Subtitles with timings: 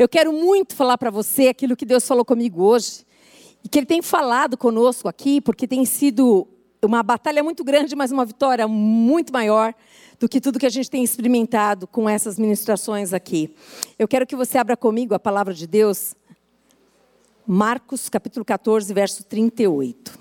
[0.00, 3.04] Eu quero muito falar para você aquilo que Deus falou comigo hoje.
[3.62, 6.48] E que Ele tem falado conosco aqui, porque tem sido
[6.82, 9.74] uma batalha muito grande, mas uma vitória muito maior
[10.18, 13.54] do que tudo que a gente tem experimentado com essas ministrações aqui.
[13.98, 16.14] Eu quero que você abra comigo a palavra de Deus,
[17.46, 20.18] Marcos capítulo 14, verso 38.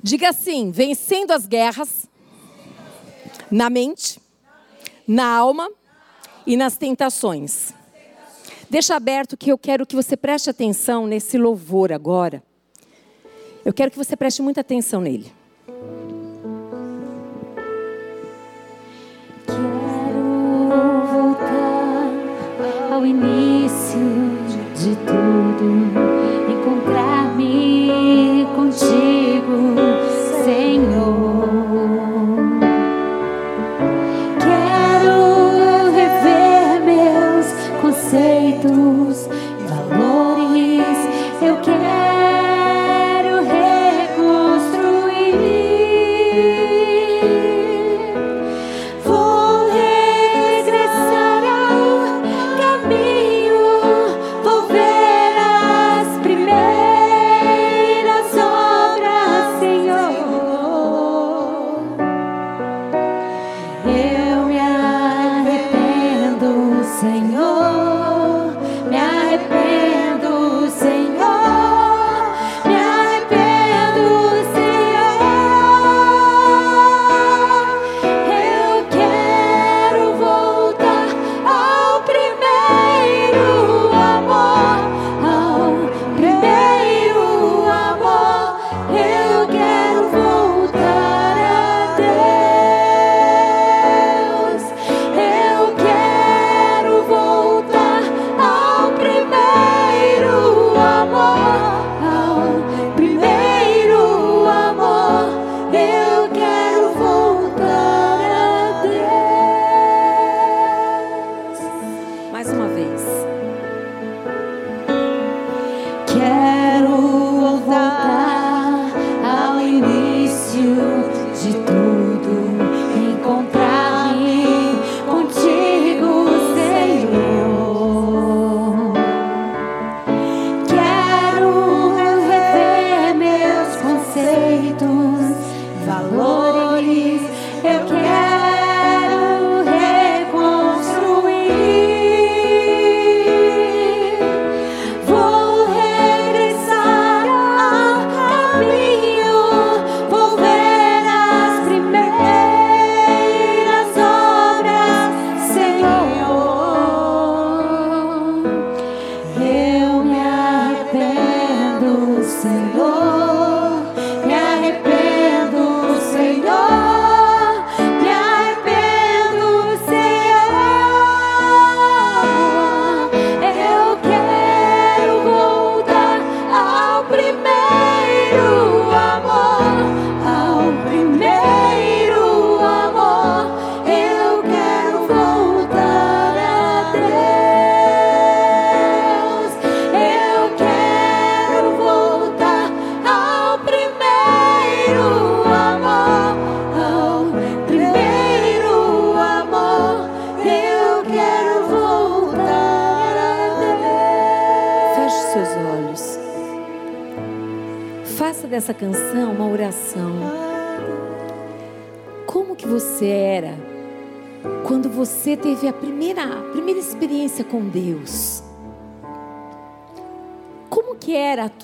[0.00, 2.06] Diga assim: vencendo as guerras
[3.50, 4.20] na mente,
[5.04, 5.68] na alma
[6.46, 7.74] e nas tentações.
[8.74, 12.42] Deixa aberto que eu quero que você preste atenção nesse louvor agora.
[13.64, 15.32] Eu quero que você preste muita atenção nele.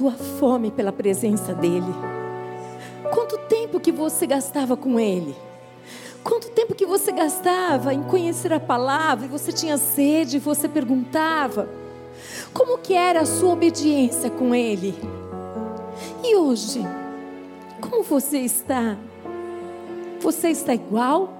[0.00, 1.94] Tua fome pela presença dele?
[3.12, 5.36] Quanto tempo que você gastava com ele?
[6.24, 10.66] Quanto tempo que você gastava em conhecer a palavra e você tinha sede e você
[10.66, 11.68] perguntava?
[12.54, 14.94] Como que era a sua obediência com ele?
[16.24, 16.80] E hoje,
[17.82, 18.96] como você está?
[20.20, 21.30] Você está igual?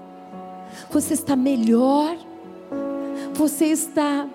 [0.91, 2.15] Você está melhor?
[3.33, 4.27] Você está.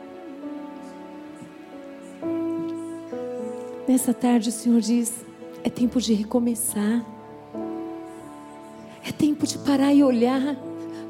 [3.96, 5.10] Nessa tarde o Senhor diz:
[5.64, 7.02] é tempo de recomeçar.
[9.02, 10.54] É tempo de parar e olhar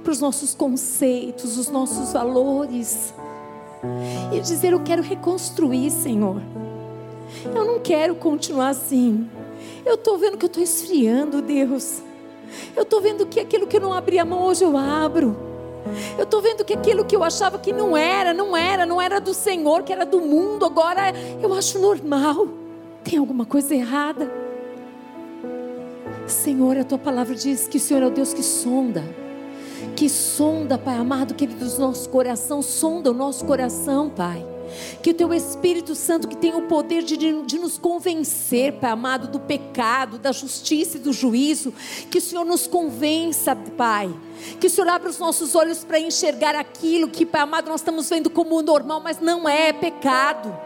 [0.04, 3.12] para os nossos conceitos, os nossos valores.
[4.32, 6.40] E dizer: Eu quero reconstruir, Senhor.
[7.52, 9.28] Eu não quero continuar assim.
[9.84, 12.00] Eu estou vendo que eu estou esfriando, Deus.
[12.76, 15.36] Eu estou vendo que aquilo que eu não abri a mão hoje eu abro.
[16.16, 19.20] Eu estou vendo que aquilo que eu achava que não era, não era, não era
[19.20, 21.12] do Senhor, que era do mundo, agora
[21.42, 22.64] eu acho normal.
[23.08, 24.28] Tem alguma coisa errada.
[26.26, 29.04] Senhor, a tua palavra diz que o Senhor é o Deus que sonda.
[29.94, 34.44] Que sonda, Pai amado, querido, dos nosso coração, sonda o nosso coração, Pai.
[35.04, 39.28] Que o teu Espírito Santo, que tem o poder de, de nos convencer, Pai amado,
[39.28, 41.72] do pecado, da justiça e do juízo,
[42.10, 44.12] que o Senhor nos convença, Pai.
[44.58, 48.10] Que o Senhor abra os nossos olhos para enxergar aquilo que, Pai amado, nós estamos
[48.10, 50.65] vendo como normal, mas não é pecado.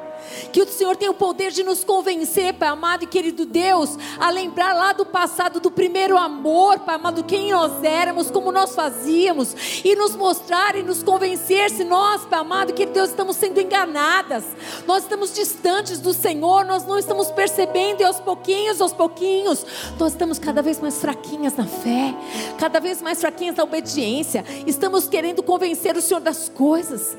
[0.53, 4.31] Que o Senhor tem o poder de nos convencer, Pai amado e querido Deus, a
[4.31, 9.83] lembrar lá do passado, do primeiro amor, Pai amado, quem nós éramos, como nós fazíamos,
[9.85, 13.61] e nos mostrar e nos convencer se nós, Pai amado e querido Deus, estamos sendo
[13.61, 14.45] enganadas,
[14.87, 19.65] nós estamos distantes do Senhor, nós não estamos percebendo, e aos pouquinhos, aos pouquinhos,
[19.99, 22.15] nós estamos cada vez mais fraquinhas na fé,
[22.59, 27.17] cada vez mais fraquinhas na obediência, estamos querendo convencer o Senhor das coisas.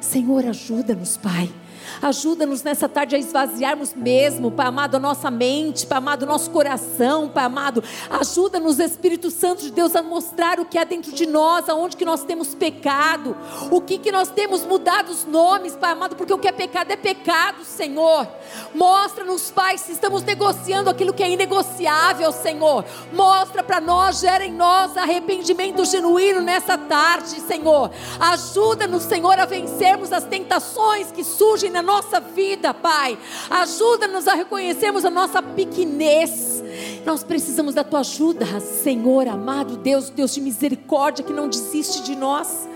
[0.00, 1.50] Senhor, ajuda-nos, Pai.
[2.02, 6.50] Ajuda-nos nessa tarde a esvaziarmos mesmo, Pai amado, a nossa mente, Pai amado, o nosso
[6.50, 7.82] coração, Pai amado.
[8.10, 12.04] Ajuda-nos, Espírito Santo de Deus, a mostrar o que há dentro de nós, aonde que
[12.04, 13.36] nós temos pecado,
[13.70, 16.90] o que que nós temos mudado os nomes, Pai amado, porque o que é pecado
[16.90, 18.26] é pecado, Senhor.
[18.74, 22.84] Mostra-nos, Pai, se estamos negociando aquilo que é inegociável, Senhor.
[23.12, 27.90] Mostra para nós, gera em nós arrependimento genuíno nessa tarde, Senhor.
[28.20, 33.18] Ajuda-nos, Senhor, a vencermos as tentações que surgem na nossa vida, Pai.
[33.50, 36.62] Ajuda-nos a reconhecermos a nossa pequenez.
[37.04, 42.16] Nós precisamos da tua ajuda, Senhor amado Deus, Deus de misericórdia que não desiste de
[42.16, 42.68] nós.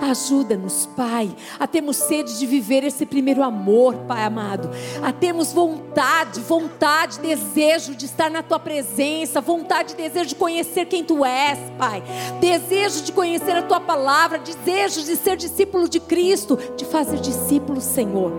[0.00, 4.70] Ajuda-nos, Pai, a termos sede de viver esse primeiro amor, Pai amado.
[5.02, 11.04] A termos vontade, vontade, desejo de estar na Tua presença, vontade, desejo de conhecer quem
[11.04, 12.02] Tu és, Pai.
[12.40, 17.80] Desejo de conhecer a Tua palavra, desejo de ser discípulo de Cristo, de fazer discípulo,
[17.80, 18.32] Senhor.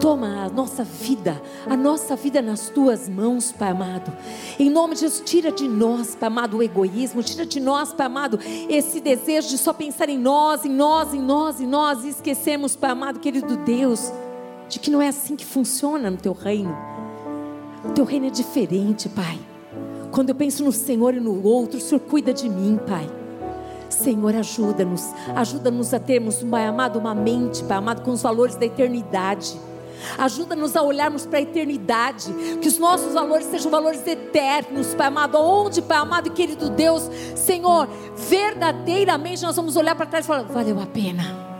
[0.00, 4.12] Toma a nossa vida, a nossa vida nas tuas mãos, Pai amado.
[4.58, 8.06] Em nome de Jesus, tira de nós, Pai amado, o egoísmo, tira de nós, Pai
[8.06, 12.08] amado, esse desejo de só pensar em nós, em nós, em nós, em nós, e
[12.08, 14.12] esquecemos, Pai amado, querido Deus,
[14.68, 16.76] de que não é assim que funciona no teu reino.
[17.84, 19.38] O teu reino é diferente, Pai.
[20.10, 23.08] Quando eu penso no Senhor e no outro, o Senhor cuida de mim, Pai.
[23.88, 28.66] Senhor, ajuda-nos, ajuda-nos a termos, Pai amado, uma mente, Pai amado, com os valores da
[28.66, 29.58] eternidade.
[30.18, 35.38] Ajuda-nos a olharmos para a eternidade, que os nossos valores sejam valores eternos, Pai amado.
[35.38, 40.42] Onde, Pai amado e querido Deus, Senhor, verdadeiramente nós vamos olhar para trás e falar:
[40.44, 41.51] valeu a pena,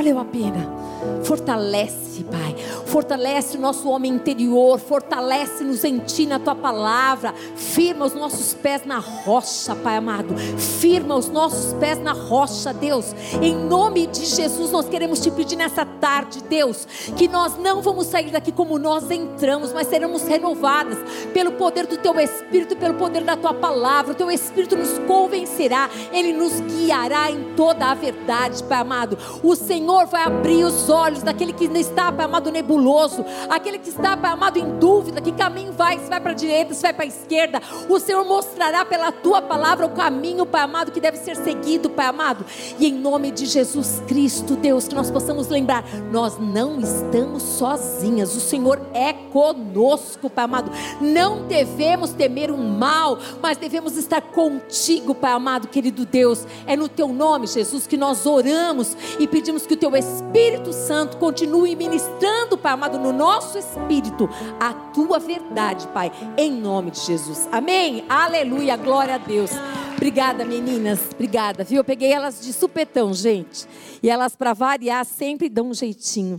[0.00, 0.80] valeu a pena.
[1.24, 2.56] Fortalece, Pai.
[2.86, 4.78] Fortalece o nosso homem interior.
[4.78, 7.34] Fortalece-nos em Ti, na Tua palavra.
[7.54, 10.36] Firma os nossos pés na rocha, Pai amado.
[10.58, 13.14] Firma os nossos pés na rocha, Deus.
[13.40, 16.86] Em nome de Jesus, nós queremos te pedir nessa tarde, Deus,
[17.16, 20.98] que nós não vamos sair daqui como nós entramos, mas seremos renovadas
[21.32, 24.12] pelo poder do Teu Espírito, pelo poder da Tua palavra.
[24.12, 29.16] O Teu Espírito nos convencerá, Ele nos guiará em toda a verdade, Pai amado.
[29.42, 34.16] O Senhor vai abrir os olhos daquele que está, Pai amado, nebuloso, aquele que está,
[34.16, 37.04] Pai amado, em dúvida, que caminho vai, se vai para a direita, se vai para
[37.04, 41.36] a esquerda, o Senhor mostrará pela tua palavra o caminho, Pai amado, que deve ser
[41.36, 42.44] seguido, Pai amado,
[42.78, 48.36] e em nome de Jesus Cristo, Deus, que nós possamos lembrar, nós não estamos sozinhas,
[48.36, 55.14] o Senhor é conosco, Pai amado, não devemos temer o mal, mas devemos estar contigo,
[55.14, 59.79] Pai amado, querido Deus, é no teu nome, Jesus, que nós oramos e pedimos que
[59.80, 64.28] teu Espírito Santo continue ministrando, Pai amado, no nosso espírito
[64.60, 67.48] a tua verdade, Pai, em nome de Jesus.
[67.50, 68.04] Amém?
[68.06, 69.50] Aleluia, glória a Deus.
[69.96, 71.00] Obrigada, meninas.
[71.14, 71.78] Obrigada, viu?
[71.78, 73.66] Eu peguei elas de supetão, gente.
[74.02, 76.38] E elas, para variar, sempre dão um jeitinho.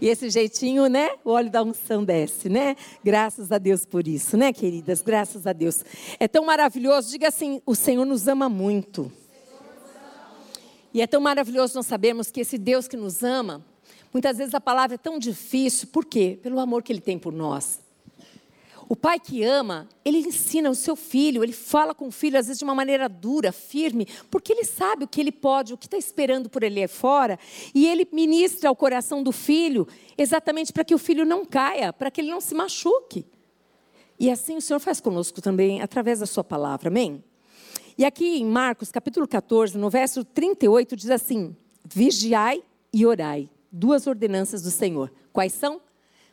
[0.00, 1.10] E esse jeitinho, né?
[1.24, 2.76] O óleo da unção desce, né?
[3.02, 5.02] Graças a Deus por isso, né, queridas?
[5.02, 5.84] Graças a Deus.
[6.20, 7.10] É tão maravilhoso.
[7.10, 9.10] Diga assim: o Senhor nos ama muito.
[10.94, 13.64] E é tão maravilhoso nós sabermos que esse Deus que nos ama,
[14.12, 16.38] muitas vezes a palavra é tão difícil, por quê?
[16.42, 17.80] Pelo amor que Ele tem por nós.
[18.92, 22.46] O pai que ama, ele ensina o seu filho, ele fala com o filho, às
[22.46, 25.86] vezes de uma maneira dura, firme, porque ele sabe o que ele pode, o que
[25.86, 27.38] está esperando por ele é fora,
[27.74, 32.10] e ele ministra ao coração do filho, exatamente para que o filho não caia, para
[32.10, 33.24] que ele não se machuque.
[34.18, 37.24] E assim o Senhor faz conosco também, através da Sua palavra, amém?
[37.96, 43.50] E aqui em Marcos, capítulo 14, no verso 38, diz assim: Vigiai e orai.
[43.70, 45.12] Duas ordenanças do Senhor.
[45.32, 45.80] Quais são?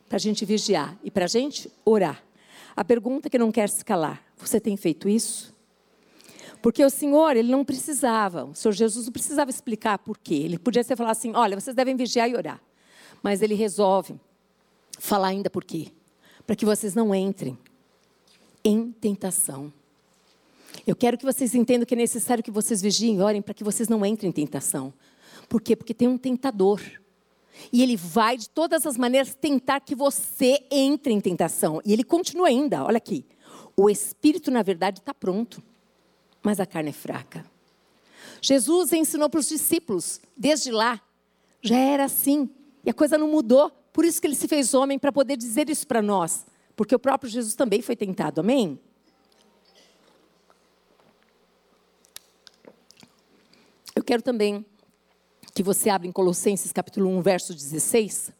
[0.07, 2.23] Para a gente vigiar e para a gente orar.
[2.75, 5.53] A pergunta que não quer se calar: você tem feito isso?
[6.61, 10.35] Porque o Senhor, ele não precisava, o Senhor Jesus não precisava explicar por quê.
[10.35, 12.61] Ele podia ser falar assim: olha, vocês devem vigiar e orar.
[13.21, 14.19] Mas ele resolve
[14.97, 15.91] falar ainda por quê?
[16.47, 17.57] Para que vocês não entrem
[18.63, 19.73] em tentação.
[20.85, 23.63] Eu quero que vocês entendam que é necessário que vocês vigiem e orem para que
[23.63, 24.93] vocês não entrem em tentação.
[25.47, 25.75] Por quê?
[25.75, 26.81] Porque tem um tentador.
[27.73, 31.81] E ele vai de todas as maneiras tentar que você entre em tentação.
[31.83, 33.25] E ele continua ainda, olha aqui.
[33.75, 35.61] O espírito, na verdade, está pronto,
[36.41, 37.45] mas a carne é fraca.
[38.41, 41.01] Jesus ensinou para os discípulos, desde lá,
[41.61, 42.49] já era assim.
[42.85, 43.69] E a coisa não mudou.
[43.91, 46.45] Por isso que ele se fez homem, para poder dizer isso para nós.
[46.75, 48.79] Porque o próprio Jesus também foi tentado, amém?
[53.95, 54.65] Eu quero também
[55.53, 58.31] que você abra em Colossenses capítulo 1, verso 16.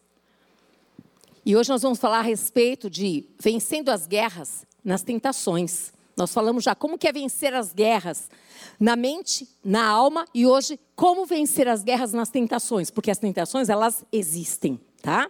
[1.46, 5.94] E hoje nós vamos falar a respeito de vencendo as guerras nas tentações.
[6.18, 8.32] Nós falamos já como que é vencer as guerras
[8.80, 13.70] na mente, na alma e hoje como vencer as guerras nas tentações, porque as tentações
[13.70, 15.30] elas existem, tá?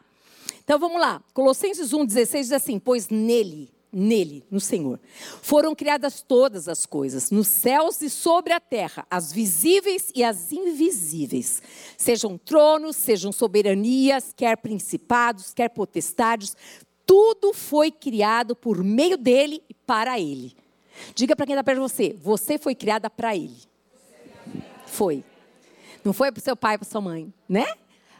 [0.63, 1.21] Então vamos lá.
[1.33, 4.99] Colossenses 1:16 diz assim: "Pois nele nele, no Senhor.
[5.41, 10.51] Foram criadas todas as coisas, nos céus e sobre a terra, as visíveis e as
[10.51, 11.61] invisíveis.
[11.97, 16.55] Sejam tronos, sejam soberanias, quer principados, quer potestades,
[17.05, 20.55] tudo foi criado por meio dele e para ele.
[21.15, 23.57] Diga para quem está perto de você, você foi criada para ele.
[24.85, 25.23] Foi.
[26.03, 27.65] Não foi para o seu pai, para sua mãe, né?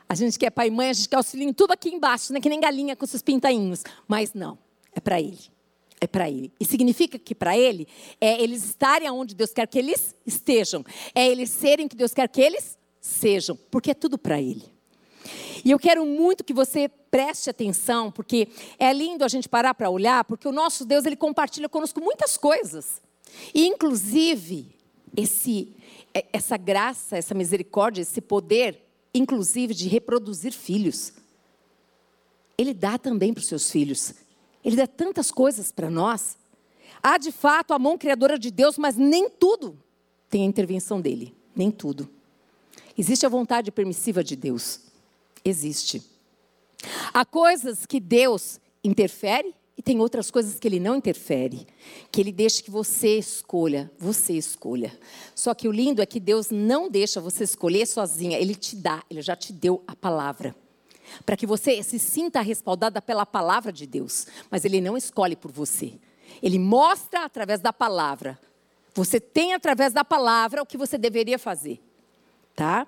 [0.08, 2.42] A gente quer pai e mãe, a gente quer os filhinhos tudo aqui embaixo, né?
[2.42, 3.84] que nem galinha com seus pintainhos.
[4.08, 4.58] Mas não,
[4.96, 5.59] é para ele
[6.02, 6.52] é para ele.
[6.60, 7.88] E significa que para ele
[8.20, 10.84] é eles estarem onde Deus quer que eles estejam.
[11.14, 14.64] É eles serem que Deus quer que eles sejam, porque é tudo para ele.
[15.64, 19.90] E eu quero muito que você preste atenção, porque é lindo a gente parar para
[19.90, 23.02] olhar, porque o nosso Deus ele compartilha conosco muitas coisas.
[23.54, 24.68] E inclusive
[25.16, 25.76] esse
[26.14, 28.82] é, essa graça, essa misericórdia, esse poder,
[29.14, 31.14] inclusive de reproduzir filhos.
[32.58, 34.14] Ele dá também para os seus filhos.
[34.64, 36.38] Ele dá tantas coisas para nós.
[37.02, 39.78] Há de fato a mão criadora de Deus, mas nem tudo
[40.30, 41.34] tem a intervenção dele.
[41.56, 42.10] Nem tudo.
[42.98, 44.82] Existe a vontade permissiva de Deus.
[45.44, 46.04] Existe.
[47.14, 51.66] Há coisas que Deus interfere e tem outras coisas que ele não interfere,
[52.12, 54.98] que ele deixa que você escolha, você escolha.
[55.34, 59.02] Só que o lindo é que Deus não deixa você escolher sozinha, ele te dá,
[59.10, 60.54] ele já te deu a palavra
[61.26, 64.28] para que você se sinta respaldada pela palavra de Deus.
[64.50, 65.94] Mas Ele não escolhe por você.
[66.42, 68.40] Ele mostra através da palavra.
[68.94, 71.82] Você tem através da palavra o que você deveria fazer,
[72.56, 72.88] tá?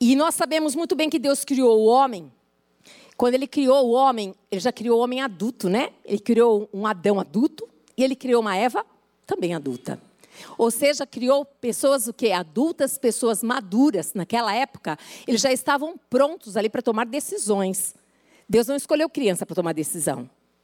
[0.00, 2.30] E nós sabemos muito bem que Deus criou o homem.
[3.16, 5.90] Quando Ele criou o homem, Ele já criou o homem adulto, né?
[6.04, 8.84] Ele criou um Adão adulto e Ele criou uma Eva
[9.26, 10.00] também adulta.
[10.56, 12.32] Ou seja, criou pessoas o quê?
[12.32, 14.14] Adultas, pessoas maduras.
[14.14, 17.94] Naquela época, eles já estavam prontos ali para tomar decisões.
[18.48, 20.20] Deus não escolheu criança para tomar decisão.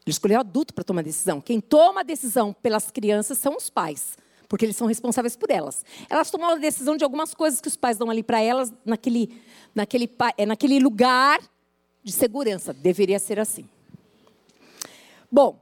[0.07, 1.41] Ele escolheu adulto para tomar decisão.
[1.41, 4.17] Quem toma a decisão pelas crianças são os pais,
[4.49, 5.85] porque eles são responsáveis por elas.
[6.11, 9.41] Elas tomam a decisão de algumas coisas que os pais dão ali para elas naquele,
[9.75, 11.41] naquele, é, naquele lugar
[12.03, 12.75] de segurança.
[12.75, 13.67] Deveria ser assim.
[15.33, 15.59] Bom,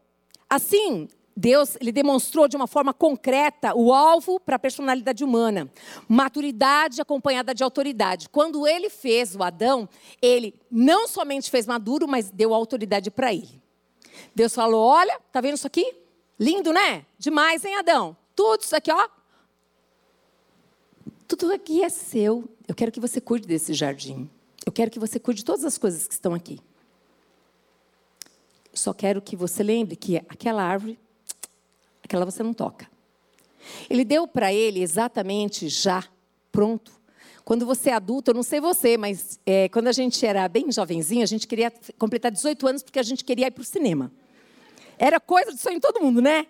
[0.50, 5.70] assim, Deus ele demonstrou de uma forma concreta o alvo para a personalidade humana,
[6.08, 8.28] maturidade acompanhada de autoridade.
[8.28, 9.88] Quando ele fez o Adão,
[10.20, 13.60] ele não somente fez maduro, mas deu autoridade para ele.
[14.34, 15.94] Deus falou: Olha, tá vendo isso aqui?
[16.38, 17.06] Lindo, né?
[17.18, 18.16] Demais, hein, Adão?
[18.34, 19.08] Tudo isso aqui, ó.
[21.26, 22.48] Tudo aqui é seu.
[22.68, 24.28] Eu quero que você cuide desse jardim.
[24.66, 26.60] Eu quero que você cuide de todas as coisas que estão aqui.
[28.74, 30.98] Só quero que você lembre que aquela árvore
[32.12, 32.86] aquela você não toca.
[33.88, 36.04] Ele deu para ele exatamente já,
[36.50, 36.92] pronto.
[37.42, 40.70] Quando você é adulto, eu não sei você, mas é, quando a gente era bem
[40.70, 44.12] jovenzinho, a gente queria completar 18 anos porque a gente queria ir para o cinema.
[44.98, 46.46] Era coisa de sonho em todo mundo, né?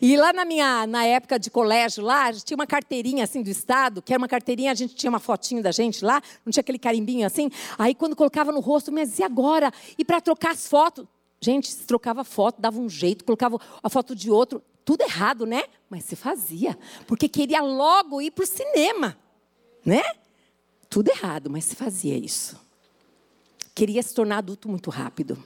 [0.00, 3.42] E lá na minha na época de colégio lá, a gente tinha uma carteirinha assim
[3.42, 6.50] do estado, que era uma carteirinha, a gente tinha uma fotinho da gente lá, não
[6.52, 7.50] tinha aquele carimbinho assim.
[7.78, 9.72] Aí quando colocava no rosto, mas e agora?
[9.96, 11.06] E para trocar as fotos?
[11.44, 14.62] Gente, se trocava foto, dava um jeito, colocava a foto de outro.
[14.84, 15.64] Tudo errado, né?
[15.90, 16.78] Mas se fazia.
[17.04, 19.18] Porque queria logo ir para o cinema.
[19.84, 20.02] Né?
[20.88, 22.56] Tudo errado, mas se fazia isso.
[23.74, 25.42] Queria se tornar adulto muito rápido.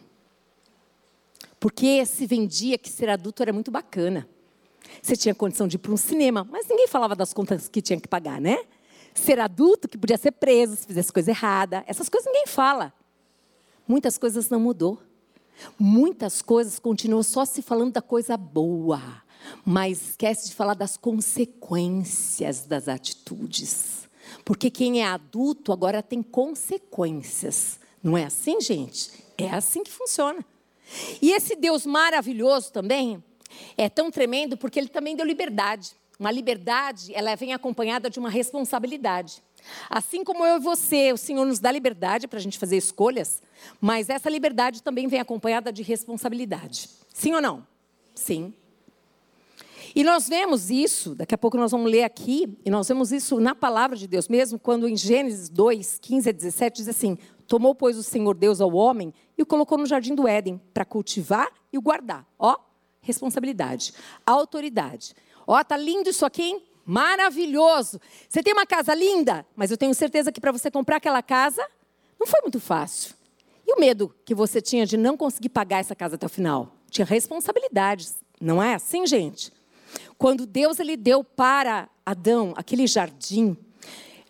[1.59, 4.29] Porque se vendia que ser adulto era muito bacana.
[5.01, 7.99] Você tinha condição de ir para um cinema, mas ninguém falava das contas que tinha
[7.99, 8.59] que pagar, né?
[9.15, 11.83] Ser adulto, que podia ser preso se fizesse coisa errada.
[11.87, 12.93] Essas coisas ninguém fala.
[13.89, 15.01] Muitas coisas não mudou.
[15.79, 19.01] Muitas coisas continuam só se falando da coisa boa.
[19.65, 24.09] mas esquece de falar das consequências das atitudes.
[24.45, 27.79] Porque quem é adulto agora tem consequências.
[28.03, 29.11] Não é assim, gente?
[29.39, 30.45] É assim que funciona.
[31.21, 33.23] E esse Deus maravilhoso também
[33.77, 35.93] é tão tremendo porque ele também deu liberdade.
[36.19, 39.43] Uma liberdade, ela vem acompanhada de uma responsabilidade.
[39.89, 43.43] Assim como eu e você, o Senhor nos dá liberdade para a gente fazer escolhas,
[43.81, 46.89] mas essa liberdade também vem acompanhada de responsabilidade.
[47.13, 47.67] Sim ou não?
[48.15, 48.53] Sim.
[49.95, 53.41] E nós vemos isso, daqui a pouco nós vamos ler aqui, e nós vemos isso
[53.41, 57.75] na palavra de Deus mesmo, quando em Gênesis 2, 15 a 17 diz assim: Tomou,
[57.75, 61.51] pois, o Senhor Deus ao homem e o colocou no jardim do Éden para cultivar
[61.73, 62.27] e o guardar.
[62.39, 62.59] Ó,
[63.01, 63.95] responsabilidade,
[64.27, 65.15] autoridade.
[65.47, 66.63] Ó, tá lindo isso aqui, hein?
[66.87, 68.01] Maravilhoso.
[68.29, 71.67] Você tem uma casa linda, mas eu tenho certeza que para você comprar aquela casa
[72.19, 73.15] não foi muito fácil.
[73.67, 76.73] E o medo que você tinha de não conseguir pagar essa casa até o final?
[76.89, 79.53] Tinha responsabilidades, não é assim, gente?
[80.17, 83.57] Quando Deus ele deu para Adão aquele jardim,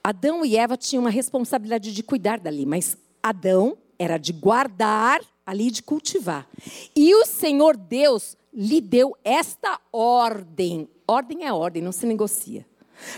[0.03, 5.71] Adão e Eva tinham uma responsabilidade de cuidar dali, mas Adão era de guardar ali,
[5.71, 6.47] de cultivar.
[6.95, 10.89] E o Senhor Deus lhe deu esta ordem.
[11.07, 12.67] Ordem é ordem, não se negocia.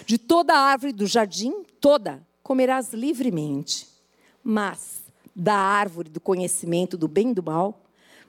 [0.05, 3.87] De toda a árvore do jardim, toda, comerás livremente.
[4.43, 5.05] Mas
[5.35, 7.85] da árvore do conhecimento do bem e do mal,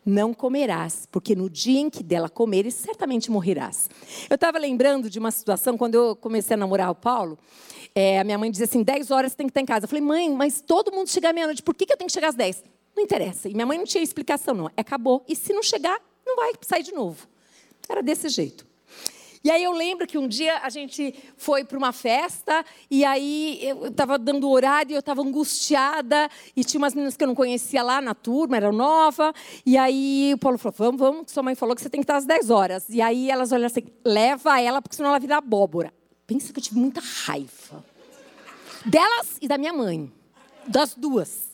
[0.05, 3.89] não comerás, porque no dia em que dela comeres, certamente morrerás.
[4.29, 7.37] Eu estava lembrando de uma situação, quando eu comecei a namorar o Paulo,
[7.95, 9.85] é, a minha mãe dizia assim: 10 horas você tem que estar em casa.
[9.85, 12.29] Eu falei, mãe, mas todo mundo chega meia-noite, por que, que eu tenho que chegar
[12.29, 12.63] às 10?
[12.95, 13.49] Não interessa.
[13.49, 14.71] E minha mãe não tinha explicação, não.
[14.77, 15.23] Acabou.
[15.27, 17.27] E se não chegar, não vai sair de novo.
[17.87, 18.69] Era desse jeito.
[19.41, 23.57] E aí eu lembro que um dia a gente foi para uma festa e aí
[23.61, 27.35] eu estava dando horário e eu estava angustiada e tinha umas meninas que eu não
[27.35, 29.33] conhecia lá na turma, era nova.
[29.65, 32.17] E aí o Paulo falou, vamos, vamos, sua mãe falou que você tem que estar
[32.17, 32.89] às 10 horas.
[32.89, 35.93] E aí elas olharam assim, leva ela porque senão ela vira abóbora.
[36.27, 37.83] Pensa que eu tive muita raiva.
[38.85, 40.11] Delas e da minha mãe.
[40.67, 41.47] Das duas.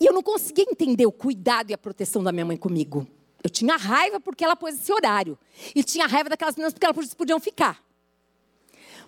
[0.00, 3.06] E eu não conseguia entender o cuidado e a proteção da minha mãe comigo.
[3.42, 5.38] Eu tinha raiva porque ela pôs esse horário.
[5.74, 7.82] E tinha raiva daquelas meninas porque elas podiam ficar.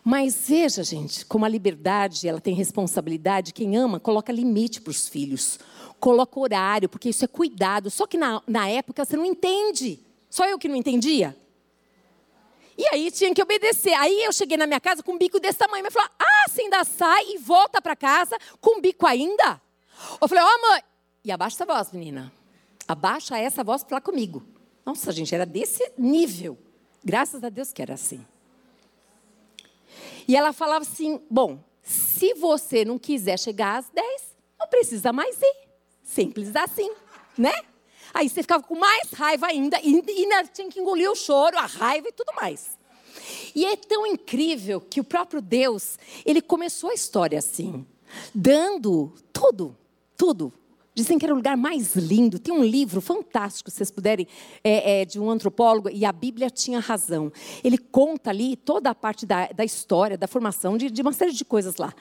[0.05, 3.53] Mas veja, gente, como a liberdade, ela tem responsabilidade.
[3.53, 5.61] Quem ama, coloca limite para os filhos.
[6.01, 7.91] Coloca horário, porque isso é cuidado.
[7.91, 10.01] Só que na, na época você não entende.
[10.29, 11.37] Só eu que não entendia.
[12.77, 13.93] E aí tinha que obedecer.
[13.95, 15.83] Aí eu cheguei na minha casa com um bico desse tamanho.
[15.83, 19.61] Minha falou: Ah, você ainda sai e volta para casa com um bico ainda?
[20.21, 20.83] Eu falei: Ó, oh, mãe.
[21.25, 22.33] E abaixa essa voz, menina.
[22.87, 24.43] Abaixa essa voz para comigo.
[24.85, 26.59] Nossa, gente, era desse nível.
[27.05, 28.25] Graças a Deus que era assim.
[30.27, 34.23] E ela falava assim: Bom, se você não quiser chegar às 10,
[34.59, 35.69] não precisa mais ir.
[36.03, 36.93] Simples assim,
[37.37, 37.53] né?
[38.15, 41.67] Aí você ficava com mais raiva ainda, e ainda tinha que engolir o choro, a
[41.67, 42.79] raiva e tudo mais.
[43.55, 47.87] E é tão incrível que o próprio Deus, ele começou a história assim,
[48.35, 49.77] dando tudo,
[50.17, 50.53] tudo.
[50.95, 52.39] Dizem que era o lugar mais lindo.
[52.39, 54.27] Tem um livro fantástico, se vocês puderem,
[54.63, 57.33] é, é, de um antropólogo, e a Bíblia tinha razão.
[57.65, 61.33] Ele conta ali toda a parte da, da história, da formação, de, de, uma série
[61.33, 61.95] de coisas lá.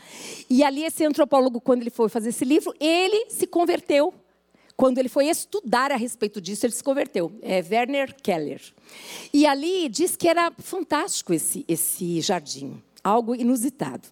[0.49, 4.13] E ali, esse antropólogo, quando ele foi fazer esse livro, ele se converteu
[4.75, 7.32] quando ele foi estudar a respeito disso, ele se converteu.
[7.43, 8.60] É Werner Keller.
[9.32, 14.08] E ali diz que era fantástico esse, esse jardim, algo inusitado.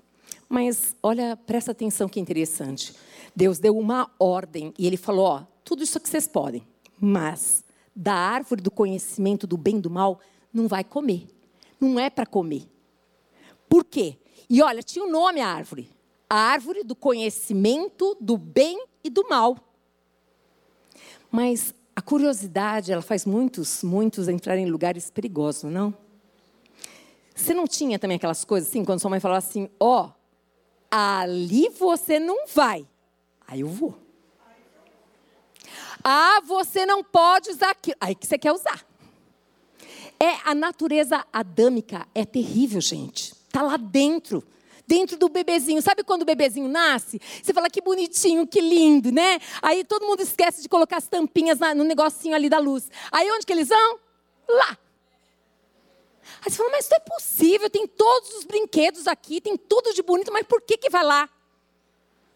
[0.50, 2.96] Mas olha, presta atenção que interessante.
[3.36, 6.68] Deus deu uma ordem e ele falou: ó, tudo isso que vocês podem,
[7.00, 7.64] mas
[7.96, 10.20] da árvore do conhecimento do bem e do mal
[10.52, 11.28] não vai comer.
[11.80, 12.68] Não é para comer.
[13.70, 14.18] Por quê?
[14.50, 15.88] E olha, tinha um nome a árvore:
[16.28, 19.56] a árvore do conhecimento do bem e do mal.
[21.32, 25.94] Mas a curiosidade, ela faz muitos, muitos entrarem em lugares perigosos, não?
[27.36, 30.19] Você não tinha também aquelas coisas assim, quando sua mãe falava assim, ó, oh,
[30.90, 32.88] ali você não vai.
[33.48, 33.98] Aí eu vou.
[36.04, 37.98] Ah, você não pode usar aquilo.
[38.00, 38.86] Aí que você quer usar.
[40.20, 43.34] É a natureza adâmica é terrível, gente.
[43.34, 44.44] Está lá dentro
[44.90, 45.82] dentro do bebezinho.
[45.84, 47.22] Sabe quando o bebezinho nasce?
[47.44, 49.40] Você fala que bonitinho, que lindo, né?
[49.62, 52.90] Aí todo mundo esquece de colocar as tampinhas no negocinho ali da luz.
[53.12, 54.00] Aí onde que eles vão?
[54.50, 54.78] Lá.
[56.44, 60.02] Aí você fala, mas isso é possível, tem todos os brinquedos aqui, tem tudo de
[60.02, 61.30] bonito, mas por que que vai lá?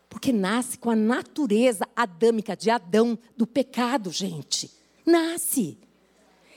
[0.09, 4.69] Porque nasce com a natureza adâmica de Adão, do pecado, gente.
[5.05, 5.77] Nasce.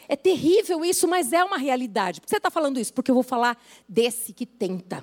[0.09, 2.21] É terrível isso, mas é uma realidade.
[2.21, 2.93] Por que você está falando isso?
[2.93, 5.03] Porque eu vou falar desse que tenta.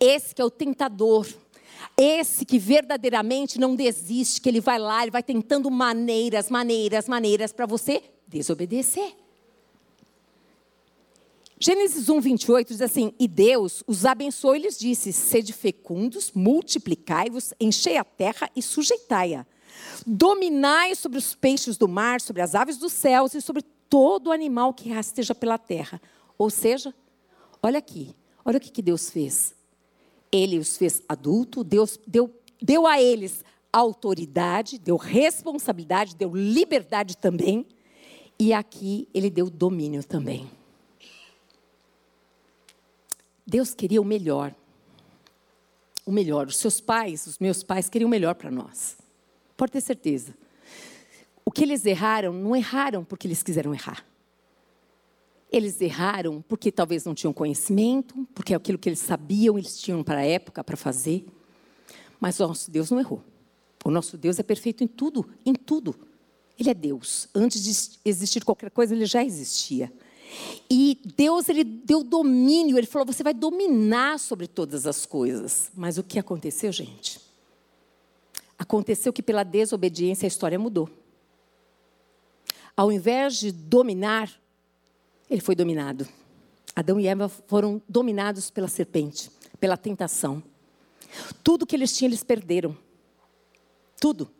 [0.00, 1.26] Esse que é o tentador.
[1.96, 7.52] Esse que verdadeiramente não desiste, que ele vai lá, ele vai tentando maneiras, maneiras, maneiras
[7.52, 9.14] para você desobedecer.
[11.66, 17.52] Gênesis 1, 28 diz assim: E Deus os abençoou e lhes disse: Sede fecundos, multiplicai-vos,
[17.58, 19.44] enchei a terra e sujeitai-a.
[20.06, 24.72] Dominai sobre os peixes do mar, sobre as aves dos céus e sobre todo animal
[24.72, 26.00] que rasteja pela terra.
[26.38, 26.94] Ou seja,
[27.60, 29.52] olha aqui, olha o que, Deus fez.
[30.30, 37.66] Ele os fez adulto, Deus deu, deu a eles autoridade, deu responsabilidade, deu liberdade também.
[38.38, 40.48] E aqui ele deu domínio também.
[43.46, 44.54] Deus queria o melhor.
[46.04, 46.48] O melhor.
[46.48, 48.96] Os seus pais, os meus pais, queriam o melhor para nós.
[49.56, 50.34] Pode ter certeza.
[51.44, 54.04] O que eles erraram, não erraram porque eles quiseram errar.
[55.50, 60.02] Eles erraram porque talvez não tinham conhecimento, porque é aquilo que eles sabiam, eles tinham
[60.02, 61.24] para a época para fazer.
[62.18, 63.22] Mas o nosso Deus não errou.
[63.84, 65.94] O nosso Deus é perfeito em tudo, em tudo.
[66.58, 67.28] Ele é Deus.
[67.32, 69.92] Antes de existir qualquer coisa, ele já existia.
[70.68, 75.70] E Deus ele deu domínio, ele falou: você vai dominar sobre todas as coisas.
[75.74, 77.20] Mas o que aconteceu, gente?
[78.58, 80.88] Aconteceu que pela desobediência a história mudou.
[82.76, 84.30] Ao invés de dominar,
[85.30, 86.06] ele foi dominado.
[86.74, 90.42] Adão e Eva foram dominados pela serpente, pela tentação.
[91.42, 92.76] Tudo que eles tinham, eles perderam.
[93.98, 94.30] Tudo.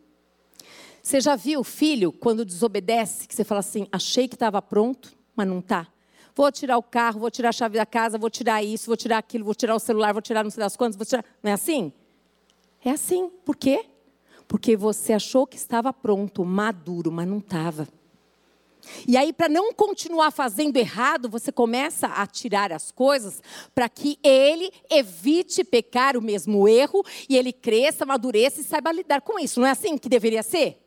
[1.01, 5.16] Você já viu o filho quando desobedece, que você fala assim: achei que estava pronto,
[5.37, 5.87] mas não está.
[6.35, 9.17] Vou tirar o carro, vou tirar a chave da casa, vou tirar isso, vou tirar
[9.17, 11.23] aquilo, vou tirar o celular, vou tirar não sei das quantas, vou tirar.
[11.41, 11.91] Não é assim?
[12.83, 13.29] É assim.
[13.45, 13.85] Por quê?
[14.47, 17.87] Porque você achou que estava pronto, maduro, mas não estava.
[19.07, 23.41] E aí, para não continuar fazendo errado, você começa a tirar as coisas
[23.73, 29.21] para que ele evite pecar o mesmo erro e ele cresça, amadureça e saiba lidar
[29.21, 29.59] com isso.
[29.59, 30.81] Não é assim que deveria ser?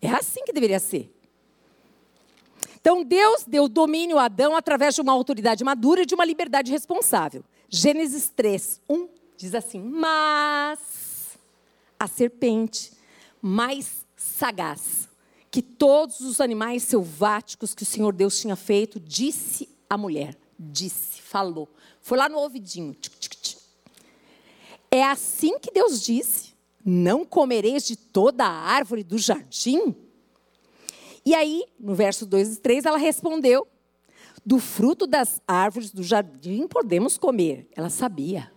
[0.00, 1.12] É assim que deveria ser.
[2.82, 6.72] Então Deus deu domínio a Adão através de uma autoridade madura e de uma liberdade
[6.72, 7.44] responsável.
[7.68, 11.38] Gênesis 3, 1 diz assim: Mas
[11.96, 12.92] a serpente,
[13.40, 15.08] mais sagaz
[15.48, 21.22] que todos os animais selváticos que o Senhor Deus tinha feito, disse à mulher: Disse,
[21.22, 21.68] falou.
[22.00, 22.96] Foi lá no ouvidinho.
[24.90, 26.52] É assim que Deus disse:
[26.84, 29.94] Não comereis de toda a árvore do jardim?
[31.24, 33.66] E aí, no verso 2 e 3, ela respondeu:
[34.44, 37.68] Do fruto das árvores do jardim podemos comer.
[37.76, 38.50] Ela sabia.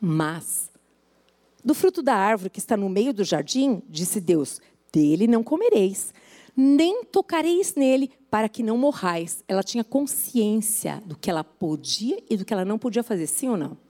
[0.00, 0.70] Mas,
[1.64, 4.60] do fruto da árvore que está no meio do jardim, disse Deus:
[4.92, 6.12] Dele não comereis,
[6.56, 9.44] nem tocareis nele, para que não morrais.
[9.46, 13.48] Ela tinha consciência do que ela podia e do que ela não podia fazer, sim
[13.48, 13.85] ou não?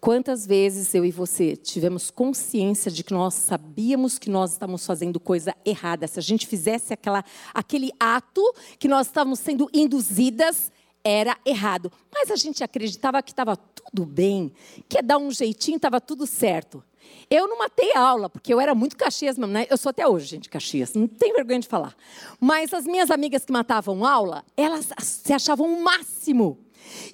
[0.00, 5.18] Quantas vezes eu e você tivemos consciência de que nós sabíamos que nós estávamos fazendo
[5.18, 6.06] coisa errada?
[6.06, 8.42] Se a gente fizesse aquela, aquele ato
[8.78, 10.70] que nós estávamos sendo induzidas,
[11.02, 11.90] era errado.
[12.14, 14.52] Mas a gente acreditava que estava tudo bem,
[14.88, 16.82] que ia dar um jeitinho, estava tudo certo.
[17.28, 19.66] Eu não matei aula, porque eu era muito Caxias mesmo, né?
[19.68, 21.96] Eu sou até hoje, gente, Caxias, não tem vergonha de falar.
[22.38, 26.58] Mas as minhas amigas que matavam aula, elas se achavam o máximo.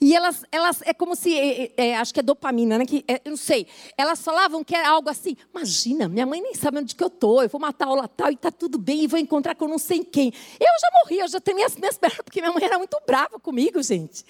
[0.00, 2.86] E elas, elas é como se, é, é, acho que é dopamina, né?
[2.86, 3.66] Que, é, eu não sei.
[3.96, 5.36] Elas falavam que era algo assim.
[5.54, 7.42] Imagina, minha mãe nem sabe onde que eu tô.
[7.42, 9.78] Eu vou matar a aula tal e tá tudo bem e vou encontrar com não
[9.78, 10.32] sei quem.
[10.60, 13.38] Eu já morri, eu já tenho as minhas pernas porque minha mãe era muito brava
[13.38, 14.24] comigo, gente.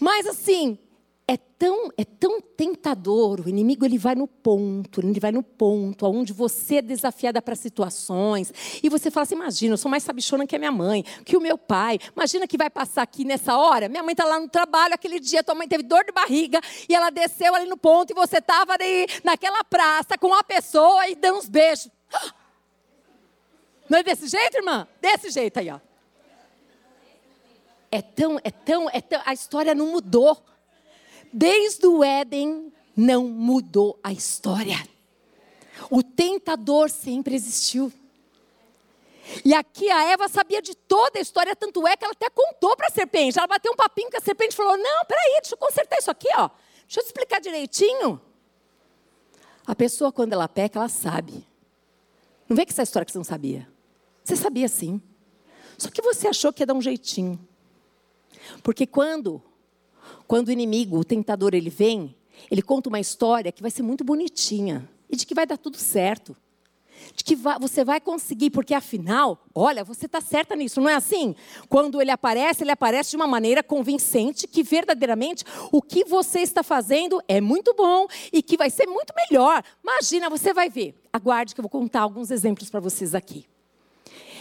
[0.00, 0.78] Mas assim,
[1.26, 3.40] é tão, é tão tentador.
[3.40, 7.56] O inimigo ele vai no ponto, ele vai no ponto, aonde você é desafiada para
[7.56, 11.36] situações e você fala assim: imagina, eu sou mais sabichona que a minha mãe, que
[11.36, 11.98] o meu pai.
[12.14, 13.88] Imagina que vai passar aqui nessa hora.
[13.88, 16.94] Minha mãe está lá no trabalho, aquele dia tua mãe teve dor de barriga e
[16.94, 21.14] ela desceu ali no ponto e você estava ali naquela praça com uma pessoa e
[21.14, 21.88] dando uns beijos.
[23.88, 24.86] Não é desse jeito, irmã?
[25.00, 25.78] Desse jeito aí, ó.
[27.90, 29.22] É tão, é tão, é tão.
[29.24, 30.42] A história não mudou.
[31.36, 34.76] Desde o Éden não mudou a história.
[35.90, 37.92] O tentador sempre existiu.
[39.44, 42.76] E aqui a Eva sabia de toda a história, tanto é que ela até contou
[42.76, 43.36] para a serpente.
[43.36, 46.08] Ela bateu um papinho com a serpente e falou: Não, peraí, deixa eu consertar isso
[46.08, 46.48] aqui, ó.
[46.82, 48.20] Deixa eu te explicar direitinho.
[49.66, 51.44] A pessoa, quando ela peca, ela sabe.
[52.48, 53.68] Não vê que essa história que você não sabia.
[54.22, 55.02] Você sabia sim.
[55.76, 57.40] Só que você achou que ia dar um jeitinho.
[58.62, 59.42] Porque quando
[60.26, 62.14] quando o inimigo, o tentador, ele vem,
[62.50, 65.76] ele conta uma história que vai ser muito bonitinha e de que vai dar tudo
[65.76, 66.36] certo.
[67.14, 71.34] De que você vai conseguir, porque afinal, olha, você está certa nisso, não é assim?
[71.68, 76.62] Quando ele aparece, ele aparece de uma maneira convincente que verdadeiramente o que você está
[76.62, 79.62] fazendo é muito bom e que vai ser muito melhor.
[79.82, 80.94] Imagina, você vai ver.
[81.12, 83.44] Aguarde que eu vou contar alguns exemplos para vocês aqui.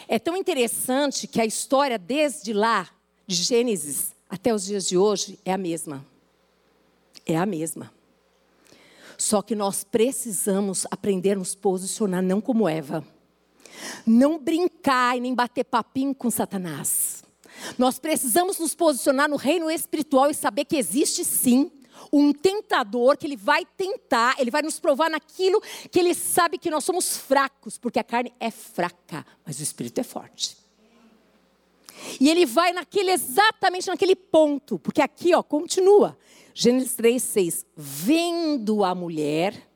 [0.07, 2.89] É tão interessante que a história desde lá,
[3.27, 6.05] de Gênesis, até os dias de hoje, é a mesma.
[7.25, 7.91] É a mesma.
[9.17, 13.05] Só que nós precisamos aprender a nos posicionar não como Eva.
[14.05, 17.23] Não brincar e nem bater papinho com Satanás.
[17.77, 21.71] Nós precisamos nos posicionar no reino espiritual e saber que existe sim
[22.11, 26.69] um tentador que ele vai tentar, ele vai nos provar naquilo que ele sabe que
[26.69, 30.62] nós somos fracos, porque a carne é fraca, mas o espírito é forte.
[32.19, 36.17] E ele vai naquele exatamente naquele ponto, porque aqui, ó, continua.
[36.53, 37.65] Gênesis 3, 6.
[37.75, 39.69] Vendo a mulher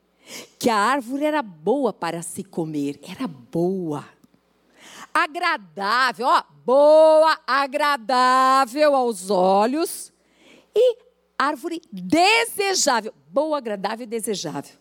[0.59, 4.05] que a árvore era boa para se comer, era boa.
[5.13, 10.13] Agradável, ó, boa, agradável aos olhos
[10.75, 10.97] e
[11.37, 14.75] árvore desejável, boa, agradável e desejável,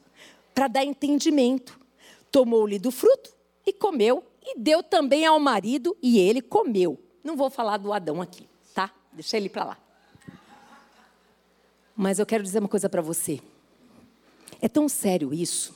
[0.55, 1.79] para dar entendimento.
[2.31, 6.99] Tomou-lhe do fruto e comeu, e deu também ao marido, e ele comeu.
[7.27, 8.89] Não vou falar do Adão aqui, tá?
[9.13, 9.79] Deixa ele para lá.
[11.97, 13.41] Mas eu quero dizer uma coisa para você.
[14.63, 15.75] É tão sério isso.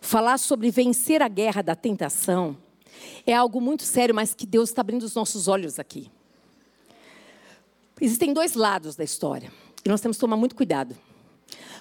[0.00, 2.56] Falar sobre vencer a guerra da tentação
[3.26, 6.10] é algo muito sério, mas que Deus está abrindo os nossos olhos aqui.
[8.00, 9.52] Existem dois lados da história.
[9.84, 10.96] E nós temos que tomar muito cuidado.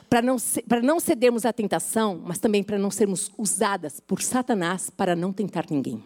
[0.09, 0.35] Para não,
[0.67, 5.31] para não cedermos à tentação, mas também para não sermos usadas por Satanás para não
[5.31, 6.03] tentar ninguém.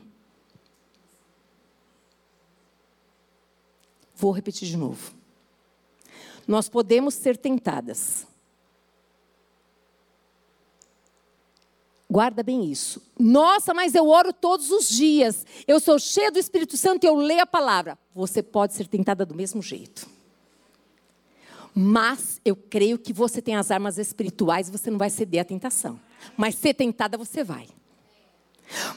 [4.21, 5.15] Vou repetir de novo.
[6.47, 8.27] Nós podemos ser tentadas.
[12.07, 13.01] Guarda bem isso.
[13.17, 15.43] Nossa, mas eu oro todos os dias.
[15.67, 17.97] Eu sou cheia do Espírito Santo e eu leio a palavra.
[18.13, 20.07] Você pode ser tentada do mesmo jeito.
[21.73, 25.45] Mas eu creio que você tem as armas espirituais e você não vai ceder à
[25.45, 25.99] tentação.
[26.37, 27.67] Mas ser tentada você vai.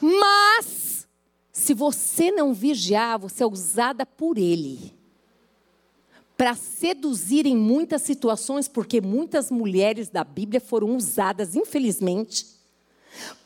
[0.02, 1.08] Mas,
[1.50, 5.02] se você não vigiar, você é usada por Ele
[6.36, 12.46] para seduzir em muitas situações, porque muitas mulheres da Bíblia foram usadas, infelizmente,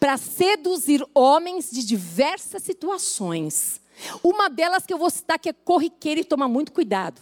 [0.01, 3.81] para seduzir homens de diversas situações.
[4.23, 7.21] Uma delas que eu vou citar que é corriqueira e toma muito cuidado.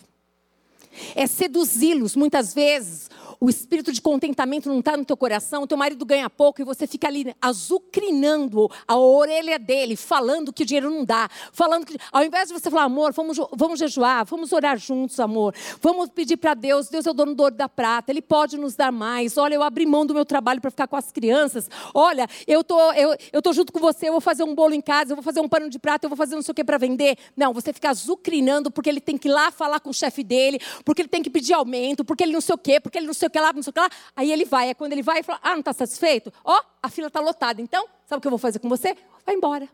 [1.14, 6.04] É seduzi-los, muitas vezes, o espírito de contentamento não está no teu coração, teu marido
[6.04, 11.04] ganha pouco e você fica ali azucrinando a orelha dele, falando que o dinheiro não
[11.04, 15.18] dá, falando que, ao invés de você falar, amor, vamos, vamos jejuar, vamos orar juntos,
[15.20, 18.56] amor, vamos pedir para Deus, Deus é o dono do ouro da prata, Ele pode
[18.56, 21.68] nos dar mais, olha, eu abri mão do meu trabalho para ficar com as crianças,
[21.94, 24.80] olha, eu tô, eu, eu tô junto com você, eu vou fazer um bolo em
[24.80, 26.64] casa, eu vou fazer um pano de prata, eu vou fazer não sei o que
[26.64, 27.16] para vender.
[27.36, 30.60] Não, você fica azucrinando porque ele tem que ir lá falar com o chefe dele,
[30.84, 33.14] porque ele tem que pedir aumento, porque ele não sei o quê, porque ele não
[33.14, 33.90] sei sei o que lá, não sei o que lá.
[34.14, 34.70] Aí ele vai.
[34.70, 36.32] É quando ele vai e fala: Ah, não está satisfeito?
[36.44, 37.60] Ó, oh, a fila está lotada.
[37.60, 38.96] Então, sabe o que eu vou fazer com você?
[39.24, 39.68] Vai embora.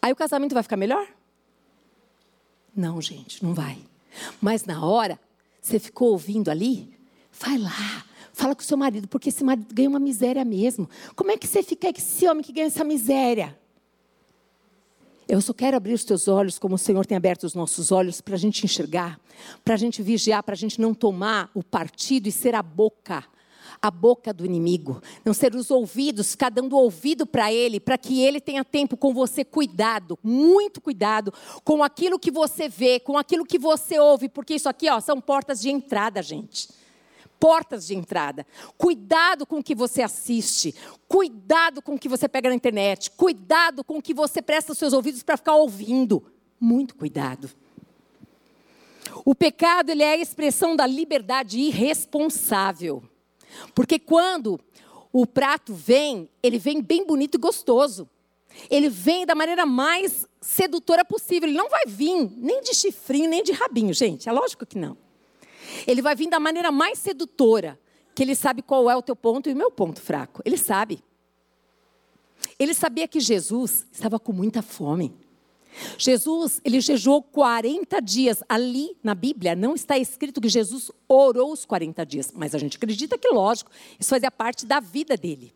[0.00, 1.06] Aí o casamento vai ficar melhor?
[2.76, 3.78] Não, gente, não vai.
[4.40, 5.18] Mas na hora,
[5.60, 6.94] você ficou ouvindo ali?
[7.32, 10.88] Vai lá, fala com o seu marido, porque esse marido ganha uma miséria mesmo.
[11.16, 13.58] Como é que você fica com esse homem que ganha essa miséria?
[15.26, 18.20] Eu só quero abrir os teus olhos, como o Senhor tem aberto os nossos olhos,
[18.20, 19.18] para a gente enxergar,
[19.64, 23.24] para a gente vigiar, para a gente não tomar o partido e ser a boca,
[23.80, 25.02] a boca do inimigo.
[25.24, 29.14] Não ser os ouvidos, ficar dando ouvido para ele, para que ele tenha tempo com
[29.14, 29.44] você.
[29.44, 31.32] Cuidado, muito cuidado
[31.64, 35.20] com aquilo que você vê, com aquilo que você ouve, porque isso aqui ó, são
[35.20, 36.68] portas de entrada, gente
[37.44, 38.46] portas de entrada.
[38.78, 40.74] Cuidado com o que você assiste.
[41.06, 43.10] Cuidado com o que você pega na internet.
[43.10, 46.24] Cuidado com o que você presta os seus ouvidos para ficar ouvindo.
[46.58, 47.50] Muito cuidado.
[49.26, 53.02] O pecado ele é a expressão da liberdade irresponsável.
[53.74, 54.58] Porque quando
[55.12, 58.08] o prato vem, ele vem bem bonito e gostoso.
[58.70, 61.46] Ele vem da maneira mais sedutora possível.
[61.46, 64.30] Ele não vai vir nem de chifrinho, nem de rabinho, gente.
[64.30, 65.03] É lógico que não.
[65.86, 67.78] Ele vai vir da maneira mais sedutora,
[68.14, 70.42] que ele sabe qual é o teu ponto e o meu ponto fraco.
[70.44, 71.02] Ele sabe.
[72.58, 75.14] Ele sabia que Jesus estava com muita fome.
[75.98, 78.42] Jesus, ele jejuou 40 dias.
[78.48, 82.76] Ali na Bíblia não está escrito que Jesus orou os 40 dias, mas a gente
[82.76, 85.52] acredita que, lógico, isso fazia parte da vida dele.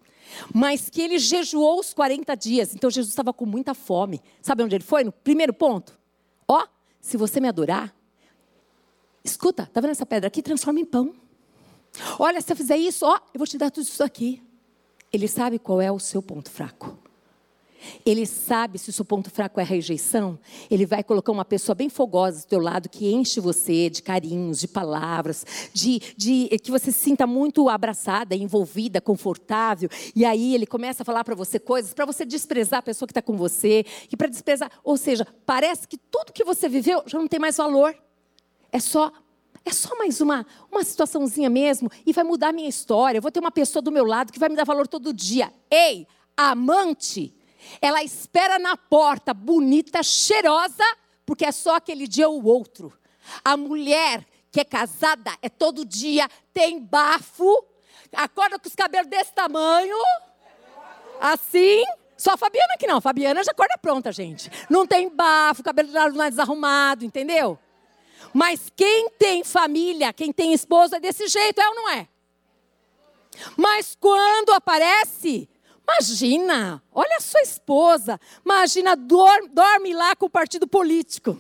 [0.53, 4.21] Mas que ele jejuou os 40 dias, então Jesus estava com muita fome.
[4.43, 5.05] Sabe onde ele foi?
[5.05, 5.99] No primeiro ponto.
[6.47, 6.67] Ó,
[7.01, 7.95] se você me adorar,
[9.29, 10.41] Escuta, tá vendo essa pedra aqui?
[10.41, 11.15] Transforma em pão.
[12.19, 14.43] Olha, se eu fizer isso, ó, eu vou te dar tudo isso aqui.
[15.13, 16.99] Ele sabe qual é o seu ponto fraco.
[18.05, 20.39] Ele sabe se o seu ponto fraco é a rejeição.
[20.71, 24.61] Ele vai colocar uma pessoa bem fogosa do teu lado que enche você de carinhos,
[24.61, 29.91] de palavras, de, de que você se sinta muito abraçada, envolvida, confortável.
[30.17, 33.13] E aí ele começa a falar para você coisas para você desprezar a pessoa que
[33.13, 34.73] está com você e para desprezar.
[34.83, 37.95] Ou seja, parece que tudo que você viveu já não tem mais valor.
[38.73, 39.13] É só
[39.65, 43.19] é só mais uma, uma situaçãozinha mesmo e vai mudar a minha história.
[43.19, 45.53] Eu vou ter uma pessoa do meu lado que vai me dar valor todo dia.
[45.71, 47.35] Ei, amante,
[47.81, 50.85] ela espera na porta, bonita, cheirosa,
[51.27, 52.93] porque é só aquele dia ou outro.
[53.45, 57.63] A mulher que é casada é todo dia, tem bafo,
[58.13, 59.97] acorda com os cabelos desse tamanho,
[61.21, 61.85] assim.
[62.17, 62.97] Só a Fabiana que não.
[62.97, 64.51] A Fabiana já acorda pronta, gente.
[64.69, 65.91] Não tem bafo, cabelo
[66.31, 67.59] desarrumado, entendeu?
[68.33, 72.09] Mas quem tem família, quem tem esposa é desse jeito, é ou não é?
[73.57, 75.49] Mas quando aparece,
[75.83, 81.39] imagina, olha a sua esposa, imagina, dorme, dorme lá com o partido político.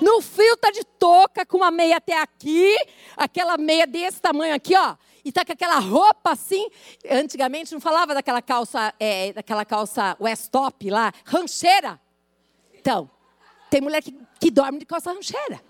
[0.00, 2.76] No fio tá de touca, com uma meia até aqui,
[3.16, 4.96] aquela meia desse tamanho aqui, ó.
[5.24, 6.68] E tá com aquela roupa assim.
[7.08, 12.00] Antigamente não falava daquela calça, é, daquela calça West Top lá, rancheira.
[12.74, 13.10] Então,
[13.68, 15.62] tem mulher que, que dorme de calça rancheira.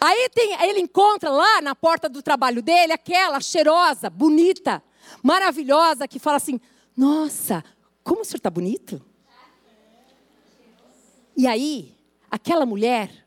[0.00, 4.82] Aí, tem, ele encontra lá na porta do trabalho dele aquela cheirosa, bonita,
[5.22, 6.60] maravilhosa, que fala assim:
[6.96, 7.64] Nossa,
[8.02, 9.00] como o senhor está bonito?
[11.36, 11.94] E aí,
[12.30, 13.26] aquela mulher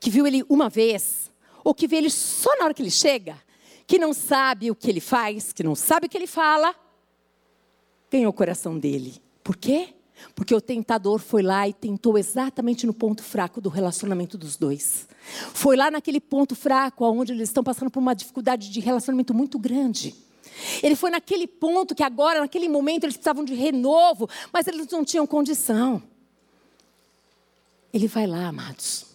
[0.00, 1.30] que viu ele uma vez,
[1.62, 3.38] ou que vê ele só na hora que ele chega,
[3.86, 6.74] que não sabe o que ele faz, que não sabe o que ele fala,
[8.10, 9.22] ganhou o coração dele.
[9.44, 9.94] Por quê?
[10.34, 15.06] Porque o tentador foi lá e tentou exatamente no ponto fraco do relacionamento dos dois.
[15.54, 19.58] Foi lá naquele ponto fraco onde eles estão passando por uma dificuldade de relacionamento muito
[19.58, 20.14] grande.
[20.82, 25.04] Ele foi naquele ponto que agora, naquele momento, eles precisavam de renovo, mas eles não
[25.04, 26.02] tinham condição.
[27.92, 29.11] Ele vai lá, amados.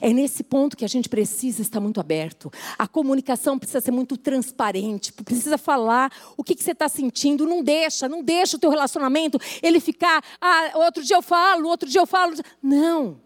[0.00, 2.52] É nesse ponto que a gente precisa estar muito aberto.
[2.78, 7.46] A comunicação precisa ser muito transparente, precisa falar o que, que você está sentindo.
[7.46, 11.88] Não deixa, não deixa o teu relacionamento ele ficar, ah, outro dia eu falo, outro
[11.88, 12.34] dia eu falo.
[12.62, 13.20] Não.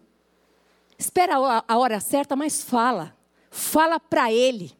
[0.97, 1.35] Espera
[1.67, 3.15] a hora certa, mas fala.
[3.51, 4.71] Fala para ele.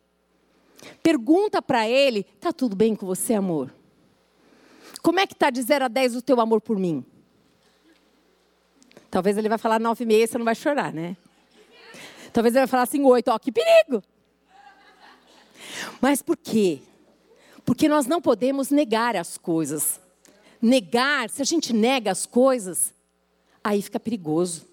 [1.01, 3.73] Pergunta para ele: tá tudo bem com você, amor?
[5.01, 7.05] Como é que está de 0 a 10 o teu amor por mim?
[9.09, 11.15] Talvez ele vai falar 9,5 você não vai chorar, né?
[12.35, 14.03] Talvez ele vai falar assim, oito, ó, que perigo.
[16.01, 16.81] Mas por quê?
[17.63, 20.01] Porque nós não podemos negar as coisas.
[20.61, 22.93] Negar, se a gente nega as coisas,
[23.63, 24.67] aí fica perigoso.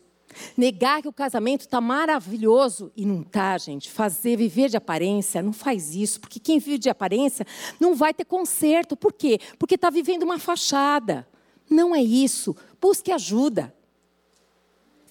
[0.56, 3.88] Negar que o casamento está maravilhoso e não está, gente.
[3.92, 6.20] Fazer, viver de aparência, não faz isso.
[6.20, 7.46] Porque quem vive de aparência
[7.78, 8.96] não vai ter conserto.
[8.96, 9.38] Por quê?
[9.56, 11.28] Porque está vivendo uma fachada.
[11.70, 12.56] Não é isso.
[12.80, 13.72] Busque ajuda.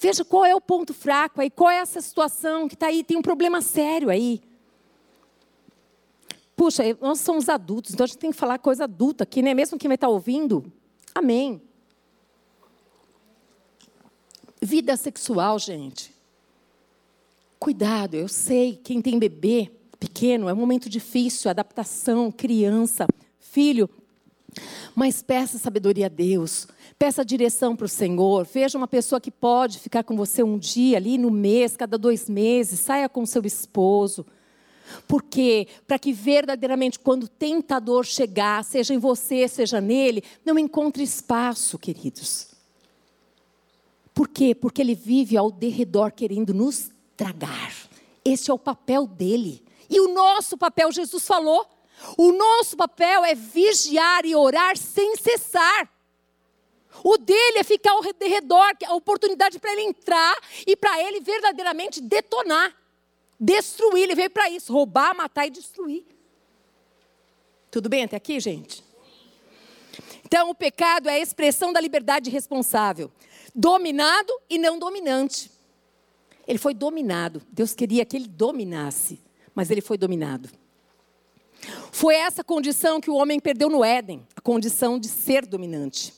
[0.02, 3.16] Veja qual é o ponto fraco aí, qual é essa situação que está aí, tem
[3.16, 4.42] um problema sério aí.
[6.56, 9.54] Puxa, nós somos adultos, então a gente tem que falar coisa adulta aqui, né?
[9.54, 10.74] Mesmo quem vai estar tá ouvindo.
[11.14, 11.62] Amém.
[14.60, 16.12] Vida sexual, gente.
[17.60, 23.06] Cuidado, eu sei, quem tem bebê pequeno é um momento difícil, adaptação, criança,
[23.40, 23.88] filho.
[24.96, 26.68] Mas peça sabedoria a Deus.
[27.00, 28.46] Peça direção para o Senhor.
[28.46, 32.30] Veja uma pessoa que pode ficar com você um dia ali no mês, cada dois
[32.30, 32.80] meses.
[32.80, 34.26] Saia com seu esposo.
[35.08, 35.68] Por quê?
[35.88, 41.80] Para que verdadeiramente, quando o tentador chegar, seja em você, seja nele, não encontre espaço,
[41.80, 42.48] queridos.
[44.14, 44.54] Por quê?
[44.54, 47.74] Porque ele vive ao derredor querendo nos tragar.
[48.24, 49.64] Esse é o papel dele.
[49.90, 51.66] E o nosso papel, Jesus falou.
[52.18, 55.90] O nosso papel é vigiar e orar sem cessar.
[57.04, 60.38] O dele é ficar ao redor, a oportunidade para ele entrar
[60.68, 62.76] e para ele verdadeiramente detonar,
[63.40, 64.04] destruir.
[64.04, 66.06] Ele veio para isso, roubar, matar e destruir.
[67.70, 68.84] Tudo bem até aqui, gente?
[70.26, 73.12] Então, o pecado é a expressão da liberdade responsável,
[73.56, 75.50] dominado e não dominante.
[76.48, 77.42] Ele foi dominado.
[77.52, 79.20] Deus queria que ele dominasse,
[79.56, 80.50] mas ele foi dominado.
[81.92, 86.14] Foi essa condição que o homem perdeu no Éden, a condição de ser dominante.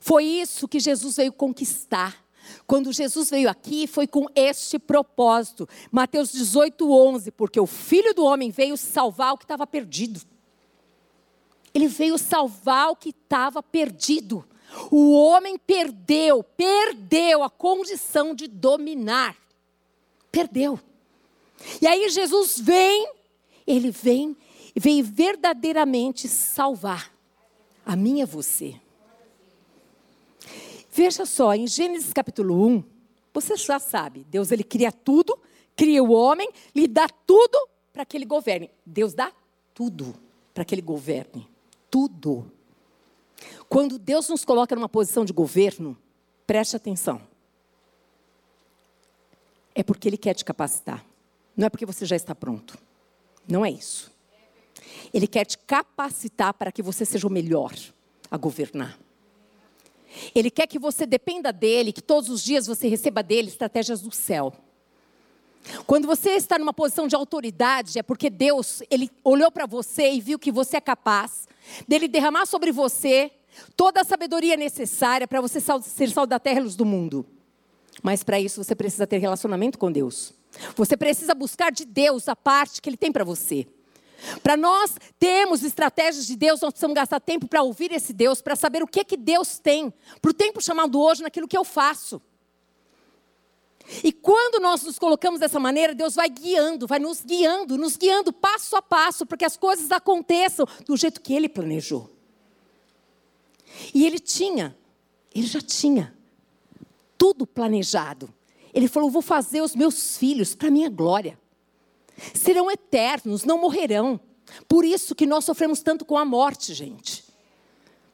[0.00, 2.22] Foi isso que Jesus veio conquistar.
[2.66, 5.68] Quando Jesus veio aqui, foi com este propósito.
[5.90, 7.30] Mateus 18, 11.
[7.32, 10.20] Porque o filho do homem veio salvar o que estava perdido.
[11.74, 14.44] Ele veio salvar o que estava perdido.
[14.90, 19.36] O homem perdeu, perdeu a condição de dominar.
[20.30, 20.78] Perdeu.
[21.80, 23.12] E aí Jesus vem,
[23.66, 24.36] ele vem,
[24.80, 27.12] veio verdadeiramente salvar
[27.84, 28.74] a mim e a você.
[30.90, 32.84] Veja só, em Gênesis capítulo 1,
[33.32, 35.38] você já sabe, Deus ele cria tudo,
[35.74, 38.70] cria o homem, lhe dá tudo para que ele governe.
[38.84, 39.32] Deus dá
[39.74, 40.14] tudo
[40.52, 41.48] para que ele governe.
[41.90, 42.50] Tudo.
[43.68, 45.96] Quando Deus nos coloca numa posição de governo,
[46.46, 47.22] preste atenção.
[49.74, 51.04] É porque Ele quer te capacitar.
[51.56, 52.78] não é porque você já está pronto.
[53.48, 54.11] Não é isso.
[55.12, 57.74] Ele quer te capacitar para que você seja o melhor
[58.30, 58.98] a governar.
[60.34, 64.14] Ele quer que você dependa dele, que todos os dias você receba dele estratégias do
[64.14, 64.52] céu.
[65.86, 70.20] Quando você está numa posição de autoridade, é porque Deus, ele olhou para você e
[70.20, 71.46] viu que você é capaz
[71.86, 73.30] dele derramar sobre você
[73.76, 77.24] toda a sabedoria necessária para você ser sal da terra e luz do mundo.
[78.02, 80.34] Mas para isso você precisa ter relacionamento com Deus.
[80.74, 83.66] Você precisa buscar de Deus a parte que ele tem para você.
[84.42, 88.56] Para nós termos estratégias de Deus, nós precisamos gastar tempo para ouvir esse Deus, para
[88.56, 92.20] saber o que que Deus tem para o tempo chamado hoje naquilo que eu faço.
[94.02, 98.32] E quando nós nos colocamos dessa maneira, Deus vai guiando, vai nos guiando, nos guiando
[98.32, 102.10] passo a passo, para que as coisas aconteçam do jeito que Ele planejou.
[103.92, 104.76] E Ele tinha,
[105.34, 106.14] Ele já tinha
[107.18, 108.32] tudo planejado.
[108.72, 111.38] Ele falou: Vou fazer os meus filhos para a minha glória.
[112.34, 114.20] Serão eternos, não morrerão.
[114.68, 117.24] Por isso que nós sofremos tanto com a morte, gente.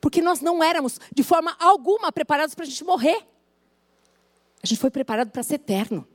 [0.01, 3.27] Porque nós não éramos, de forma alguma, preparados para a gente morrer.
[4.63, 6.07] A gente foi preparado para ser eterno.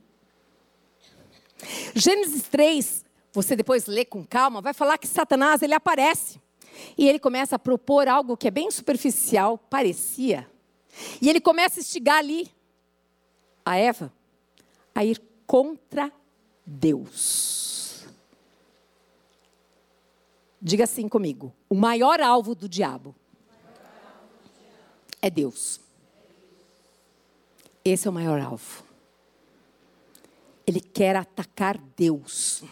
[1.94, 6.40] Gênesis 3, você depois lê com calma, vai falar que Satanás ele aparece.
[6.98, 10.48] E ele começa a propor algo que é bem superficial, parecia.
[11.20, 12.50] E ele começa a instigar ali
[13.64, 14.12] a Eva
[14.94, 16.12] a ir contra
[16.64, 17.73] Deus.
[20.66, 23.14] Diga assim comigo: o maior alvo do diabo
[25.20, 25.78] é Deus.
[27.84, 28.82] Esse é o maior alvo.
[30.66, 32.64] Ele quer atacar Deus.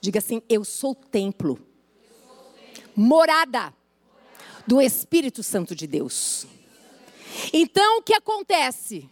[0.00, 1.60] Diga assim: Eu sou o templo,
[2.96, 3.74] morada
[4.66, 6.46] do Espírito Santo de Deus.
[7.52, 9.06] Então o que acontece?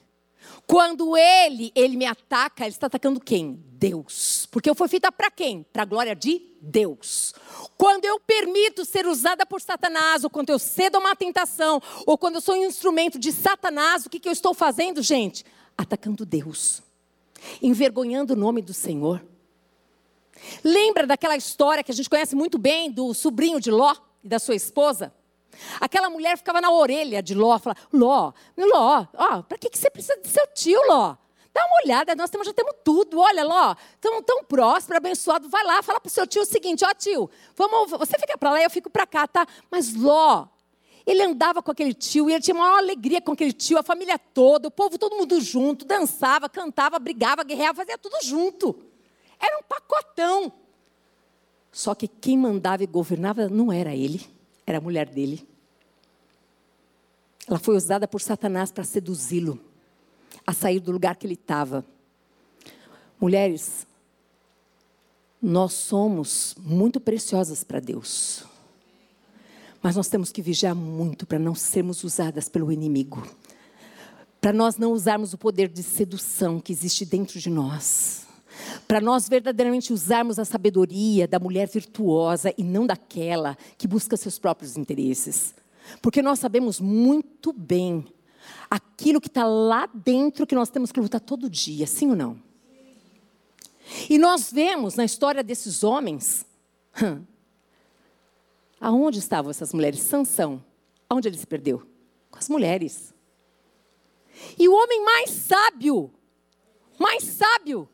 [0.66, 3.62] Quando ele, ele me ataca, ele está atacando quem?
[3.78, 4.46] Deus.
[4.50, 5.62] Porque eu fui feita para quem?
[5.72, 7.34] Para a glória de Deus.
[7.76, 12.16] Quando eu permito ser usada por Satanás, ou quando eu cedo a uma tentação, ou
[12.16, 15.44] quando eu sou um instrumento de Satanás, o que, que eu estou fazendo, gente?
[15.76, 16.82] Atacando Deus.
[17.62, 19.24] Envergonhando o nome do Senhor.
[20.64, 24.38] Lembra daquela história que a gente conhece muito bem do sobrinho de Ló e da
[24.38, 25.12] sua esposa?
[25.80, 29.90] Aquela mulher ficava na orelha de Ló, falava, Ló, Ló, ó, para que, que você
[29.90, 31.16] precisa de seu tio, Ló?
[31.56, 33.18] Dá uma olhada, nós temos, já temos tudo.
[33.18, 35.48] Olha, Ló, estamos tão próximos, abençoado.
[35.48, 38.50] Vai lá, fala para o seu tio o seguinte: ó, tio, vamos, você fica para
[38.50, 39.46] lá e eu fico para cá, tá?
[39.70, 40.48] Mas Ló,
[41.06, 44.18] ele andava com aquele tio e ele tinha maior alegria com aquele tio, a família
[44.18, 48.78] toda, o povo todo mundo junto, dançava, cantava, brigava, guerreava, fazia tudo junto.
[49.40, 50.52] Era um pacotão.
[51.72, 54.36] Só que quem mandava e governava não era ele
[54.66, 55.48] era a mulher dele.
[57.48, 59.58] Ela foi usada por Satanás para seduzi-lo
[60.46, 61.84] a sair do lugar que ele estava.
[63.20, 63.86] Mulheres,
[65.42, 68.44] nós somos muito preciosas para Deus.
[69.82, 73.26] Mas nós temos que vigiar muito para não sermos usadas pelo inimigo.
[74.40, 78.26] Para nós não usarmos o poder de sedução que existe dentro de nós
[78.86, 84.38] para nós verdadeiramente usarmos a sabedoria da mulher virtuosa e não daquela que busca seus
[84.38, 85.54] próprios interesses.
[86.02, 88.04] Porque nós sabemos muito bem
[88.70, 92.42] aquilo que está lá dentro que nós temos que lutar todo dia, sim ou não?
[94.10, 96.44] E nós vemos na história desses homens,
[98.80, 100.00] aonde estavam essas mulheres?
[100.00, 100.62] Sansão,
[101.08, 101.86] aonde ele se perdeu?
[102.30, 103.14] Com as mulheres.
[104.58, 106.12] E o homem mais sábio,
[106.98, 107.88] mais sábio,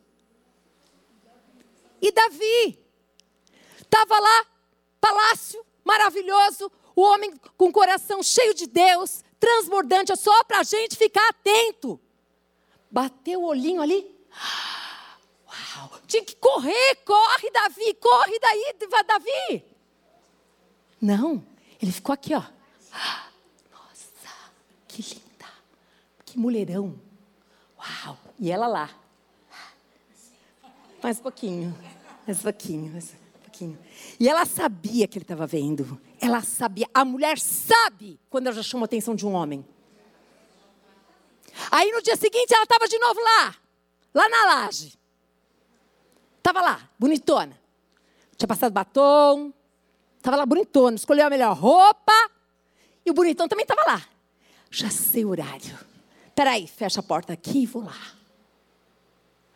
[2.01, 2.79] e Davi.
[3.79, 4.45] Estava lá,
[4.99, 10.63] palácio maravilhoso, o homem com o coração cheio de Deus, transbordante, é só para a
[10.63, 11.99] gente ficar atento.
[12.89, 14.09] Bateu o olhinho ali.
[15.45, 15.99] Uau!
[16.07, 18.75] Tinha que correr, corre, Davi, corre daí,
[19.05, 19.65] Davi.
[21.01, 21.45] Não,
[21.81, 22.41] ele ficou aqui, ó.
[23.69, 24.31] Nossa,
[24.87, 25.51] que linda,
[26.25, 26.97] que mulherão.
[27.77, 28.17] Uau!
[28.39, 28.89] E ela lá.
[31.01, 31.77] Mais um pouquinho.
[32.25, 33.79] Mais um pouquinho, mais um pouquinho.
[34.17, 35.99] E ela sabia que ele estava vendo.
[36.23, 36.87] Ela sabia.
[36.93, 39.65] A mulher sabe quando ela já chamou a atenção de um homem.
[41.69, 43.53] Aí no dia seguinte ela estava de novo lá.
[44.15, 44.97] Lá na laje.
[46.37, 47.59] Estava lá, bonitona.
[48.37, 49.51] Tinha passado batom.
[50.15, 50.95] Estava lá bonitona.
[50.95, 52.13] Escolheu a melhor roupa.
[53.05, 54.01] E o bonitão também estava lá.
[54.71, 55.77] Já sei o horário.
[56.33, 57.97] Peraí, fecha a porta aqui e vou lá.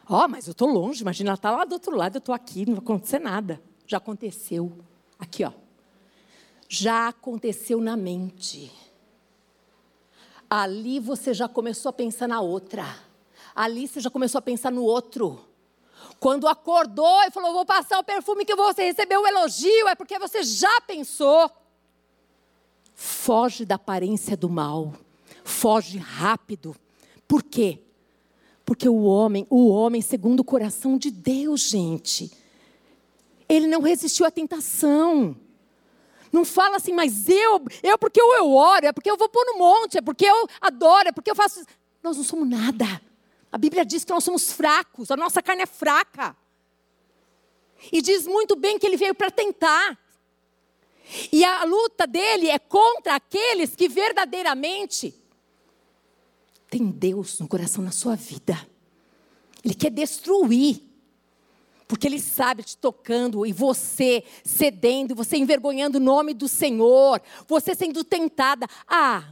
[0.09, 2.35] Ó, oh, mas eu estou longe, imagina, ela está lá do outro lado, eu estou
[2.35, 3.61] aqui, não vai acontecer nada.
[3.85, 4.77] Já aconteceu.
[5.17, 5.66] Aqui, ó.
[6.67, 8.71] Já aconteceu na mente.
[10.49, 12.85] Ali você já começou a pensar na outra.
[13.55, 15.39] Ali você já começou a pensar no outro.
[16.19, 20.17] Quando acordou e falou: Vou passar o perfume que você recebeu o elogio, é porque
[20.19, 21.49] você já pensou.
[22.95, 24.93] Foge da aparência do mal.
[25.43, 26.75] Foge rápido.
[27.27, 27.79] Por quê?
[28.65, 32.31] Porque o homem, o homem segundo o coração de Deus, gente,
[33.47, 35.35] ele não resistiu à tentação.
[36.31, 39.45] Não fala assim, mas eu, eu porque eu, eu oro, é porque eu vou pôr
[39.45, 41.65] no monte, é porque eu adoro, é porque eu faço.
[42.03, 43.01] Nós não somos nada.
[43.51, 46.35] A Bíblia diz que nós somos fracos, a nossa carne é fraca.
[47.91, 49.97] E diz muito bem que ele veio para tentar.
[51.31, 55.13] E a luta dele é contra aqueles que verdadeiramente
[56.69, 58.59] têm Deus no coração, na sua vida.
[59.63, 60.86] Ele quer destruir.
[61.87, 67.73] Porque ele sabe te tocando e você cedendo, você envergonhando o nome do Senhor, você
[67.73, 68.67] sendo tentada.
[68.87, 69.23] Ah,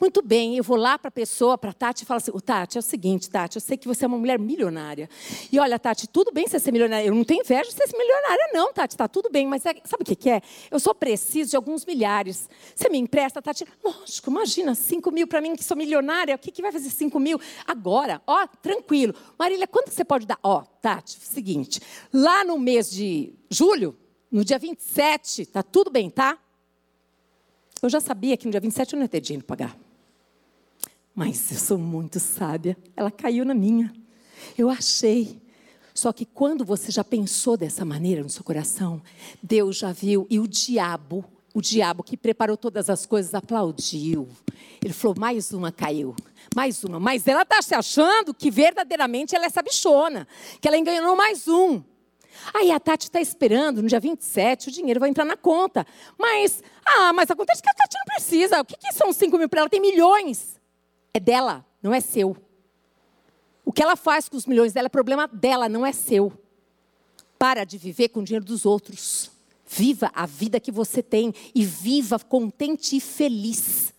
[0.00, 2.78] muito bem, eu vou lá para a pessoa, para a Tati, e falo assim: Tati,
[2.78, 5.10] é o seguinte, Tati, eu sei que você é uma mulher milionária.
[5.52, 7.06] E olha, Tati, tudo bem você ser milionária.
[7.06, 10.02] Eu não tenho inveja de ser milionária, não, Tati, está tudo bem, mas é, sabe
[10.02, 10.40] o que, que, é?
[10.70, 12.48] Eu só preciso de alguns milhares.
[12.74, 13.66] Você me empresta, Tati?
[13.84, 17.20] Lógico, imagina, 5 mil para mim que sou milionária, o que, que vai fazer 5
[17.20, 17.38] mil?
[17.66, 19.14] Agora, ó, tranquilo.
[19.38, 20.38] Marília, quanto você pode dar?
[20.42, 21.78] Ó, Tati, seguinte,
[22.10, 23.94] lá no mês de julho,
[24.32, 26.38] no dia 27, tá tudo bem, tá?
[27.82, 29.89] Eu já sabia que no dia 27 eu não ia ter dinheiro para pagar.
[31.20, 32.74] Mas eu sou muito sábia.
[32.96, 33.92] Ela caiu na minha.
[34.56, 35.38] Eu achei.
[35.92, 39.02] Só que quando você já pensou dessa maneira no seu coração,
[39.42, 44.28] Deus já viu e o diabo, o diabo que preparou todas as coisas, aplaudiu.
[44.82, 46.16] Ele falou: mais uma caiu,
[46.56, 46.98] mais uma.
[46.98, 50.26] Mas ela está se achando que verdadeiramente ela é sabichona,
[50.58, 51.82] que ela enganou mais um.
[52.54, 55.86] Aí a Tati está esperando, no dia 27, o dinheiro vai entrar na conta.
[56.18, 58.60] Mas, ah, mas acontece que a Tati não precisa.
[58.62, 59.68] O que, que são 5 mil para ela?
[59.68, 60.58] Tem milhões
[61.12, 62.36] é dela, não é seu.
[63.64, 66.32] O que ela faz com os milhões dela é problema dela, não é seu.
[67.38, 69.30] Para de viver com o dinheiro dos outros.
[69.66, 73.94] Viva a vida que você tem e viva contente e feliz.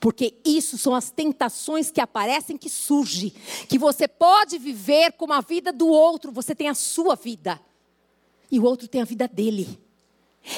[0.00, 3.32] Porque isso são as tentações que aparecem, que surgem.
[3.68, 7.60] Que você pode viver como a vida do outro, você tem a sua vida.
[8.50, 9.78] E o outro tem a vida dele.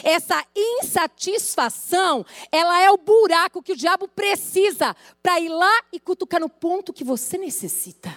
[0.05, 6.41] Essa insatisfação, ela é o buraco que o diabo precisa para ir lá e cutucar
[6.41, 8.15] no ponto que você necessita.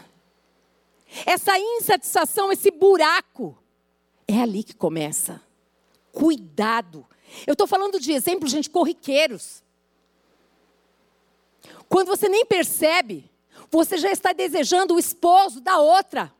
[1.25, 3.57] Essa insatisfação, esse buraco,
[4.27, 5.41] é ali que começa.
[6.11, 7.05] Cuidado.
[7.47, 9.63] Eu estou falando de exemplos, gente, corriqueiros.
[11.87, 13.29] Quando você nem percebe,
[13.69, 16.33] você já está desejando o esposo da outra.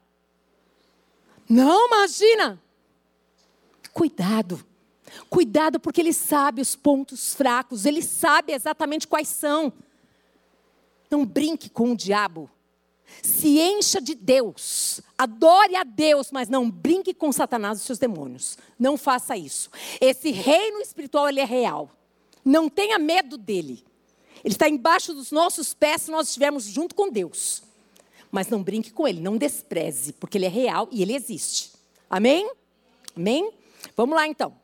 [1.48, 2.62] Não, imagina.
[3.94, 4.71] Cuidado.
[5.30, 9.74] Cuidado, porque ele sabe os pontos fracos, ele sabe exatamente quais são.
[11.10, 12.50] Não brinque com o diabo.
[13.22, 15.02] Se encha de Deus.
[15.18, 18.58] Adore a Deus, mas não brinque com Satanás e seus demônios.
[18.80, 19.70] Não faça isso.
[20.00, 21.92] Esse reino espiritual, ele é real.
[22.44, 23.84] Não tenha medo dele.
[24.44, 27.64] Ele está embaixo dos nossos pés se nós estivermos junto com Deus.
[28.32, 31.74] Mas não brinque com ele, não despreze, porque ele é real e ele existe.
[32.10, 32.50] Amém?
[33.16, 33.52] Amém?
[33.96, 34.61] Vamos lá então.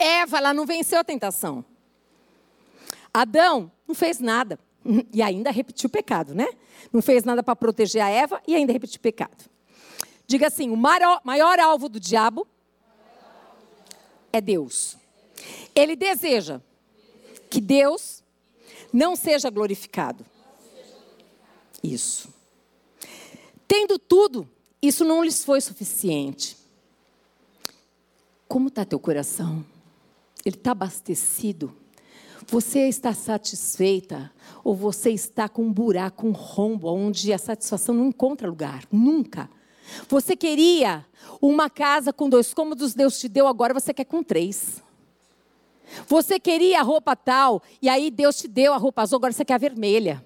[0.00, 1.62] Eva, ela não venceu a tentação.
[3.12, 4.58] Adão não fez nada.
[5.12, 6.48] E ainda repetiu o pecado, né?
[6.90, 9.44] Não fez nada para proteger a Eva e ainda repetiu o pecado.
[10.26, 12.46] Diga assim: o maior, alvo do diabo
[14.32, 14.96] é Deus.
[15.74, 16.62] Ele deseja
[17.50, 18.22] que Deus
[18.90, 20.24] não seja glorificado.
[21.82, 22.32] Isso.
[23.68, 24.48] Tendo tudo,
[24.80, 26.56] isso não lhes foi suficiente.
[28.48, 29.64] Como está teu coração?
[30.44, 31.74] Ele está abastecido?
[32.46, 34.32] Você está satisfeita?
[34.64, 38.84] Ou você está com um buraco, um rombo, onde a satisfação não encontra lugar?
[38.90, 39.48] Nunca.
[40.08, 41.04] Você queria
[41.40, 44.82] uma casa com dois cômodos, Deus te deu, agora você quer com três.
[46.06, 49.44] Você queria a roupa tal, e aí Deus te deu a roupa azul, agora você
[49.44, 50.24] quer a vermelha.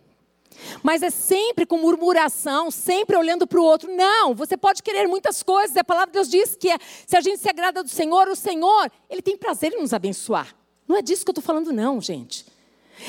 [0.83, 3.95] Mas é sempre com murmuração, sempre olhando para o outro.
[3.95, 5.77] Não, você pode querer muitas coisas.
[5.77, 8.37] A palavra de Deus diz que é, se a gente se agrada do Senhor, o
[8.37, 10.55] Senhor, Ele tem prazer em nos abençoar.
[10.87, 12.47] Não é disso que eu estou falando, não, gente.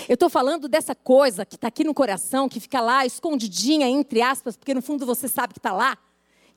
[0.09, 4.21] Eu estou falando dessa coisa que está aqui no coração, que fica lá escondidinha, entre
[4.21, 5.97] aspas, porque no fundo você sabe que está lá,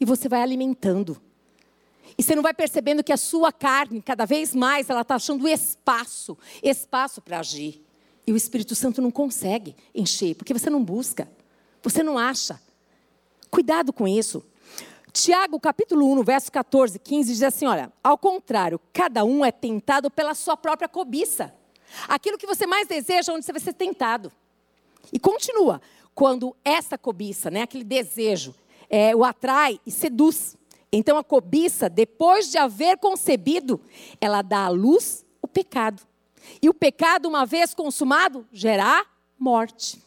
[0.01, 1.21] e você vai alimentando.
[2.17, 5.47] E você não vai percebendo que a sua carne, cada vez mais, ela está achando
[5.47, 7.85] espaço, espaço para agir.
[8.29, 11.27] E o Espírito Santo não consegue encher, porque você não busca,
[11.83, 12.61] você não acha.
[13.51, 14.45] Cuidado com isso.
[15.11, 20.11] Tiago, capítulo 1, verso 14, 15, diz assim: olha, ao contrário, cada um é tentado
[20.11, 21.55] pela sua própria cobiça.
[22.07, 24.31] Aquilo que você mais deseja, onde você vai ser tentado.
[25.11, 25.81] E continua,
[26.15, 28.55] quando essa cobiça, né, aquele desejo,
[28.91, 30.55] é, o atrai e seduz.
[30.93, 33.81] Então a cobiça, depois de haver concebido,
[34.21, 36.03] ela dá à luz o pecado.
[36.63, 39.05] E o pecado, uma vez consumado, gera
[39.39, 40.03] morte.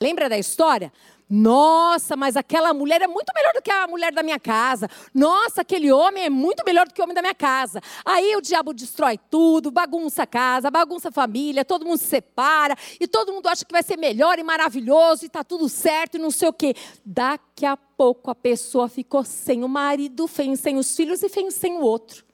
[0.00, 0.92] Lembra da história?
[1.30, 4.88] Nossa, mas aquela mulher é muito melhor do que a mulher da minha casa.
[5.12, 7.82] Nossa, aquele homem é muito melhor do que o homem da minha casa.
[8.02, 12.74] Aí o diabo destrói tudo, bagunça a casa, bagunça a família, todo mundo se separa
[12.98, 16.18] e todo mundo acha que vai ser melhor e maravilhoso e está tudo certo e
[16.18, 16.74] não sei o quê.
[17.04, 20.26] Daqui a pouco a pessoa ficou sem o marido,
[20.56, 22.27] sem os filhos e sem o outro.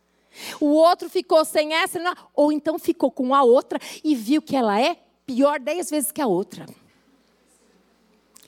[0.60, 1.98] O outro ficou sem essa,
[2.34, 6.20] ou então ficou com a outra e viu que ela é pior dez vezes que
[6.20, 6.66] a outra.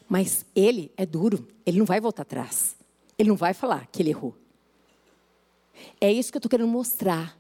[0.09, 2.76] Mas ele é duro, ele não vai voltar atrás.
[3.18, 4.34] Ele não vai falar que ele errou.
[6.01, 7.37] É isso que eu estou querendo mostrar.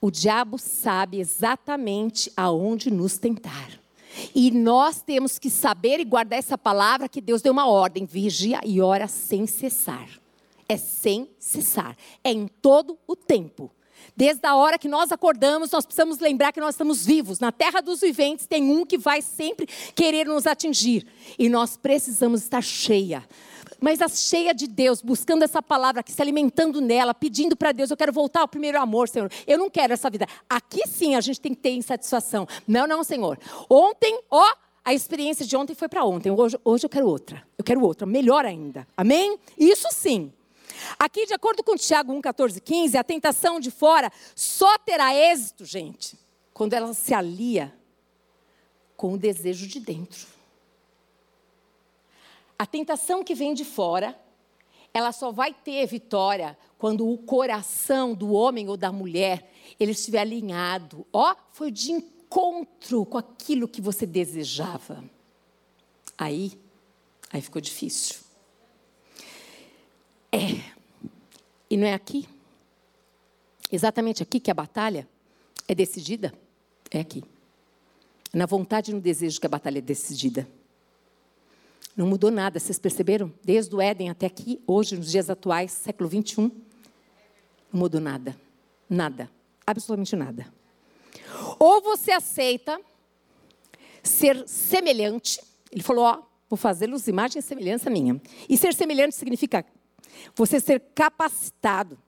[0.00, 3.78] O diabo sabe exatamente aonde nos tentar.
[4.34, 8.60] E nós temos que saber e guardar essa palavra que Deus deu uma ordem: vigia
[8.64, 10.19] e ora sem cessar.
[10.70, 11.96] É sem cessar.
[12.22, 13.72] É em todo o tempo.
[14.16, 17.40] Desde a hora que nós acordamos, nós precisamos lembrar que nós estamos vivos.
[17.40, 19.66] Na terra dos viventes tem um que vai sempre
[19.96, 21.04] querer nos atingir.
[21.36, 23.26] E nós precisamos estar cheia.
[23.80, 27.96] Mas a cheia de Deus, buscando essa palavra, se alimentando nela, pedindo para Deus, eu
[27.96, 29.28] quero voltar ao primeiro amor, Senhor.
[29.48, 30.28] Eu não quero essa vida.
[30.48, 32.46] Aqui sim a gente tem que ter insatisfação.
[32.64, 33.40] Não, não, Senhor.
[33.68, 34.54] Ontem, ó,
[34.84, 36.30] a experiência de ontem foi para ontem.
[36.30, 37.44] Hoje, hoje eu quero outra.
[37.58, 38.86] Eu quero outra, melhor ainda.
[38.96, 39.36] Amém?
[39.58, 40.32] Isso sim.
[40.98, 45.64] Aqui, de acordo com Tiago 1, 14, 15, a tentação de fora só terá êxito,
[45.64, 46.18] gente,
[46.52, 47.74] quando ela se alia
[48.96, 50.26] com o desejo de dentro.
[52.58, 54.18] A tentação que vem de fora,
[54.92, 60.20] ela só vai ter vitória quando o coração do homem ou da mulher ele estiver
[60.20, 61.06] alinhado.
[61.12, 65.02] Ó, foi de encontro com aquilo que você desejava.
[66.18, 66.52] Aí,
[67.32, 68.29] aí ficou difícil.
[70.32, 70.60] É.
[71.68, 72.28] E não é aqui?
[73.70, 75.08] Exatamente aqui que a batalha
[75.68, 76.34] é decidida?
[76.90, 77.22] É aqui.
[78.32, 80.46] Na vontade e no desejo que a batalha é decidida.
[81.96, 83.32] Não mudou nada, vocês perceberam?
[83.44, 86.44] Desde o Éden até aqui, hoje, nos dias atuais, século 21,
[87.72, 88.36] não mudou nada.
[88.88, 89.30] Nada.
[89.66, 90.52] Absolutamente nada.
[91.58, 92.80] Ou você aceita
[94.02, 98.20] ser semelhante, ele falou, ó, vou fazê-los imagem e semelhança minha.
[98.48, 99.64] E ser semelhante significa
[100.34, 101.98] você ser capacitado,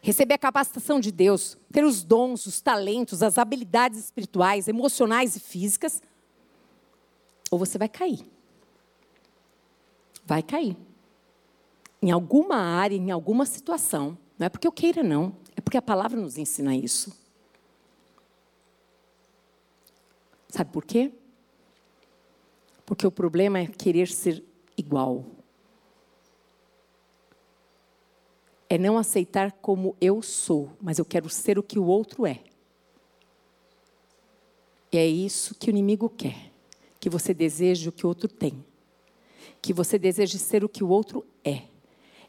[0.00, 5.40] receber a capacitação de Deus, ter os dons, os talentos, as habilidades espirituais, emocionais e
[5.40, 6.02] físicas,
[7.50, 8.20] ou você vai cair.
[10.24, 10.76] Vai cair.
[12.00, 14.16] Em alguma área, em alguma situação.
[14.38, 15.36] Não é porque eu queira, não.
[15.54, 17.16] É porque a palavra nos ensina isso.
[20.48, 21.12] Sabe por quê?
[22.84, 24.44] Porque o problema é querer ser
[24.76, 25.24] igual.
[28.72, 32.40] É não aceitar como eu sou, mas eu quero ser o que o outro é.
[34.90, 36.50] E é isso que o inimigo quer:
[36.98, 38.64] que você deseje o que o outro tem,
[39.60, 41.64] que você deseje ser o que o outro é.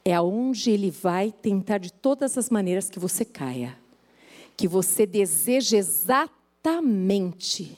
[0.03, 3.79] É aonde ele vai tentar de todas as maneiras que você caia,
[4.57, 7.77] que você deseje exatamente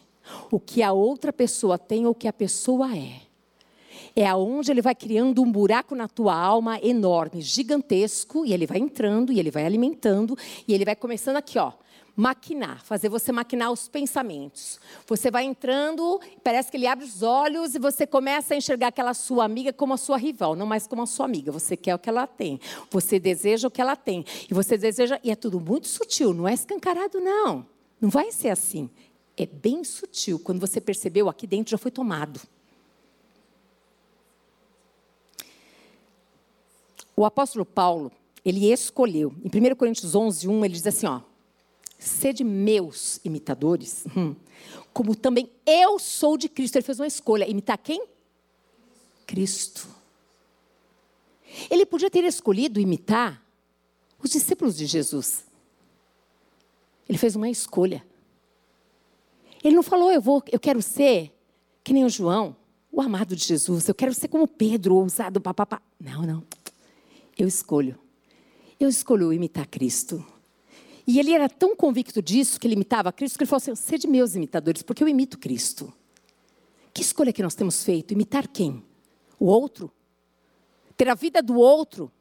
[0.49, 3.24] o que a outra pessoa tem ou o que a pessoa é
[4.15, 8.77] é aonde ele vai criando um buraco na tua alma enorme, gigantesco, e ele vai
[8.77, 10.37] entrando, e ele vai alimentando,
[10.67, 11.73] e ele vai começando aqui, ó,
[12.15, 14.79] maquinar, fazer você maquinar os pensamentos.
[15.05, 19.13] Você vai entrando, parece que ele abre os olhos e você começa a enxergar aquela
[19.13, 21.51] sua amiga como a sua rival, não mais como a sua amiga.
[21.51, 22.59] Você quer o que ela tem,
[22.89, 26.47] você deseja o que ela tem, e você deseja, e é tudo muito sutil, não
[26.47, 27.65] é escancarado, não.
[27.99, 28.89] Não vai ser assim.
[29.37, 30.39] É bem sutil.
[30.39, 32.39] Quando você percebeu, aqui dentro já foi tomado.
[37.15, 38.11] O apóstolo Paulo,
[38.43, 41.21] ele escolheu, em 1 Coríntios 11, 1, ele diz assim, ó,
[41.97, 44.35] sede meus imitadores, hum,
[44.93, 46.75] como também eu sou de Cristo.
[46.75, 48.05] Ele fez uma escolha, imitar quem?
[49.25, 49.87] Cristo.
[51.69, 53.41] Ele podia ter escolhido imitar
[54.21, 55.45] os discípulos de Jesus.
[57.07, 58.05] Ele fez uma escolha.
[59.63, 61.31] Ele não falou, eu vou, eu quero ser
[61.83, 62.55] que nem o João,
[62.91, 63.87] o amado de Jesus.
[63.87, 65.81] Eu quero ser como Pedro, ousado, papapá.
[65.99, 66.43] Não, não
[67.37, 67.99] eu escolho.
[68.79, 70.25] Eu escolho imitar Cristo.
[71.07, 74.07] E ele era tão convicto disso, que ele imitava Cristo, que ele falou assim: sede
[74.07, 75.93] meus imitadores, porque eu imito Cristo.
[76.93, 78.13] Que escolha que nós temos feito?
[78.13, 78.83] Imitar quem?
[79.39, 79.91] O outro?
[80.95, 82.11] Ter a vida do outro?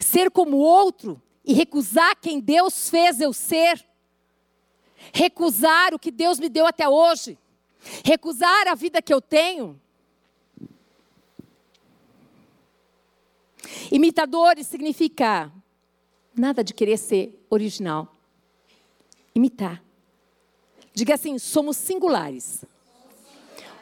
[0.00, 3.84] Ser como o outro e recusar quem Deus fez eu ser?
[5.12, 7.38] Recusar o que Deus me deu até hoje?
[8.04, 9.80] Recusar a vida que eu tenho?
[13.90, 15.52] Imitadores significa
[16.36, 18.14] nada de querer ser original.
[19.34, 19.82] Imitar.
[20.94, 22.64] Diga assim: somos singulares,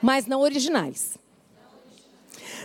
[0.03, 1.19] mas não originais.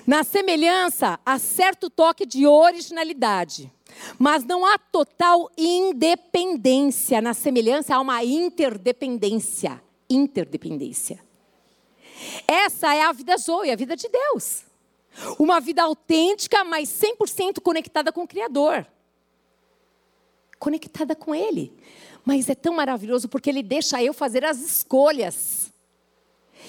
[0.06, 3.72] Na semelhança, há certo toque de originalidade,
[4.18, 7.22] mas não há total independência.
[7.22, 9.82] Na semelhança, há uma interdependência.
[10.10, 11.20] Interdependência.
[12.48, 14.69] Essa é a vida Zoe, a vida de Deus.
[15.38, 18.86] Uma vida autêntica, mas 100% conectada com o Criador.
[20.58, 21.74] Conectada com Ele.
[22.26, 25.72] Mas é tão maravilhoso porque Ele deixa eu fazer as escolhas.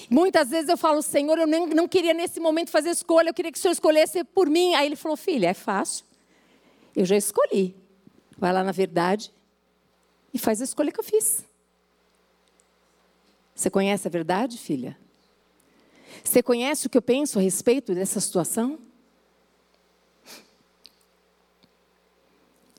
[0.09, 3.51] Muitas vezes eu falo, Senhor, eu nem, não queria nesse momento fazer escolha, eu queria
[3.51, 4.73] que o Senhor escolhesse por mim.
[4.75, 6.05] Aí Ele falou, filha, é fácil.
[6.95, 7.75] Eu já escolhi.
[8.37, 9.31] Vai lá na verdade
[10.33, 11.45] e faz a escolha que eu fiz.
[13.53, 14.97] Você conhece a verdade, filha?
[16.23, 18.79] Você conhece o que eu penso a respeito dessa situação?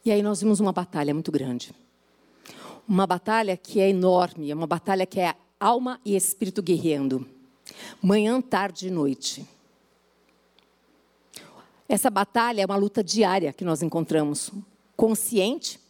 [0.05, 1.73] E aí nós vimos uma batalha muito grande.
[2.89, 7.29] Uma batalha que é enorme, é uma batalha que é alma e espírito guerreando.
[8.03, 9.47] Manhã, tarde e noite.
[11.89, 14.51] Essa batalha é uma luta diária que nós encontramos,
[14.97, 15.82] consciente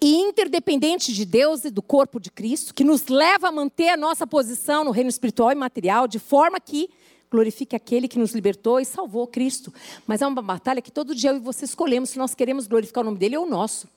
[0.00, 3.96] e interdependente de Deus e do corpo de Cristo, que nos leva a manter a
[3.96, 6.90] nossa posição no reino espiritual e material, de forma que
[7.30, 9.72] glorifique aquele que nos libertou e salvou Cristo.
[10.06, 13.02] Mas é uma batalha que todo dia eu e você escolhemos se nós queremos glorificar
[13.02, 13.88] o nome dele ou o nosso.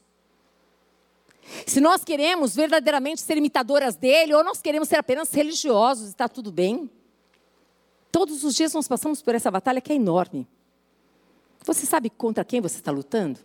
[1.65, 6.51] Se nós queremos verdadeiramente ser imitadoras dele ou nós queremos ser apenas religiosos, está tudo
[6.51, 6.89] bem.
[8.11, 10.47] Todos os dias nós passamos por essa batalha que é enorme.
[11.65, 13.39] Você sabe contra quem você está lutando?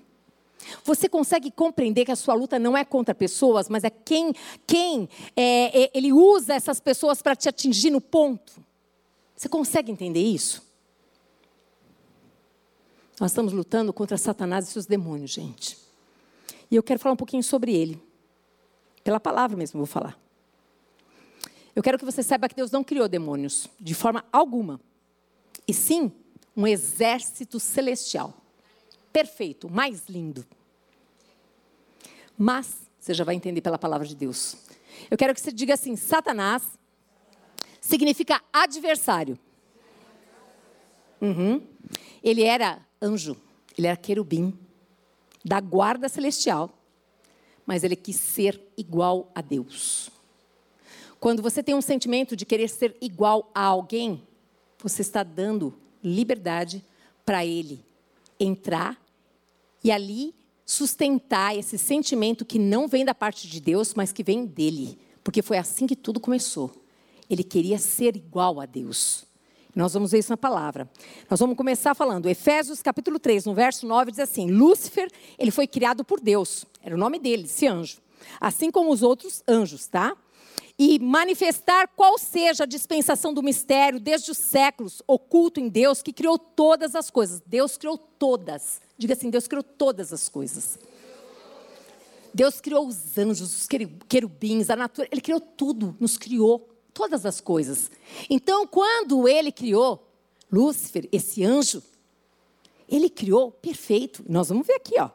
[0.85, 4.35] Você consegue compreender que a sua luta não é contra pessoas, mas é quem,
[4.67, 8.53] quem é, é, ele usa essas pessoas para te atingir no ponto?
[9.37, 10.67] Você consegue entender isso?
[13.21, 15.77] Nós estamos lutando contra Satanás e seus demônios, gente.
[16.71, 18.01] E eu quero falar um pouquinho sobre ele.
[19.03, 20.19] Pela palavra mesmo vou falar.
[21.75, 24.81] Eu quero que você saiba que Deus não criou demônios de forma alguma.
[25.67, 26.13] E sim,
[26.57, 28.35] um exército celestial
[29.13, 30.47] perfeito, mais lindo.
[32.39, 34.57] Mas, você já vai entender pela palavra de Deus.
[35.11, 36.63] Eu quero que você diga assim: Satanás
[37.81, 39.37] significa adversário.
[41.21, 41.61] Uhum.
[42.23, 43.37] Ele era anjo,
[43.77, 44.57] ele era querubim,
[45.45, 46.71] da guarda celestial,
[47.67, 50.11] mas ele quis ser igual a Deus.
[51.19, 54.23] Quando você tem um sentimento de querer ser igual a alguém,
[54.79, 56.85] você está dando liberdade
[57.25, 57.85] para ele
[58.39, 58.97] entrar
[59.83, 60.38] e ali
[60.69, 64.99] sustentar esse sentimento que não vem da parte de Deus, mas que vem dele.
[65.25, 66.71] Porque foi assim que tudo começou.
[67.29, 69.25] Ele queria ser igual a Deus.
[69.75, 70.87] Nós vamos ver isso na palavra.
[71.31, 75.67] Nós vamos começar falando, Efésios capítulo 3, no verso 9, diz assim: Lúcifer, ele foi
[75.67, 76.67] criado por Deus.
[76.83, 77.97] Era o nome dele, esse anjo.
[78.39, 80.15] Assim como os outros anjos, tá?
[80.79, 86.13] e manifestar qual seja a dispensação do mistério desde os séculos, oculto em Deus, que
[86.13, 87.43] criou todas as coisas.
[87.45, 88.81] Deus criou todas.
[88.99, 90.79] Diga assim: Deus criou todas as coisas.
[92.35, 93.69] Deus criou os anjos, os
[94.09, 95.11] querubins, a natureza.
[95.13, 97.91] Ele criou tudo, nos criou todas as coisas.
[98.29, 100.05] Então, quando ele criou
[100.51, 101.83] Lúcifer, esse anjo,
[102.89, 104.25] ele criou perfeito.
[104.29, 105.11] Nós vamos ver aqui, ó.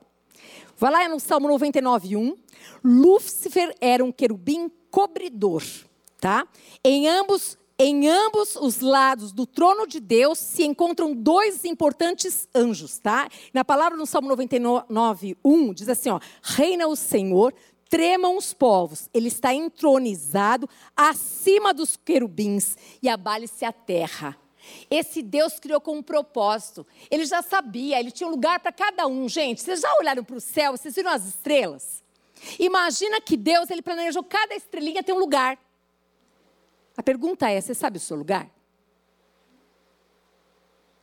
[0.77, 2.37] Vai lá no Salmo 99, 1.
[2.83, 5.63] Lúcifer era um querubim cobridor,
[6.19, 6.47] tá?
[6.83, 12.99] Em ambos em ambos os lados do trono de Deus se encontram dois importantes anjos,
[12.99, 13.27] tá?
[13.53, 17.53] Na palavra no Salmo 99, 1, diz assim, ó: Reina o Senhor,
[17.89, 24.37] tremam os povos, ele está entronizado acima dos querubins e abale-se a terra.
[24.89, 26.87] Esse Deus criou com um propósito.
[27.11, 29.27] Ele já sabia, ele tinha um lugar para cada um.
[29.27, 32.01] Gente, vocês já olharam para o céu, vocês viram as estrelas?
[32.57, 35.57] Imagina que Deus, ele planejou cada estrelinha ter um lugar.
[36.95, 38.49] A pergunta é: você sabe o seu lugar?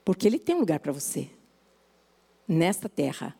[0.05, 1.31] Porque ele tem um lugar para você
[2.47, 3.37] nesta terra.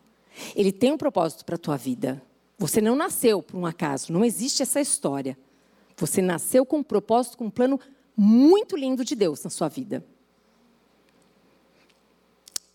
[0.55, 2.23] Ele tem um propósito para a tua vida.
[2.59, 5.37] Você não nasceu por um acaso, não existe essa história.
[5.97, 7.81] Você nasceu com um propósito, com um plano
[8.17, 10.05] muito lindo de Deus na sua vida.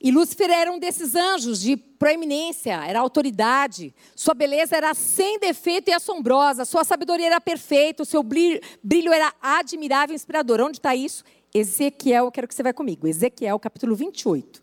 [0.06, 3.91] E Lúcifer era um desses anjos de proeminência, era autoridade.
[4.16, 6.64] Sua beleza era sem defeito e assombrosa.
[6.64, 8.03] Sua sabedoria era perfeita.
[8.03, 10.62] O seu brilho era admirável e inspirador.
[10.62, 11.24] Onde está isso?
[11.51, 13.08] Ezequiel, eu quero que você vá comigo.
[13.08, 14.62] Ezequiel, capítulo 28.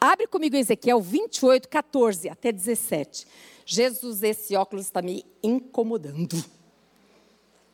[0.00, 3.26] Abre comigo Ezequiel 28, 14 até 17.
[3.64, 6.36] Jesus, esse óculos está me incomodando.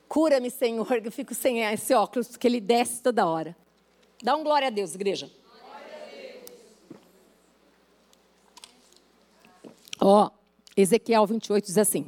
[0.08, 3.54] Cura-me, Senhor, eu fico sem esse óculos, porque ele desce toda hora.
[4.22, 5.30] Dá um glória a Deus, igreja.
[10.00, 10.30] Ó,
[10.76, 12.06] Ezequiel 28 diz assim.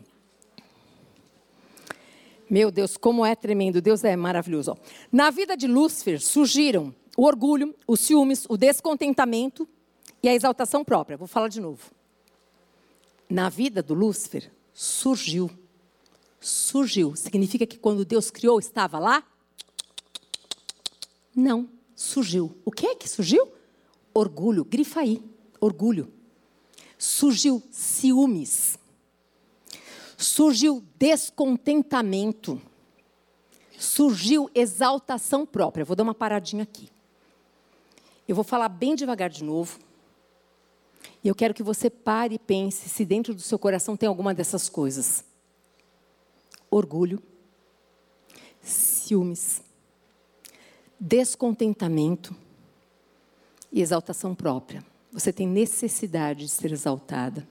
[2.49, 4.72] Meu Deus, como é tremendo, Deus é maravilhoso.
[4.72, 4.76] Ó.
[5.11, 9.68] Na vida de Lúcifer surgiram o orgulho, os ciúmes, o descontentamento
[10.22, 11.16] e a exaltação própria.
[11.16, 11.91] Vou falar de novo.
[13.28, 15.51] Na vida do Lúcifer surgiu.
[16.41, 17.16] Surgiu.
[17.16, 19.24] Significa que quando Deus criou estava lá?
[21.35, 22.57] Não, surgiu.
[22.64, 23.49] O que é que surgiu?
[24.12, 24.64] Orgulho.
[24.64, 25.22] Grifa aí.
[25.61, 26.12] Orgulho.
[27.05, 28.78] Surgiu ciúmes
[30.16, 32.61] surgiu descontentamento,
[33.78, 35.84] surgiu exaltação própria.
[35.84, 36.88] Vou dar uma paradinha aqui.
[38.26, 39.78] Eu vou falar bem devagar de novo.
[41.22, 44.34] E eu quero que você pare e pense se dentro do seu coração tem alguma
[44.34, 45.24] dessas coisas:
[46.70, 47.22] orgulho,
[48.62, 49.62] ciúmes,
[50.98, 52.34] descontentamento
[53.70, 54.93] e exaltação própria.
[55.14, 57.46] Você tem necessidade de ser exaltada.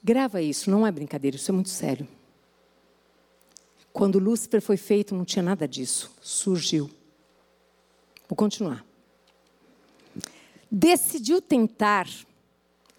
[0.00, 2.06] Grava isso, não é brincadeira, isso é muito sério.
[3.92, 6.12] Quando Lúcifer foi feito, não tinha nada disso.
[6.22, 6.88] Surgiu.
[8.28, 8.86] Vou continuar.
[10.70, 12.08] Decidiu tentar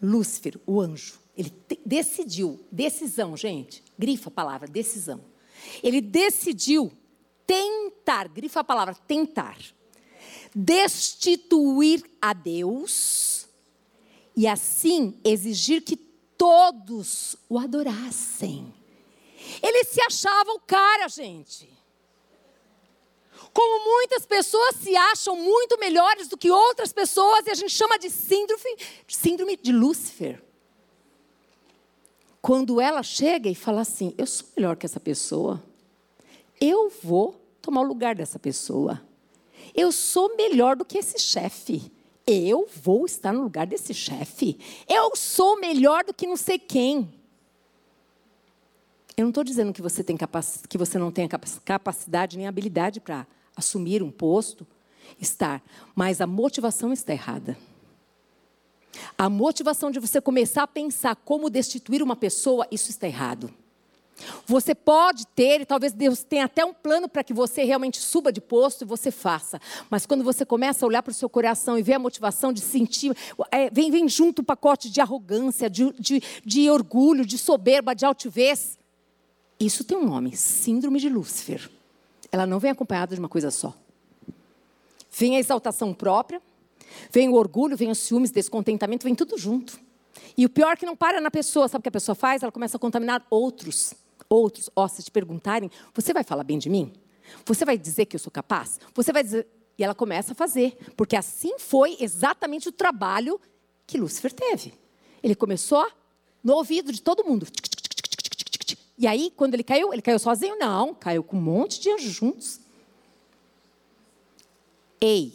[0.02, 1.18] Lúcifer, o anjo.
[1.38, 1.54] Ele
[1.86, 3.82] decidiu, decisão, gente.
[3.98, 5.22] Grifa a palavra, decisão.
[5.82, 6.92] Ele decidiu
[7.48, 9.58] tentar, grifa a palavra, tentar.
[10.54, 13.48] Destituir a Deus
[14.36, 18.74] e assim exigir que todos o adorassem.
[19.62, 21.70] Ele se achava o cara, gente.
[23.54, 27.98] Como muitas pessoas se acham muito melhores do que outras pessoas, e a gente chama
[27.98, 28.78] de síndrome,
[29.08, 30.42] síndrome de Lúcifer.
[32.42, 35.62] Quando ela chega e fala assim: Eu sou melhor que essa pessoa,
[36.62, 39.02] eu vou tomar o lugar dessa pessoa.
[39.74, 41.92] Eu sou melhor do que esse chefe.
[42.26, 44.60] Eu vou estar no lugar desse chefe.
[44.88, 47.12] Eu sou melhor do que não sei quem.
[49.18, 50.46] Eu não estou dizendo que você, tem capac...
[50.68, 51.28] que você não tenha
[51.66, 54.66] capacidade nem habilidade para assumir um posto,
[55.20, 55.62] estar,
[55.94, 57.58] mas a motivação está errada.
[59.18, 63.54] A motivação de você começar a pensar como destituir uma pessoa, isso está errado.
[64.46, 68.32] Você pode ter, e talvez Deus tenha até um plano para que você realmente suba
[68.32, 69.60] de posto e você faça.
[69.90, 72.62] Mas quando você começa a olhar para o seu coração e ver a motivação de
[72.62, 73.16] sentir,
[73.52, 78.06] é, vem, vem junto um pacote de arrogância, de, de, de orgulho, de soberba, de
[78.06, 78.78] altivez.
[79.60, 81.70] Isso tem um nome: Síndrome de Lúcifer.
[82.32, 83.74] Ela não vem acompanhada de uma coisa só.
[85.12, 86.42] Vem a exaltação própria,
[87.12, 89.80] vem o orgulho, vem os ciúmes, descontentamento, vem tudo junto.
[90.38, 92.44] E o pior é que não para na pessoa, sabe o que a pessoa faz?
[92.44, 93.94] Ela começa a contaminar outros
[94.30, 96.94] outros, ó, se te perguntarem, você vai falar bem de mim?
[97.46, 98.80] Você vai dizer que eu sou capaz?
[98.94, 99.48] Você vai dizer.
[99.78, 103.40] E ela começa a fazer, porque assim foi exatamente o trabalho
[103.88, 104.74] que Lúcifer teve.
[105.24, 105.90] Ele começou
[106.44, 107.48] no ouvido de todo mundo.
[108.98, 110.58] E aí, quando ele caiu, ele caiu sozinho?
[110.58, 112.60] Não, caiu com um monte de anjos juntos.
[115.00, 115.34] Ei,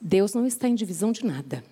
[0.00, 1.62] Deus não está em divisão de nada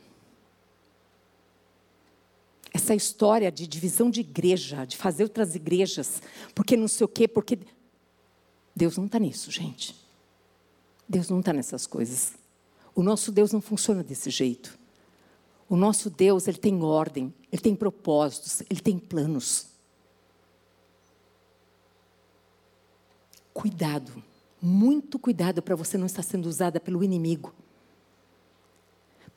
[2.75, 6.21] essa história de divisão de igreja, de fazer outras igrejas,
[6.53, 7.57] porque não sei o quê, porque.
[8.75, 9.95] Deus não está nisso, gente.
[11.09, 12.33] Deus não está nessas coisas.
[12.93, 14.77] O nosso Deus não funciona desse jeito.
[15.69, 19.67] O nosso Deus, ele tem ordem, ele tem propósitos, ele tem planos.
[23.53, 24.21] Cuidado,
[24.61, 27.55] muito cuidado para você não estar sendo usada pelo inimigo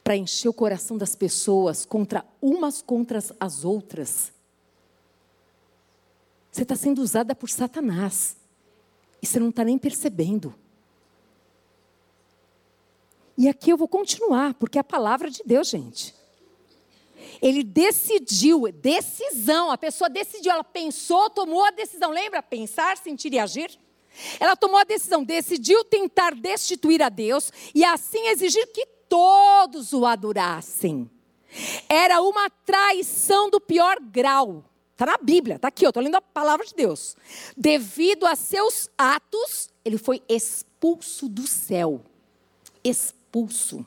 [0.08, 4.32] para encher o coração das pessoas contra umas contra as outras.
[6.50, 8.38] Você está sendo usada por Satanás.
[9.22, 10.56] E você não está nem percebendo.
[13.38, 16.16] E aqui eu vou continuar, porque é a palavra de Deus, gente.
[17.42, 22.12] Ele decidiu, decisão, a pessoa decidiu, ela pensou, tomou a decisão.
[22.12, 22.42] Lembra?
[22.42, 23.78] Pensar, sentir e agir?
[24.40, 30.06] Ela tomou a decisão, decidiu tentar destituir a Deus e assim exigir que todos o
[30.06, 31.10] adorassem.
[31.88, 34.64] Era uma traição do pior grau.
[34.92, 37.16] Está na Bíblia, está aqui, eu estou lendo a palavra de Deus.
[37.56, 42.02] Devido a seus atos, ele foi expulso do céu.
[42.84, 43.86] Expulso.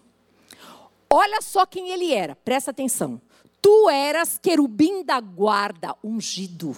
[1.13, 3.21] Olha só quem ele era, presta atenção.
[3.61, 6.77] Tu eras querubim da guarda, ungido.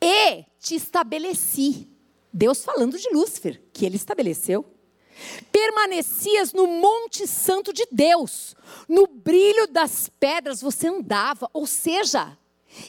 [0.00, 1.86] E te estabeleci.
[2.32, 4.64] Deus falando de Lúcifer, que ele estabeleceu.
[5.50, 8.54] Permanecias no Monte Santo de Deus,
[8.88, 12.36] no brilho das pedras você andava, ou seja,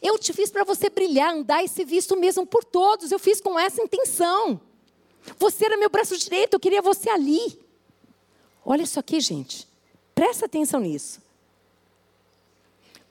[0.01, 3.41] eu te fiz para você brilhar, andar e ser visto mesmo por todos, eu fiz
[3.41, 4.61] com essa intenção.
[5.37, 7.59] Você era meu braço direito, eu queria você ali.
[8.65, 9.67] Olha isso aqui, gente.
[10.13, 11.21] Presta atenção nisso.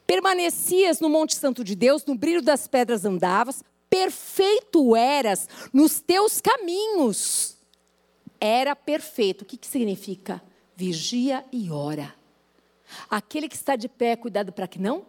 [0.06, 6.40] Permanecias no Monte Santo de Deus, no brilho das pedras andavas, perfeito eras nos teus
[6.40, 7.57] caminhos.
[8.40, 9.42] Era perfeito.
[9.42, 10.42] O que, que significa?
[10.76, 12.14] Vigia e ora.
[13.10, 15.04] Aquele que está de pé, cuidado para que não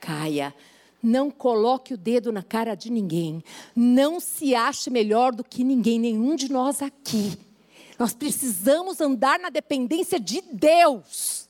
[0.00, 0.54] caia.
[1.02, 3.42] Não coloque o dedo na cara de ninguém.
[3.74, 7.38] Não se ache melhor do que ninguém, nenhum de nós aqui.
[7.98, 11.48] Nós precisamos andar na dependência de Deus.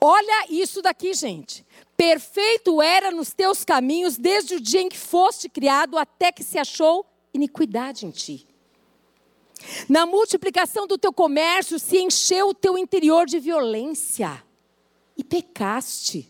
[0.00, 1.64] Olha isso daqui, gente.
[1.96, 6.58] Perfeito era nos teus caminhos desde o dia em que foste criado até que se
[6.58, 8.46] achou iniquidade em ti.
[9.88, 14.42] Na multiplicação do teu comércio se encheu o teu interior de violência
[15.16, 16.28] e pecaste.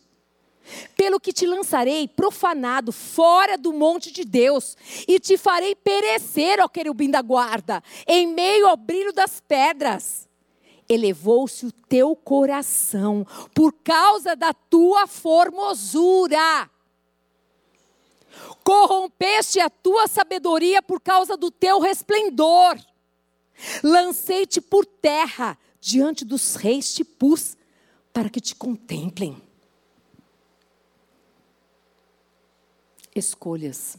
[0.96, 4.76] Pelo que te lançarei profanado fora do monte de Deus,
[5.08, 10.28] e te farei perecer, ó querubim da guarda, em meio ao brilho das pedras.
[10.88, 16.70] Elevou-se o teu coração por causa da tua formosura.
[18.62, 22.78] Corrompeste a tua sabedoria por causa do teu resplendor.
[23.82, 27.56] Lancei-te por terra, diante dos reis te pus,
[28.12, 29.40] para que te contemplem.
[33.14, 33.96] Escolhas.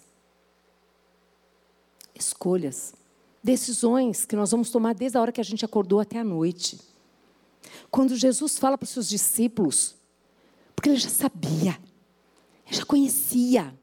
[2.15, 2.93] Escolhas.
[3.43, 6.79] Decisões que nós vamos tomar desde a hora que a gente acordou até a noite.
[7.91, 9.95] Quando Jesus fala para os seus discípulos,
[10.75, 11.79] porque ele já sabia,
[12.65, 13.77] ele já conhecia,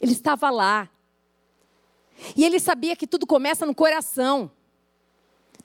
[0.00, 0.90] ele estava lá.
[2.36, 4.50] E ele sabia que tudo começa no coração.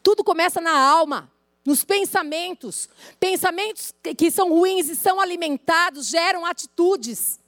[0.09, 1.31] Tudo começa na alma,
[1.63, 2.89] nos pensamentos.
[3.19, 7.39] Pensamentos que são ruins e são alimentados geram atitudes.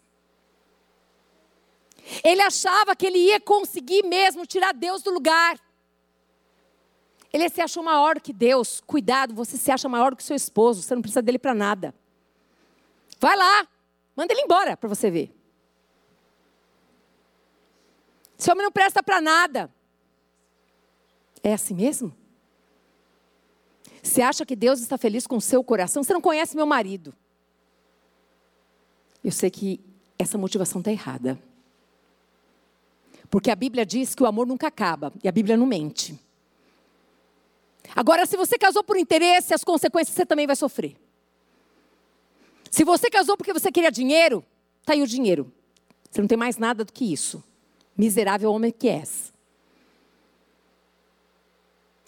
[2.24, 5.59] Ele achava que ele ia conseguir mesmo tirar Deus do lugar.
[7.34, 8.80] Ele se achou maior que Deus.
[8.86, 10.84] Cuidado, você se acha maior que seu esposo.
[10.84, 11.95] Você não precisa dele para nada.
[13.20, 13.68] Vai lá,
[14.16, 15.36] manda ele embora para você ver.
[18.38, 19.74] Esse homem não presta para nada.
[21.41, 22.20] É assim mesmo?
[24.02, 26.04] Você acha que Deus está feliz com o seu coração?
[26.04, 27.14] Você não conhece meu marido.
[29.24, 29.80] Eu sei que
[30.18, 31.39] essa motivação está errada.
[33.30, 36.20] Porque a Bíblia diz que o amor nunca acaba e a Bíblia não mente.
[37.95, 40.95] Agora, se você casou por interesse, as consequências você também vai sofrer.
[42.70, 44.43] Se você casou porque você queria dinheiro,
[44.80, 45.52] está aí o dinheiro.
[46.10, 47.43] Você não tem mais nada do que isso.
[47.97, 49.32] Miserável homem que és.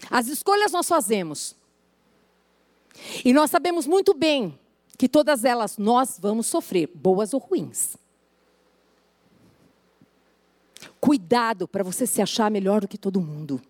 [0.10, 1.56] As escolhas nós fazemos.
[3.24, 4.60] E nós sabemos muito bem
[4.98, 7.98] que todas elas nós vamos sofrer, boas ou ruins.
[11.00, 13.62] Cuidado para você se achar melhor do que todo mundo.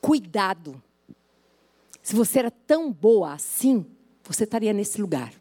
[0.00, 0.80] Cuidado.
[2.02, 3.86] Se você era tão boa assim,
[4.22, 5.32] você estaria nesse lugar.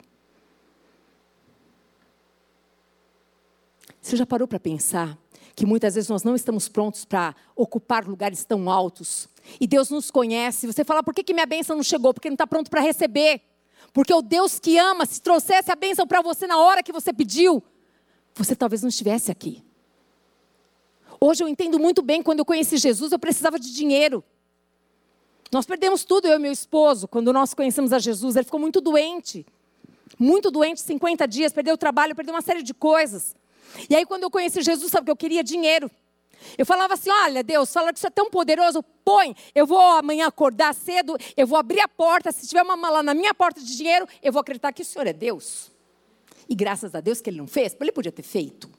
[4.01, 5.17] Você já parou para pensar
[5.55, 9.29] que muitas vezes nós não estamos prontos para ocupar lugares tão altos?
[9.59, 10.65] E Deus nos conhece.
[10.65, 12.13] Você fala, por que, que minha bênção não chegou?
[12.13, 13.41] Porque não está pronto para receber.
[13.91, 17.13] Porque o Deus que ama, se trouxesse a bênção para você na hora que você
[17.13, 17.61] pediu,
[18.33, 19.63] você talvez não estivesse aqui.
[21.19, 24.23] Hoje eu entendo muito bem, quando eu conheci Jesus, eu precisava de dinheiro.
[25.51, 28.35] Nós perdemos tudo, eu e meu esposo, quando nós conhecemos a Jesus.
[28.35, 29.45] Ele ficou muito doente.
[30.17, 33.35] Muito doente, 50 dias, perdeu o trabalho, perdeu uma série de coisas.
[33.89, 35.89] E aí, quando eu conheci Jesus, sabe que eu queria dinheiro.
[36.57, 39.35] Eu falava assim: olha, Deus, fala que isso é tão poderoso, põe.
[39.53, 42.31] Eu vou amanhã acordar cedo, eu vou abrir a porta.
[42.31, 45.07] Se tiver uma mala na minha porta de dinheiro, eu vou acreditar que o Senhor
[45.07, 45.71] é Deus.
[46.47, 48.69] E graças a Deus que ele não fez, ele podia ter feito.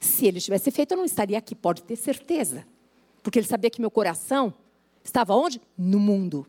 [0.00, 2.66] Se ele tivesse feito, eu não estaria aqui, pode ter certeza.
[3.22, 4.52] Porque ele sabia que meu coração
[5.02, 5.60] estava onde?
[5.78, 6.46] No mundo.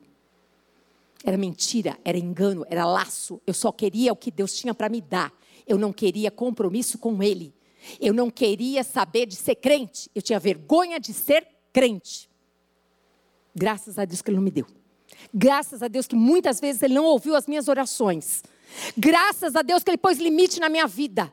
[1.23, 3.39] Era mentira, era engano, era laço.
[3.47, 5.31] Eu só queria o que Deus tinha para me dar.
[5.67, 7.53] Eu não queria compromisso com Ele.
[7.99, 10.09] Eu não queria saber de ser crente.
[10.13, 12.29] Eu tinha vergonha de ser crente.
[13.55, 14.65] Graças a Deus que Ele não me deu.
[15.33, 18.43] Graças a Deus que muitas vezes Ele não ouviu as minhas orações.
[18.97, 21.31] Graças a Deus que Ele pôs limite na minha vida.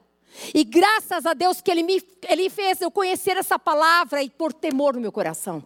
[0.55, 4.53] E graças a Deus que Ele me ele fez eu conhecer essa palavra e pôr
[4.53, 5.65] temor no meu coração.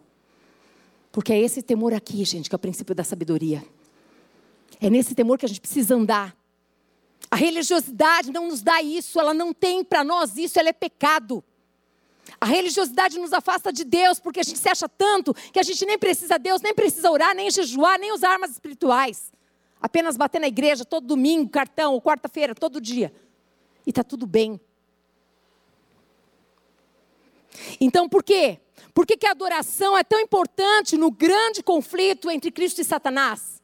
[1.12, 3.64] Porque é esse temor aqui, gente, que é o princípio da sabedoria.
[4.80, 6.36] É nesse temor que a gente precisa andar.
[7.34, 11.42] A religiosidade não nos dá isso, ela não tem para nós isso, ela é pecado.
[12.40, 15.84] A religiosidade nos afasta de Deus, porque a gente se acha tanto que a gente
[15.84, 19.32] nem precisa de Deus, nem precisa orar, nem jejuar, nem usar armas espirituais.
[19.80, 23.12] Apenas bater na igreja todo domingo, cartão, ou quarta-feira, todo dia.
[23.84, 24.60] E está tudo bem.
[27.80, 28.60] Então, por quê?
[28.94, 33.60] Por que, que a adoração é tão importante no grande conflito entre Cristo e Satanás?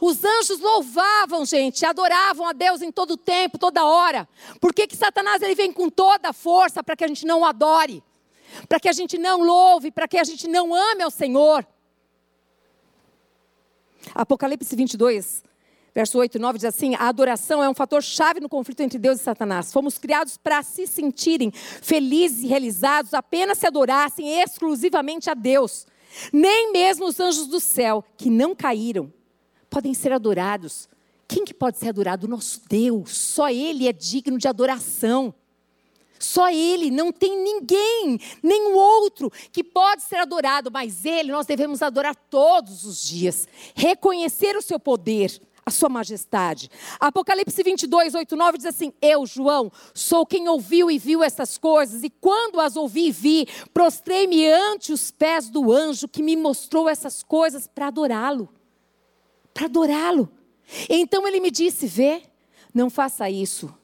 [0.00, 4.28] Os anjos louvavam, gente, adoravam a Deus em todo tempo, toda hora.
[4.60, 7.44] Por que, que Satanás ele vem com toda a força para que a gente não
[7.44, 8.02] adore?
[8.68, 11.66] Para que a gente não louve, para que a gente não ame ao Senhor?
[14.14, 15.42] Apocalipse 22,
[15.94, 18.98] verso 8 e 9 diz assim: A adoração é um fator chave no conflito entre
[18.98, 19.72] Deus e Satanás.
[19.72, 25.86] Fomos criados para se sentirem felizes e realizados apenas se adorassem exclusivamente a Deus.
[26.32, 29.12] Nem mesmo os anjos do céu, que não caíram,
[29.76, 30.88] podem ser adorados.
[31.28, 32.26] Quem que pode ser adorado?
[32.26, 33.14] Nosso Deus.
[33.14, 35.34] Só Ele é digno de adoração.
[36.18, 41.82] Só Ele, não tem ninguém, nenhum outro que pode ser adorado, mas Ele nós devemos
[41.82, 46.70] adorar todos os dias, reconhecer o seu poder, a sua majestade.
[46.98, 52.02] Apocalipse 22, 8, 9 diz assim: Eu, João, sou quem ouviu e viu essas coisas,
[52.02, 56.88] e quando as ouvi e vi, prostrei-me ante os pés do anjo que me mostrou
[56.88, 58.48] essas coisas para adorá-lo.
[59.56, 60.28] Para adorá-lo.
[60.88, 62.22] Então ele me disse: Vê,
[62.74, 63.74] não faça isso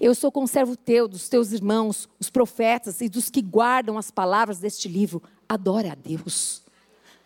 [0.00, 4.58] eu sou conservo teu, dos teus irmãos, os profetas e dos que guardam as palavras
[4.58, 5.22] deste livro.
[5.48, 6.62] Adora a Deus.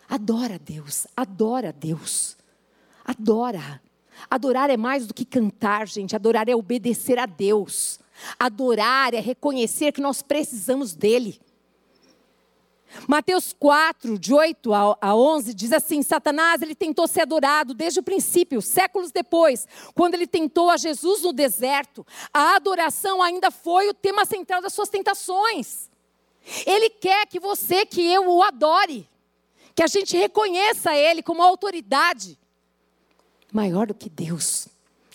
[0.07, 1.07] Adora a Deus.
[1.15, 2.37] Adora a Deus.
[3.03, 3.81] Adora.
[4.29, 6.15] Adorar é mais do que cantar, gente.
[6.15, 7.99] Adorar é obedecer a Deus.
[8.37, 11.39] Adorar é reconhecer que nós precisamos dEle.
[13.07, 18.03] Mateus 4, de 8 a 11, diz assim: Satanás ele tentou ser adorado desde o
[18.03, 22.05] princípio, séculos depois, quando ele tentou a Jesus no deserto.
[22.33, 25.89] A adoração ainda foi o tema central das suas tentações.
[26.65, 29.07] Ele quer que você, que eu o adore,
[29.75, 32.37] que a gente reconheça ele como autoridade
[33.51, 34.67] maior do que Deus.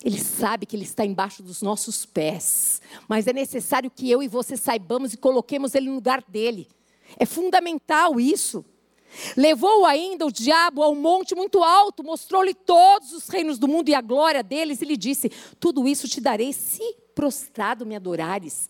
[0.03, 4.27] Ele sabe que Ele está embaixo dos nossos pés, mas é necessário que eu e
[4.27, 6.67] você saibamos e coloquemos Ele no lugar dele.
[7.17, 8.65] É fundamental isso.
[9.35, 13.89] Levou ainda o diabo a um monte muito alto, mostrou-lhe todos os reinos do mundo
[13.89, 18.69] e a glória deles, e lhe disse: Tudo isso te darei se prostrado me adorares.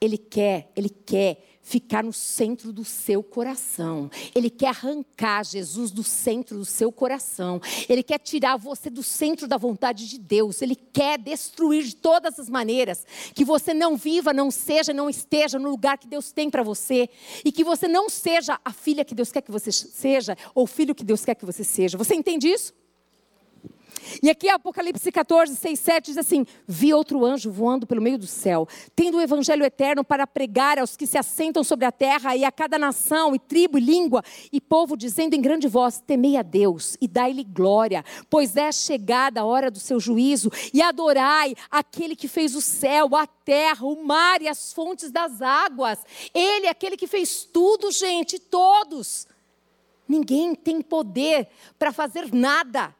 [0.00, 4.10] Ele quer, ele quer ficar no centro do seu coração.
[4.34, 7.60] Ele quer arrancar Jesus do centro do seu coração.
[7.88, 10.60] Ele quer tirar você do centro da vontade de Deus.
[10.60, 15.58] Ele quer destruir de todas as maneiras que você não viva, não seja, não esteja
[15.58, 17.08] no lugar que Deus tem para você
[17.44, 20.66] e que você não seja a filha que Deus quer que você seja ou o
[20.66, 21.96] filho que Deus quer que você seja.
[21.96, 22.74] Você entende isso?
[24.22, 28.26] E aqui Apocalipse 14, 6, 7 diz assim: Vi outro anjo voando pelo meio do
[28.26, 32.44] céu, tendo o evangelho eterno para pregar aos que se assentam sobre a terra e
[32.44, 36.42] a cada nação, e tribo, e língua, e povo, dizendo em grande voz: Temei a
[36.42, 42.16] Deus e dai-lhe glória, pois é chegada a hora do seu juízo, e adorai aquele
[42.16, 45.98] que fez o céu, a terra, o mar e as fontes das águas.
[46.32, 49.26] Ele é aquele que fez tudo, gente, todos.
[50.06, 51.48] Ninguém tem poder
[51.78, 52.94] para fazer nada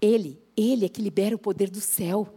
[0.00, 2.28] ele, ele é que libera o poder do céu.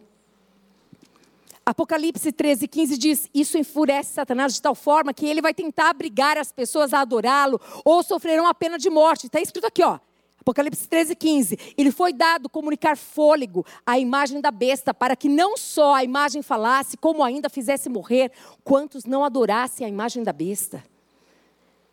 [1.65, 6.37] Apocalipse 13, 15 diz: Isso enfurece Satanás de tal forma que ele vai tentar obrigar
[6.37, 9.27] as pessoas a adorá-lo ou sofrerão a pena de morte.
[9.27, 9.99] Está escrito aqui, ó.
[10.41, 11.59] Apocalipse 13, 15.
[11.77, 16.41] Ele foi dado comunicar fôlego à imagem da besta, para que não só a imagem
[16.41, 18.31] falasse, como ainda fizesse morrer
[18.63, 20.83] quantos não adorassem a imagem da besta.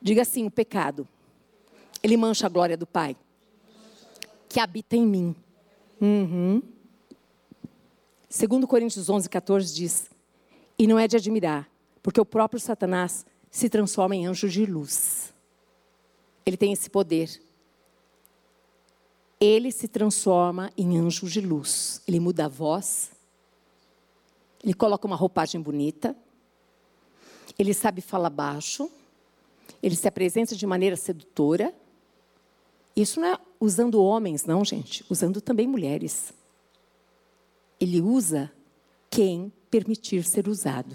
[0.01, 1.07] Diga assim: o pecado,
[2.03, 3.15] ele mancha a glória do Pai,
[4.49, 5.37] que habita em mim.
[6.01, 6.63] Uhum.
[8.29, 10.11] Segundo Coríntios 11, 14 diz,
[10.79, 11.69] e não é de admirar,
[12.03, 15.33] porque o próprio Satanás se transforma em anjo de luz.
[16.45, 17.41] Ele tem esse poder.
[19.41, 22.03] Ele se transforma em anjo de luz.
[22.07, 23.11] Ele muda a voz.
[24.63, 26.17] Ele coloca uma roupagem bonita.
[27.59, 28.91] Ele sabe falar baixo.
[29.83, 31.75] Ele se apresenta de maneira sedutora.
[32.97, 36.33] Isso não é usando homens, não, gente, usando também mulheres.
[37.81, 38.53] Ele usa
[39.11, 40.95] quem permitir ser usado.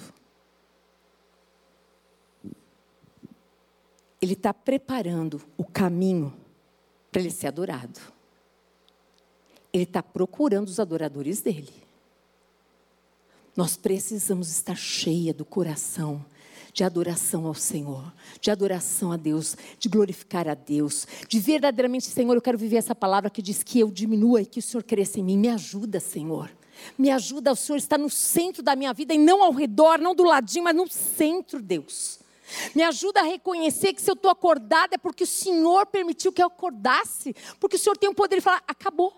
[4.22, 6.34] Ele está preparando o caminho
[7.11, 7.99] para ele ser adorado.
[9.72, 11.73] Ele está procurando os adoradores dele.
[13.56, 16.26] Nós precisamos estar cheia do coração
[16.73, 22.33] de adoração ao Senhor, de adoração a Deus, de glorificar a Deus, de verdadeiramente, Senhor,
[22.33, 25.19] eu quero viver essa palavra que diz que eu diminua e que o Senhor cresça
[25.19, 25.37] em mim.
[25.37, 26.49] Me ajuda, Senhor.
[26.97, 30.15] Me ajuda, o Senhor está no centro da minha vida e não ao redor, não
[30.15, 32.19] do ladinho, mas no centro, Deus.
[32.75, 36.41] Me ajuda a reconhecer que se eu estou acordada é porque o Senhor permitiu que
[36.41, 39.13] eu acordasse, porque o Senhor tem o poder de falar: acabou.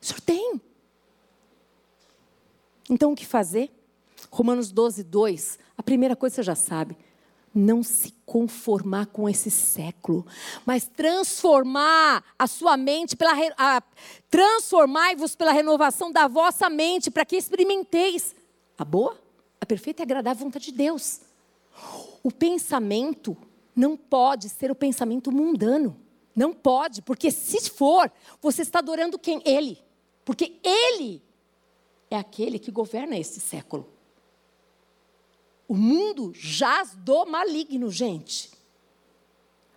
[0.00, 0.60] O Senhor tem.
[2.88, 3.70] Então o que fazer?
[4.34, 5.60] Romanos 12, 2.
[5.78, 6.96] A primeira coisa você já sabe.
[7.56, 10.26] não se conformar com esse século,
[10.66, 13.32] mas transformar a sua mente pela
[14.28, 18.34] transformai-vos pela renovação da vossa mente para que experimenteis
[18.76, 19.16] a boa,
[19.60, 21.20] a perfeita e agradável vontade de Deus.
[22.24, 23.36] O pensamento
[23.76, 25.96] não pode ser o pensamento mundano.
[26.34, 28.10] Não pode, porque se for,
[28.42, 29.40] você está adorando quem?
[29.44, 29.78] Ele.
[30.24, 31.22] Porque ele
[32.10, 33.93] é aquele que governa esse século.
[35.74, 38.48] O mundo jaz do maligno, gente.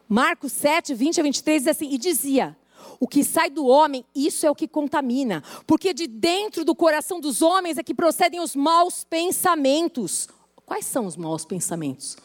[0.08, 2.56] Marcos 7, 20 a 23 diz assim: E dizia:
[3.00, 7.20] O que sai do homem, isso é o que contamina, porque de dentro do coração
[7.20, 10.30] dos homens é que procedem os maus pensamentos.
[10.68, 12.16] Quais são os maus pensamentos?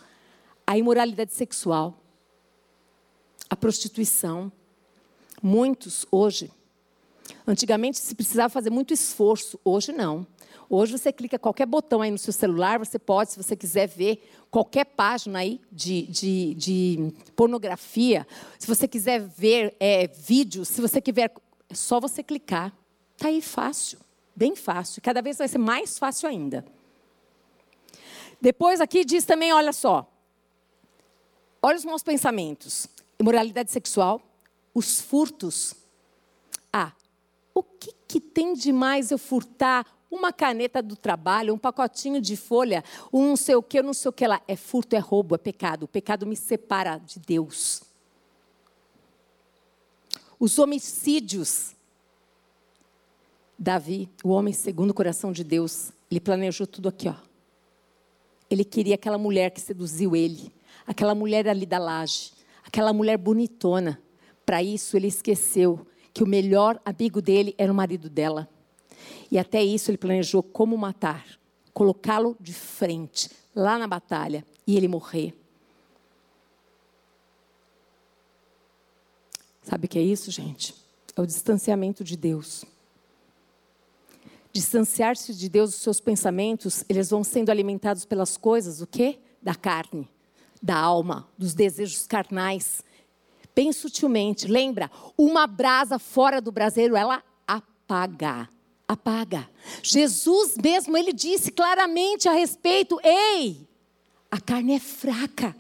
[0.66, 1.98] A imoralidade sexual,
[3.48, 4.52] a prostituição.
[5.42, 6.52] Muitos hoje.
[7.46, 10.26] Antigamente se precisava fazer muito esforço, hoje não.
[10.74, 14.26] Hoje você clica qualquer botão aí no seu celular, você pode, se você quiser ver
[14.50, 18.26] qualquer página aí de, de, de pornografia,
[18.58, 21.30] se você quiser ver é, vídeos, se você quiser,
[21.68, 22.74] é só você clicar.
[23.14, 23.98] Está aí fácil,
[24.34, 25.02] bem fácil.
[25.02, 26.64] Cada vez vai ser mais fácil ainda.
[28.40, 30.10] Depois aqui diz também, olha só.
[31.60, 32.86] Olha os meus pensamentos.
[33.20, 34.22] Imoralidade sexual,
[34.72, 35.74] os furtos.
[36.72, 36.92] Ah,
[37.52, 42.36] o que, que tem de mais eu furtar uma caneta do trabalho, um pacotinho de
[42.36, 44.42] folha, um não sei o que, não sei o que lá.
[44.46, 45.84] É furto, é roubo, é pecado.
[45.84, 47.82] O pecado me separa de Deus.
[50.38, 51.74] Os homicídios.
[53.58, 57.14] Davi, o homem segundo o coração de Deus, ele planejou tudo aqui, ó.
[58.50, 60.52] Ele queria aquela mulher que seduziu ele,
[60.86, 62.32] aquela mulher ali da laje,
[62.66, 64.02] aquela mulher bonitona.
[64.44, 68.51] Para isso, ele esqueceu que o melhor amigo dele era o marido dela.
[69.30, 71.26] E até isso ele planejou como matar,
[71.72, 75.34] colocá-lo de frente, lá na batalha, e ele morrer.
[79.62, 80.74] Sabe o que é isso, gente?
[81.16, 82.64] É o distanciamento de Deus.
[84.52, 89.18] Distanciar-se de Deus, os seus pensamentos, eles vão sendo alimentados pelas coisas, o quê?
[89.40, 90.08] Da carne,
[90.62, 92.82] da alma, dos desejos carnais.
[93.54, 94.90] Bem sutilmente, lembra?
[95.16, 98.48] Uma brasa fora do braseiro, ela apaga
[98.92, 99.48] apaga.
[99.82, 103.66] Jesus mesmo, ele disse claramente a respeito: ei,
[104.30, 105.56] a carne é fraca.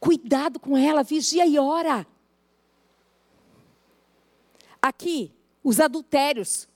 [0.00, 2.06] Cuidado com ela, vigia e ora.
[4.80, 5.32] Aqui,
[5.62, 6.68] os adultérios.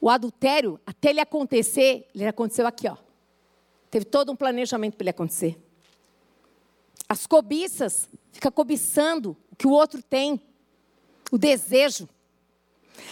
[0.00, 2.96] O adultério, até ele acontecer, ele aconteceu aqui, ó.
[3.88, 5.56] Teve todo um planejamento para ele acontecer.
[7.08, 10.42] As cobiças, fica cobiçando o que o outro tem.
[11.30, 12.08] O desejo.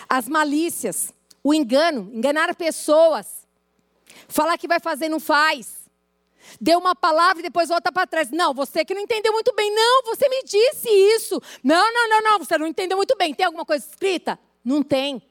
[0.08, 3.46] As malícias, o engano, enganar pessoas.
[4.28, 5.80] Falar que vai fazer, não faz.
[6.60, 8.30] Deu uma palavra e depois volta para trás.
[8.30, 9.74] Não, você que não entendeu muito bem.
[9.74, 11.40] Não, você me disse isso.
[11.62, 13.34] Não, não, não, não, você não entendeu muito bem.
[13.34, 14.38] Tem alguma coisa escrita?
[14.64, 15.22] Não tem.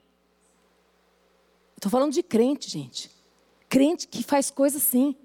[1.76, 3.10] Estou falando de crente, gente.
[3.68, 5.16] Crente que faz coisa assim.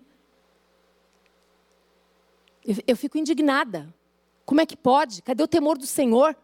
[2.65, 3.95] Eu, eu fico indignada.
[4.45, 5.23] Como é que pode?
[5.23, 6.37] Cadê o temor do Senhor?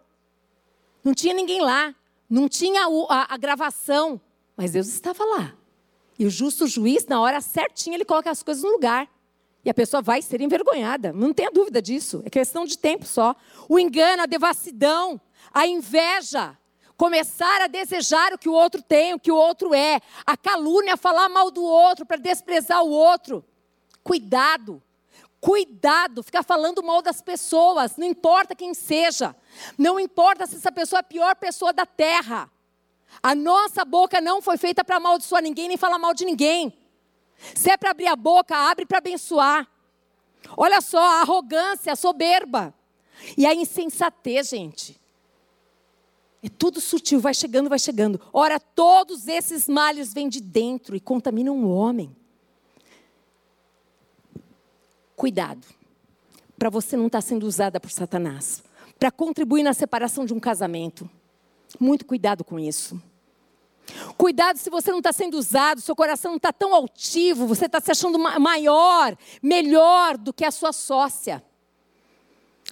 [1.03, 1.95] Não tinha ninguém lá.
[2.29, 4.21] Não tinha a, a gravação.
[4.57, 5.55] Mas Deus estava lá.
[6.19, 9.09] E o justo juiz, na hora certinha, ele coloca as coisas no lugar.
[9.65, 11.13] E a pessoa vai ser envergonhada.
[11.13, 12.23] Não tenha dúvida disso.
[12.25, 13.35] É questão de tempo só.
[13.69, 15.21] O engano, a devassidão,
[15.53, 16.57] a inveja.
[16.97, 20.01] Começar a desejar o que o outro tem, o que o outro é.
[20.27, 23.45] A calúnia, falar mal do outro para desprezar o outro.
[24.03, 24.83] Cuidado.
[25.41, 29.35] Cuidado, ficar falando mal das pessoas, não importa quem seja.
[29.79, 32.51] Não importa se essa pessoa é a pior pessoa da terra.
[33.23, 36.73] A nossa boca não foi feita para amaldiçoar ninguém, nem falar mal de ninguém.
[37.55, 39.69] Se é para abrir a boca, abre para abençoar.
[40.57, 42.74] Olha só, a arrogância, a soberba.
[43.37, 45.01] E a insensatez, gente.
[46.43, 48.20] É tudo sutil, vai chegando, vai chegando.
[48.32, 52.16] Ora, todos esses males vêm de dentro e contaminam o homem.
[55.15, 55.66] Cuidado,
[56.59, 58.62] para você não estar tá sendo usada por Satanás,
[58.99, 61.09] para contribuir na separação de um casamento.
[61.79, 63.01] Muito cuidado com isso.
[64.17, 67.81] Cuidado se você não está sendo usado, seu coração não está tão altivo, você está
[67.81, 71.43] se achando maior, melhor do que a sua sócia.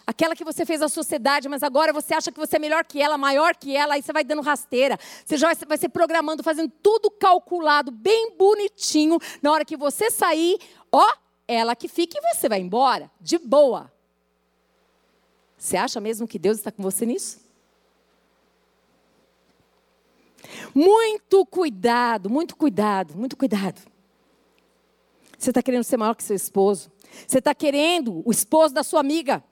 [0.07, 3.01] Aquela que você fez a sociedade, mas agora você acha que você é melhor que
[3.01, 4.99] ela, maior que ela, aí você vai dando rasteira.
[5.25, 9.19] Você já vai se programando, fazendo tudo calculado, bem bonitinho.
[9.43, 10.59] Na hora que você sair,
[10.91, 11.07] ó,
[11.47, 13.93] ela que fica e você vai embora, de boa.
[15.59, 17.48] Você acha mesmo que Deus está com você nisso?
[20.75, 23.81] Muito cuidado, muito cuidado, muito cuidado.
[25.39, 26.91] Você está querendo ser maior que seu esposo.
[27.27, 29.43] Você está querendo o esposo da sua amiga.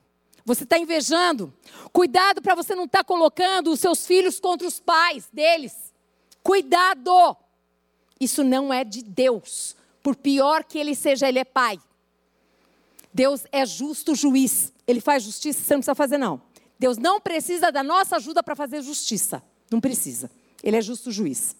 [0.44, 1.52] Você está invejando.
[1.92, 5.92] Cuidado para você não estar tá colocando os seus filhos contra os pais deles.
[6.42, 7.36] Cuidado!
[8.20, 9.76] Isso não é de Deus.
[10.02, 11.78] Por pior que ele seja, ele é pai.
[13.12, 14.72] Deus é justo juiz.
[14.86, 16.40] Ele faz justiça, você não precisa fazer, não.
[16.78, 19.42] Deus não precisa da nossa ajuda para fazer justiça.
[19.70, 20.30] Não precisa.
[20.66, 21.54] Ele é justo juiz.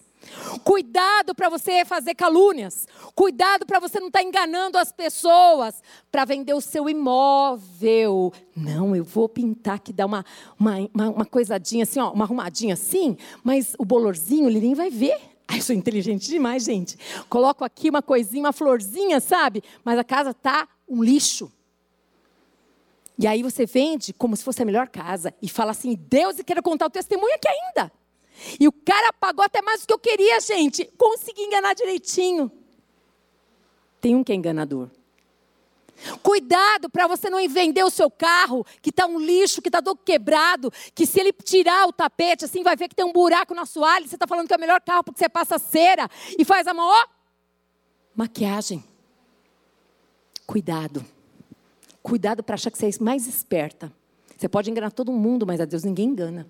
[0.65, 2.85] Cuidado para você fazer calúnias.
[3.15, 5.81] Cuidado para você não estar tá enganando as pessoas
[6.11, 8.33] para vender o seu imóvel.
[8.53, 10.25] Não, eu vou pintar que dá uma,
[10.59, 13.15] uma, uma, uma coisadinha assim, ó, uma arrumadinha assim,
[13.45, 15.17] mas o bolorzinho ele nem vai ver.
[15.47, 16.97] Ai, sou inteligente demais, gente.
[17.29, 19.63] Coloco aqui uma coisinha, uma florzinha, sabe?
[19.85, 21.49] Mas a casa tá um lixo.
[23.17, 26.43] E aí você vende como se fosse a melhor casa e fala assim: Deus, e
[26.43, 27.89] quero contar o testemunho aqui ainda.
[28.59, 30.85] E o cara pagou até mais do que eu queria, gente.
[30.97, 32.51] Consegui enganar direitinho.
[33.99, 34.89] Tem um que é enganador.
[36.21, 39.97] Cuidado para você não vender o seu carro, que está um lixo, que está todo
[39.97, 43.63] quebrado, que se ele tirar o tapete, assim, vai ver que tem um buraco na
[43.63, 46.07] assoalho, você está falando que é o melhor carro porque você passa cera
[46.37, 47.07] e faz a maior
[48.15, 48.83] maquiagem.
[50.45, 51.03] Cuidado.
[52.01, 53.91] Cuidado para achar que você é mais esperta.
[54.37, 56.47] Você pode enganar todo mundo, mas a Deus ninguém engana.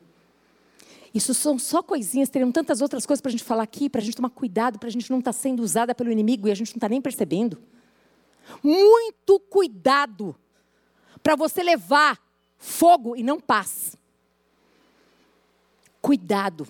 [1.13, 4.03] Isso são só coisinhas, teriam tantas outras coisas para a gente falar aqui, para a
[4.03, 6.55] gente tomar cuidado, para a gente não estar tá sendo usada pelo inimigo e a
[6.55, 7.57] gente não está nem percebendo.
[8.63, 10.35] Muito cuidado
[11.21, 12.19] para você levar
[12.57, 13.95] fogo e não paz.
[16.01, 16.67] Cuidado.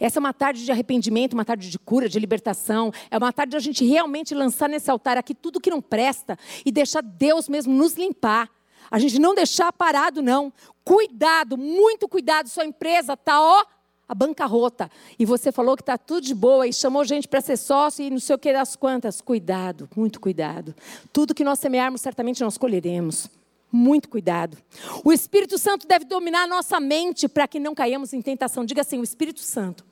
[0.00, 2.92] Essa é uma tarde de arrependimento, uma tarde de cura, de libertação.
[3.10, 6.38] É uma tarde de a gente realmente lançar nesse altar aqui tudo que não presta
[6.64, 8.50] e deixar Deus mesmo nos limpar.
[8.90, 10.52] A gente não deixar parado, não.
[10.84, 12.48] Cuidado, muito cuidado.
[12.48, 13.64] Sua empresa está, ó,
[14.08, 14.90] a bancarrota.
[15.18, 18.10] E você falou que está tudo de boa e chamou gente para ser sócio e
[18.10, 19.20] não sei o que das quantas.
[19.20, 20.74] Cuidado, muito cuidado.
[21.12, 23.28] Tudo que nós semearmos, certamente nós colheremos.
[23.72, 24.56] Muito cuidado.
[25.04, 28.64] O Espírito Santo deve dominar a nossa mente para que não caiamos em tentação.
[28.64, 29.84] Diga assim: o Espírito Santo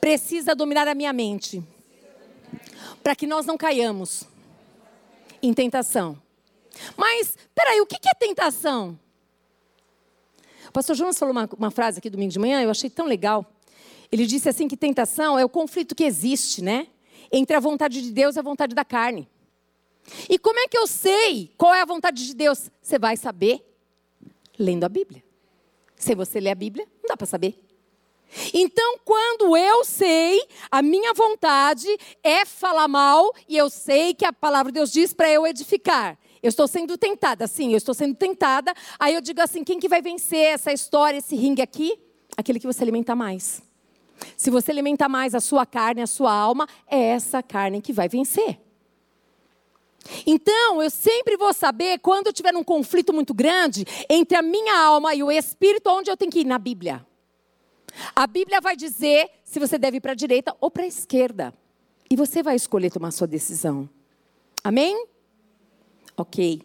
[0.00, 1.62] precisa dominar a minha mente
[3.02, 4.24] para que nós não caiamos
[5.42, 6.21] em tentação.
[6.96, 8.98] Mas, peraí, o que é tentação?
[10.68, 13.44] O pastor Jonas falou uma, uma frase aqui domingo de manhã, eu achei tão legal.
[14.10, 16.86] Ele disse assim que tentação é o conflito que existe, né?
[17.30, 19.28] Entre a vontade de Deus e a vontade da carne.
[20.28, 22.70] E como é que eu sei qual é a vontade de Deus?
[22.80, 23.62] Você vai saber
[24.58, 25.22] lendo a Bíblia.
[25.96, 27.58] Se você ler a Bíblia, não dá para saber.
[28.52, 31.86] Então, quando eu sei, a minha vontade
[32.22, 36.18] é falar mal, e eu sei que a palavra de Deus diz para eu edificar.
[36.42, 38.74] Eu estou sendo tentada, sim, eu estou sendo tentada.
[38.98, 41.98] Aí eu digo assim: quem que vai vencer essa história, esse ringue aqui?
[42.36, 43.62] Aquele que você alimenta mais.
[44.36, 48.08] Se você alimenta mais a sua carne, a sua alma, é essa carne que vai
[48.08, 48.58] vencer.
[50.26, 54.76] Então, eu sempre vou saber quando eu tiver um conflito muito grande entre a minha
[54.76, 57.06] alma e o espírito, onde eu tenho que ir na Bíblia.
[58.16, 61.54] A Bíblia vai dizer se você deve ir para a direita ou para a esquerda.
[62.10, 63.88] E você vai escolher tomar sua decisão.
[64.64, 65.06] Amém?
[66.22, 66.62] Ok.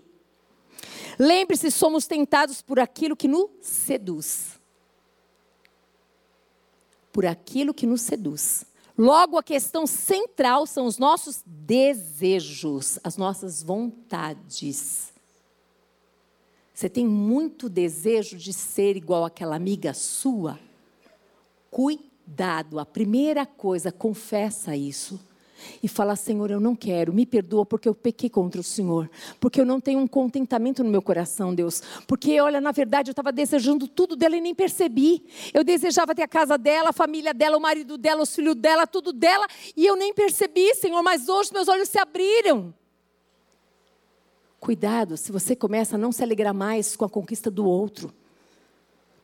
[1.18, 4.60] Lembre-se, somos tentados por aquilo que nos seduz.
[7.12, 8.64] Por aquilo que nos seduz.
[8.96, 15.12] Logo, a questão central são os nossos desejos, as nossas vontades.
[16.72, 20.60] Você tem muito desejo de ser igual àquela amiga sua?
[21.72, 25.20] Cuidado, a primeira coisa, confessa isso
[25.82, 29.10] e fala: Senhor, eu não quero, me perdoa porque eu pequei contra o Senhor,
[29.40, 31.82] porque eu não tenho um contentamento no meu coração, Deus.
[32.08, 35.26] Porque, olha, na verdade eu estava desejando tudo dela e nem percebi.
[35.54, 38.88] Eu desejava ter a casa dela, a família dela, o marido dela, os filhos dela,
[38.88, 42.74] tudo dela, e eu nem percebi, Senhor, mas hoje meus olhos se abriram.
[44.60, 48.14] Cuidado se você começa a não se alegrar mais com a conquista do outro,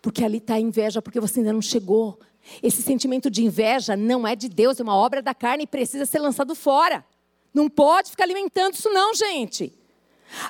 [0.02, 2.20] porque ali está a inveja, porque você ainda não chegou
[2.62, 6.06] esse sentimento de inveja não é de Deus, é uma obra da carne e precisa
[6.06, 7.06] ser lançado fora.
[7.54, 9.72] Não pode ficar alimentando isso não, gente.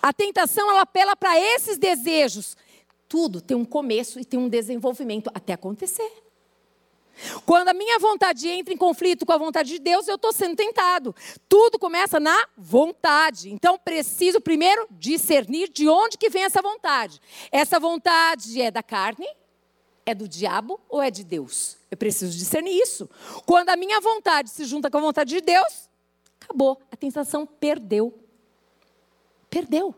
[0.01, 2.55] A tentação ela apela para esses desejos.
[3.07, 6.23] Tudo tem um começo e tem um desenvolvimento até acontecer.
[7.45, 10.55] Quando a minha vontade entra em conflito com a vontade de Deus, eu estou sendo
[10.55, 11.15] tentado.
[11.47, 13.51] Tudo começa na vontade.
[13.51, 17.19] Então, preciso primeiro discernir de onde que vem essa vontade.
[17.51, 19.27] Essa vontade é da carne,
[20.05, 21.77] é do diabo ou é de Deus?
[21.89, 23.09] Eu preciso discernir isso.
[23.45, 25.89] Quando a minha vontade se junta com a vontade de Deus,
[26.41, 26.81] acabou.
[26.91, 28.13] A tentação perdeu.
[29.49, 29.95] Perdeu.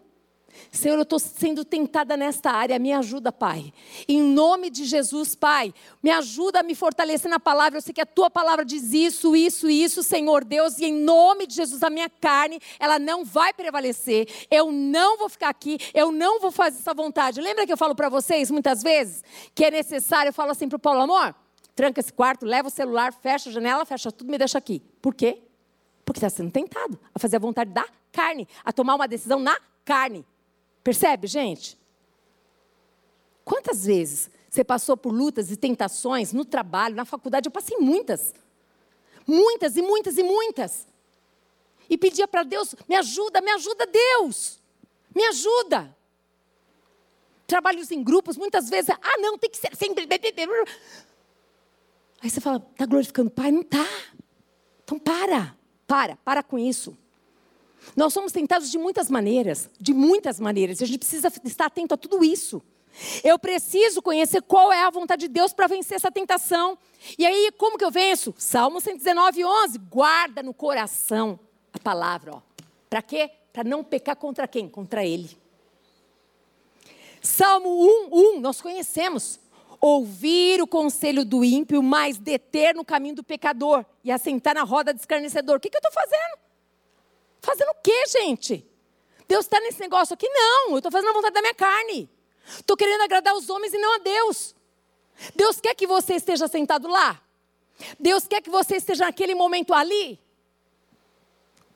[0.71, 3.73] Senhor, eu estou sendo tentada nesta área, me ajuda, Pai.
[4.07, 7.77] Em nome de Jesus, Pai, me ajuda a me fortalecer na palavra.
[7.77, 11.47] Eu sei que a tua palavra diz isso, isso, isso, Senhor Deus, e em nome
[11.47, 14.27] de Jesus, a minha carne, ela não vai prevalecer.
[14.49, 17.41] Eu não vou ficar aqui, eu não vou fazer essa vontade.
[17.41, 19.23] Lembra que eu falo para vocês muitas vezes
[19.53, 21.35] que é necessário, eu falo assim para o Paulo, amor,
[21.75, 24.81] tranca esse quarto, leva o celular, fecha a janela, fecha tudo, me deixa aqui.
[25.01, 25.41] Por quê?
[26.03, 29.57] Porque está sendo tentado a fazer a vontade da carne, a tomar uma decisão na
[29.83, 30.25] carne.
[30.85, 31.79] Percebe, gente?
[33.43, 37.47] Quantas vezes você passou por lutas e tentações no trabalho, na faculdade?
[37.47, 38.35] Eu passei muitas.
[39.25, 40.87] Muitas e muitas e muitas.
[41.89, 44.59] E pedia para Deus: me ajuda, me ajuda, Deus.
[45.15, 45.97] Me ajuda.
[47.47, 50.07] Trabalhos em grupos, muitas vezes, ah, não, tem que ser sempre.
[52.21, 53.51] Aí você fala, está glorificando o Pai?
[53.51, 53.87] Não está.
[54.83, 55.57] Então para,
[55.87, 56.95] para, para com isso.
[57.95, 60.81] Nós somos tentados de muitas maneiras, de muitas maneiras.
[60.81, 62.61] A gente precisa estar atento a tudo isso.
[63.23, 66.77] Eu preciso conhecer qual é a vontade de Deus para vencer essa tentação.
[67.17, 68.33] E aí, como que eu venço?
[68.37, 69.77] Salmo 119, 11.
[69.79, 71.39] Guarda no coração
[71.73, 72.41] a palavra.
[72.89, 73.29] Para quê?
[73.51, 74.69] Para não pecar contra quem?
[74.69, 75.29] Contra Ele.
[77.21, 79.39] Salmo 1, 1, nós conhecemos.
[79.81, 84.93] Ouvir o conselho do ímpio, mas deter no caminho do pecador e assentar na roda
[84.93, 85.57] do escarnecedor.
[85.57, 86.39] O que, que eu estou fazendo?
[87.45, 88.67] Fazendo o quê, gente?
[89.27, 90.27] Deus está nesse negócio aqui?
[90.27, 92.09] Não, eu estou fazendo a vontade da minha carne.
[92.47, 94.55] Estou querendo agradar os homens e não a Deus.
[95.35, 97.21] Deus quer que você esteja sentado lá.
[97.99, 100.19] Deus quer que você esteja naquele momento ali.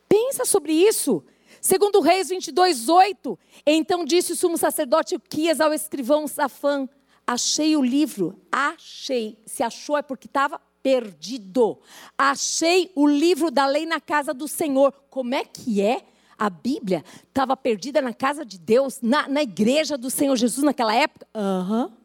[0.07, 1.23] Pensa sobre isso.
[1.61, 3.37] Segundo Reis 22, 8.
[3.63, 6.89] Então disse o sumo sacerdote Quias ao escrivão Safã:
[7.27, 8.41] Achei o livro.
[8.51, 9.37] Achei.
[9.45, 11.79] Se achou é porque estava perdido.
[12.17, 14.91] Achei o livro da lei na casa do Senhor.
[15.09, 16.03] Como é que é?
[16.37, 20.93] A Bíblia estava perdida na casa de Deus, na, na igreja do Senhor Jesus naquela
[20.93, 21.27] época?
[21.35, 21.85] Aham.
[21.85, 21.99] Uhum.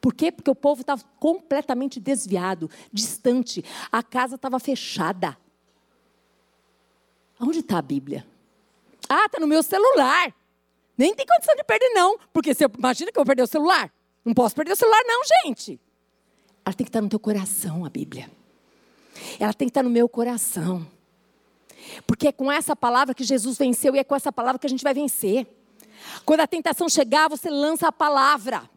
[0.00, 0.30] Por quê?
[0.30, 3.64] Porque o povo estava completamente desviado, distante.
[3.90, 5.36] A casa estava fechada.
[7.40, 8.24] Onde está a Bíblia?
[9.08, 10.32] Ah, está no meu celular.
[10.96, 12.18] Nem tem condição de perder, não.
[12.32, 13.92] Porque você imagina que eu vou perder o celular?
[14.24, 15.80] Não posso perder o celular, não, gente.
[16.68, 18.30] Ela tem que estar no teu coração, a Bíblia.
[19.40, 20.86] Ela tem que estar no meu coração.
[22.06, 24.68] Porque é com essa palavra que Jesus venceu e é com essa palavra que a
[24.68, 25.46] gente vai vencer.
[26.26, 28.68] Quando a tentação chegar, você lança a palavra.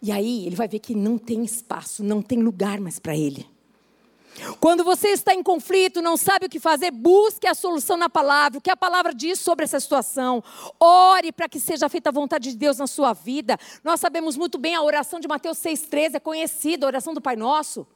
[0.00, 3.46] E aí ele vai ver que não tem espaço, não tem lugar mais para ele.
[4.60, 8.58] Quando você está em conflito, não sabe o que fazer, busque a solução na palavra.
[8.58, 10.42] O que a palavra diz sobre essa situação.
[10.80, 13.58] Ore para que seja feita a vontade de Deus na sua vida.
[13.84, 17.36] Nós sabemos muito bem a oração de Mateus 6,13, é conhecida, a oração do Pai
[17.36, 17.86] Nosso.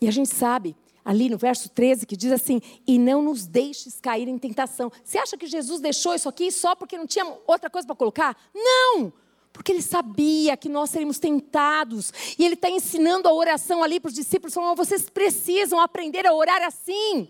[0.00, 0.74] E a gente sabe,
[1.04, 4.90] ali no verso 13, que diz assim: E não nos deixes cair em tentação.
[5.04, 8.36] Você acha que Jesus deixou isso aqui só porque não tinha outra coisa para colocar?
[8.54, 9.12] Não!
[9.52, 12.12] Porque ele sabia que nós seríamos tentados.
[12.38, 16.34] E ele está ensinando a oração ali para os discípulos, falando: vocês precisam aprender a
[16.34, 17.28] orar assim.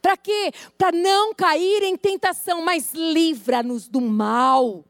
[0.00, 0.52] Para quê?
[0.78, 4.84] Para não cair em tentação, mas livra-nos do mal.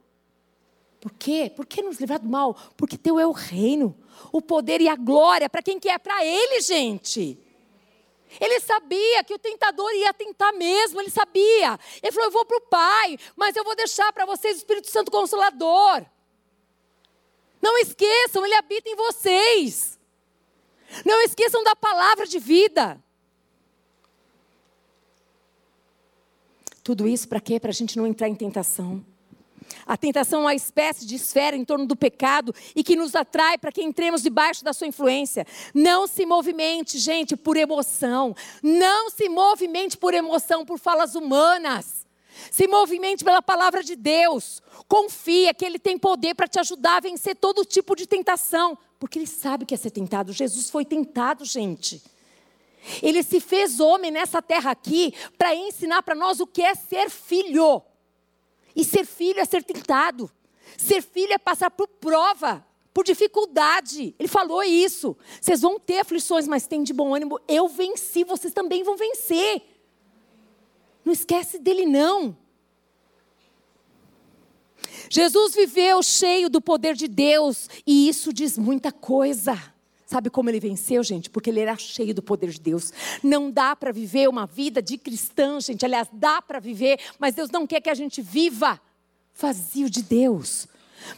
[1.00, 1.50] Por quê?
[1.54, 2.56] Por que nos livrar do mal?
[2.76, 3.96] Porque teu é o reino,
[4.30, 5.48] o poder e a glória.
[5.48, 5.98] Para quem que é?
[5.98, 7.38] Para ele, gente.
[8.38, 11.80] Ele sabia que o tentador ia tentar mesmo, ele sabia.
[12.00, 14.90] Ele falou: Eu vou para o Pai, mas eu vou deixar para vocês o Espírito
[14.90, 16.04] Santo Consolador.
[17.60, 19.98] Não esqueçam, Ele habita em vocês.
[21.04, 23.02] Não esqueçam da palavra de vida.
[26.82, 27.60] Tudo isso para quê?
[27.60, 29.04] Para a gente não entrar em tentação.
[29.86, 33.58] A tentação é uma espécie de esfera em torno do pecado e que nos atrai
[33.58, 35.46] para que entremos debaixo da sua influência.
[35.74, 38.34] Não se movimente, gente, por emoção.
[38.62, 41.99] Não se movimente por emoção, por falas humanas.
[42.50, 44.62] Se movimente pela palavra de Deus.
[44.88, 48.76] Confia que Ele tem poder para te ajudar a vencer todo tipo de tentação.
[48.98, 50.32] Porque Ele sabe que é ser tentado.
[50.32, 52.02] Jesus foi tentado, gente.
[53.02, 57.10] Ele se fez homem nessa terra aqui para ensinar para nós o que é ser
[57.10, 57.82] filho.
[58.74, 60.30] E ser filho é ser tentado.
[60.76, 64.14] Ser filho é passar por prova, por dificuldade.
[64.18, 65.16] Ele falou isso.
[65.40, 67.40] Vocês vão ter aflições, mas tem de bom ânimo.
[67.46, 69.62] Eu venci, vocês também vão vencer.
[71.04, 72.36] Não esquece dele, não.
[75.08, 79.60] Jesus viveu cheio do poder de Deus e isso diz muita coisa.
[80.06, 81.30] Sabe como ele venceu, gente?
[81.30, 82.92] Porque ele era cheio do poder de Deus.
[83.22, 85.84] Não dá para viver uma vida de cristã, gente.
[85.84, 88.80] Aliás, dá para viver, mas Deus não quer que a gente viva
[89.34, 90.66] vazio de Deus.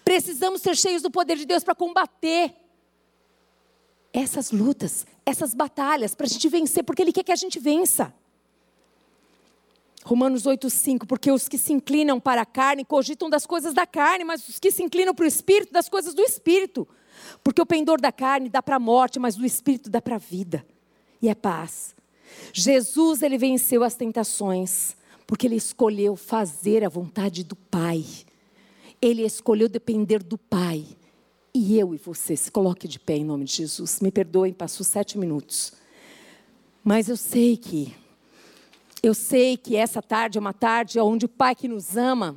[0.05, 2.55] Precisamos ser cheios do poder de Deus para combater
[4.13, 8.15] essas lutas, essas batalhas, para a gente vencer, porque Ele quer que a gente vença.
[10.05, 14.25] Romanos 8,5, porque os que se inclinam para a carne cogitam das coisas da carne,
[14.25, 16.89] mas os que se inclinam para o espírito, das coisas do espírito.
[17.43, 20.19] Porque o pendor da carne dá para a morte, mas do espírito dá para a
[20.19, 20.67] vida.
[21.21, 21.95] E é paz.
[22.53, 24.97] Jesus, ele venceu as tentações,
[25.27, 28.05] porque ele escolheu fazer a vontade do Pai.
[29.01, 30.85] Ele escolheu depender do Pai.
[31.55, 34.01] E eu e você, se coloque de pé em nome de Jesus.
[34.01, 35.75] Me perdoem, passou sete minutos.
[36.83, 37.95] Mas eu sei que,
[39.03, 42.37] eu sei que essa tarde é uma tarde onde o Pai que nos ama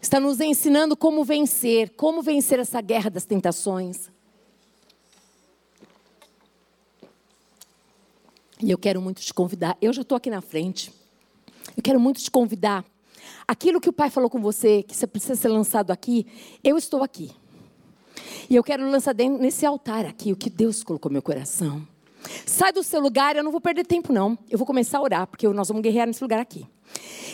[0.00, 4.08] está nos ensinando como vencer, como vencer essa guerra das tentações.
[8.62, 10.92] E eu quero muito te convidar, eu já estou aqui na frente,
[11.76, 12.84] eu quero muito te convidar.
[13.46, 16.24] Aquilo que o Pai falou com você, que você precisa ser lançado aqui,
[16.62, 17.32] eu estou aqui.
[18.48, 21.86] E eu quero lançar nesse altar aqui o que Deus colocou no meu coração.
[22.46, 24.38] Sai do seu lugar, eu não vou perder tempo, não.
[24.50, 26.66] Eu vou começar a orar, porque nós vamos guerrear nesse lugar aqui.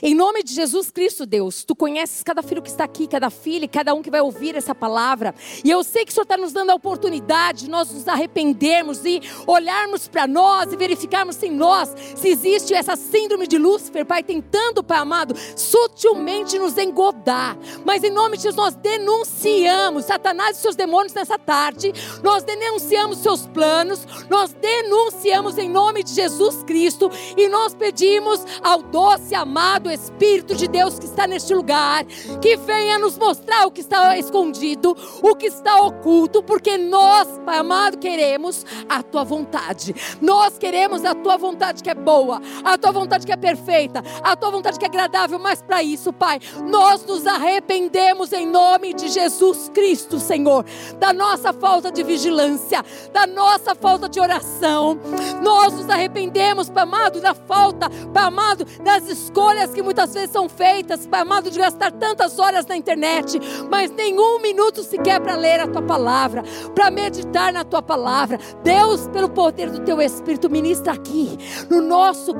[0.00, 3.66] Em nome de Jesus Cristo, Deus, tu conheces cada filho que está aqui, cada filha,
[3.66, 5.34] cada um que vai ouvir essa palavra.
[5.64, 9.04] E eu sei que o Senhor está nos dando a oportunidade de nós nos arrependermos
[9.04, 14.22] e olharmos para nós e verificarmos em nós se existe essa síndrome de Lúcifer, Pai,
[14.22, 17.58] tentando, Pai amado, sutilmente nos engodar.
[17.84, 23.18] Mas em nome de Jesus, nós denunciamos Satanás e seus demônios nessa tarde, nós denunciamos
[23.18, 29.47] seus planos, nós denunciamos em nome de Jesus Cristo e nós pedimos ao doce amor
[29.48, 32.04] amado Espírito de Deus que está neste lugar,
[32.42, 37.56] que venha nos mostrar o que está escondido, o que está oculto, porque nós, Pai
[37.56, 39.94] amado, queremos a tua vontade.
[40.20, 44.36] Nós queremos a tua vontade que é boa, a tua vontade que é perfeita, a
[44.36, 49.08] tua vontade que é agradável, mas para isso, Pai, nós nos arrependemos em nome de
[49.08, 50.66] Jesus Cristo, Senhor,
[50.98, 52.84] da nossa falta de vigilância,
[53.14, 54.98] da nossa falta de oração.
[55.42, 60.30] Nós nos arrependemos, Pai amado, da falta, Pai amado, das escolhas escolhas que muitas vezes
[60.30, 63.38] são feitas, Pai amado, de gastar tantas horas na internet,
[63.70, 66.42] mas nenhum minuto sequer para ler a tua palavra,
[66.74, 68.36] para meditar na tua palavra.
[68.64, 71.38] Deus, pelo poder do teu Espírito, ministra aqui
[71.70, 72.34] no nosso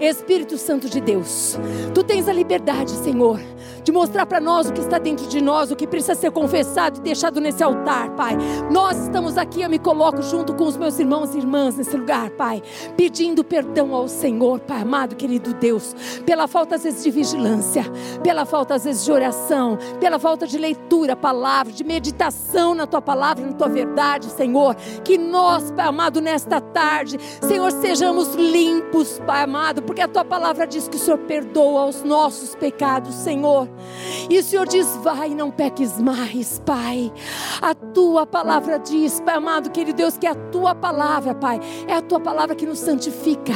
[0.00, 1.58] Espírito Santo de Deus,
[1.92, 3.40] tu tens a liberdade, Senhor,
[3.82, 6.98] de mostrar para nós o que está dentro de nós, o que precisa ser confessado
[6.98, 8.36] e deixado nesse altar, Pai.
[8.70, 12.30] Nós estamos aqui, eu me coloco junto com os meus irmãos e irmãs nesse lugar,
[12.30, 12.62] Pai,
[12.96, 15.94] pedindo perdão ao Senhor, Pai amado, querido Deus,
[16.26, 17.84] pela falta às vezes de vigilância,
[18.22, 23.00] pela falta às vezes de oração, pela falta de leitura, palavra, de meditação na tua
[23.00, 24.74] palavra, na tua verdade, Senhor.
[25.04, 30.66] Que nós, Pai amado, nesta tarde, Senhor, sejamos limpos, Pai amado, porque a tua palavra
[30.66, 33.68] diz que o Senhor perdoa os nossos pecados, Senhor.
[34.28, 37.12] E o Senhor diz: vai, não peques mais, Pai.
[37.62, 41.60] A tua palavra palavra diz, Pai amado, querido Deus, que é a tua palavra, Pai,
[41.86, 43.52] é a tua palavra que nos santifica,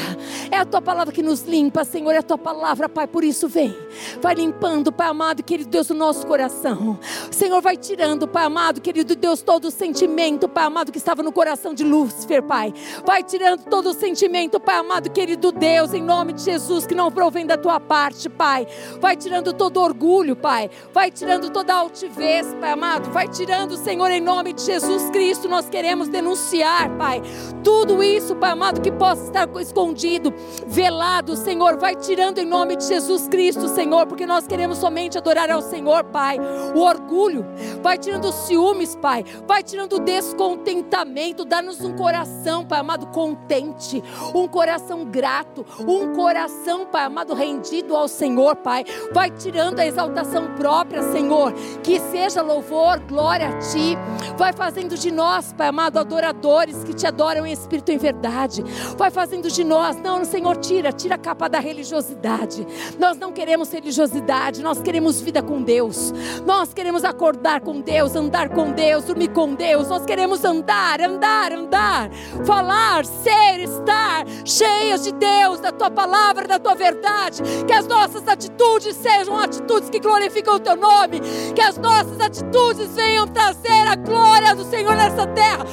[0.50, 3.48] é a tua palavra que nos limpa, Senhor, é a tua palavra, Pai, por isso
[3.48, 3.74] vem,
[4.20, 6.98] vai limpando, Pai amado, querido Deus, o nosso coração,
[7.30, 11.32] Senhor, vai tirando, Pai amado, querido Deus, todo o sentimento, Pai amado, que estava no
[11.32, 12.74] coração de Lúcifer, Pai,
[13.06, 17.10] vai tirando todo o sentimento, Pai amado, querido Deus, em nome de Jesus, que não
[17.10, 18.66] provém da tua parte, Pai,
[19.00, 24.20] vai tirando todo orgulho, Pai, vai tirando toda altivez, Pai amado, vai tirando, Senhor, em
[24.20, 27.22] nome de Jesus Jesus Cristo, nós queremos denunciar, Pai,
[27.62, 30.34] tudo isso, Pai amado, que possa estar escondido,
[30.66, 35.48] velado, Senhor, vai tirando em nome de Jesus Cristo, Senhor, porque nós queremos somente adorar
[35.48, 36.38] ao Senhor, Pai.
[36.74, 37.46] O orgulho,
[37.82, 44.02] vai tirando os ciúmes, Pai, vai tirando o descontentamento, dá-nos um coração, Pai amado, contente,
[44.34, 48.84] um coração grato, um coração, Pai amado, rendido ao Senhor, Pai.
[49.12, 53.96] Vai tirando a exaltação própria, Senhor, que seja louvor, glória a Ti,
[54.36, 58.64] vai fazendo de nós, Pai amado, adoradores que te adoram em espírito e em verdade.
[58.96, 62.66] Vai fazendo de nós, não, Senhor, tira, tira a capa da religiosidade.
[62.98, 66.14] Nós não queremos religiosidade, nós queremos vida com Deus.
[66.46, 69.88] Nós queremos acordar com Deus, andar com Deus, dormir com Deus.
[69.88, 72.10] Nós queremos andar, andar, andar,
[72.46, 77.42] falar, ser, estar cheios de Deus, da tua palavra, da tua verdade.
[77.66, 81.20] Que as nossas atitudes sejam atitudes que glorificam o teu nome.
[81.54, 85.64] Que as nossas atitudes venham trazer a glória do Senhor nessa terra.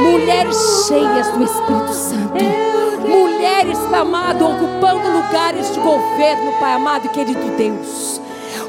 [0.00, 2.44] Mulheres cheias do Espírito Santo.
[3.06, 8.23] Mulheres, amado, ocupando lugares de governo, Pai amado e querido Deus.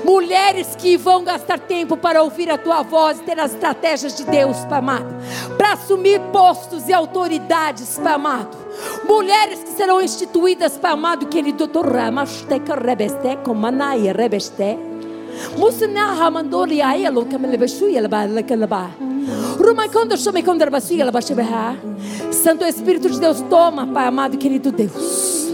[0.06, 4.24] Mulheres que vão gastar tempo para ouvir a tua voz e ter as estratégias de
[4.26, 5.16] Deus, Pai amado.
[5.58, 8.56] Para assumir postos e autoridades, Pai amado.
[9.10, 14.78] Mulheres que serão instituídas, Pai amado e querido Doutor Ramasteca Rebeste, Comanai Rebeste.
[17.88, 18.92] Yalabalakalabar.
[19.58, 21.78] Rumaikondo Shomeikondo Rabasu Yalabashabeha.
[22.32, 25.52] Santo Espírito de Deus, toma, Pai amado querido Deus.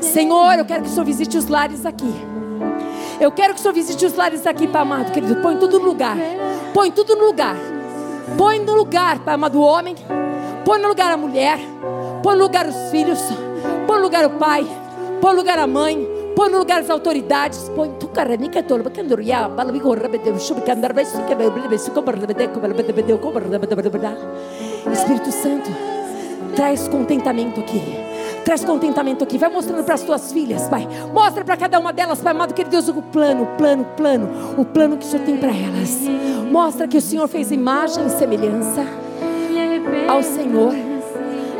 [0.00, 2.35] Senhor, eu quero que o Senhor visite os lares aqui.
[3.20, 5.36] Eu quero que o Senhor visite os lares aqui, Pai amado, querido.
[5.36, 6.16] Põe tudo no lugar.
[6.74, 7.56] Põe tudo no lugar.
[8.36, 9.94] Põe no lugar, Pai amado, o homem.
[10.64, 11.58] Põe no lugar a mulher.
[12.22, 13.20] Põe no lugar os filhos.
[13.86, 14.66] Põe no lugar o pai.
[15.20, 16.06] Põe no lugar a mãe.
[16.34, 17.70] Põe no lugar as autoridades.
[17.74, 19.48] Põe tu carrenica tolba candoria.
[19.48, 23.76] Balabigo rabedeu shubikandar besu kebelbesu kobarabedeu kobarabedeu kobarabedeu
[24.92, 25.70] Espírito Santo,
[26.54, 27.82] traz contentamento aqui.
[28.46, 29.38] Traz contentamento aqui.
[29.38, 30.86] Vai mostrando para as tuas filhas, Pai.
[31.12, 34.28] Mostra para cada uma delas, Pai amado, querido Deus, o plano, o plano, o plano.
[34.56, 36.02] O plano que o Senhor tem para elas.
[36.48, 38.86] Mostra que o Senhor fez imagem e semelhança
[40.08, 40.72] ao Senhor.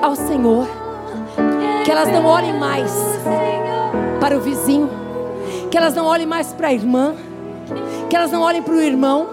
[0.00, 0.68] Ao Senhor.
[1.84, 2.92] Que elas não olhem mais
[4.20, 4.88] para o vizinho.
[5.68, 7.16] Que elas não olhem mais para a irmã.
[8.08, 9.26] Que elas não olhem para o irmão.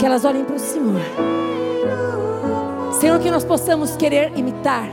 [0.00, 1.00] Que elas olhem para o Senhor.
[2.98, 4.88] Senhor, que nós possamos querer imitar.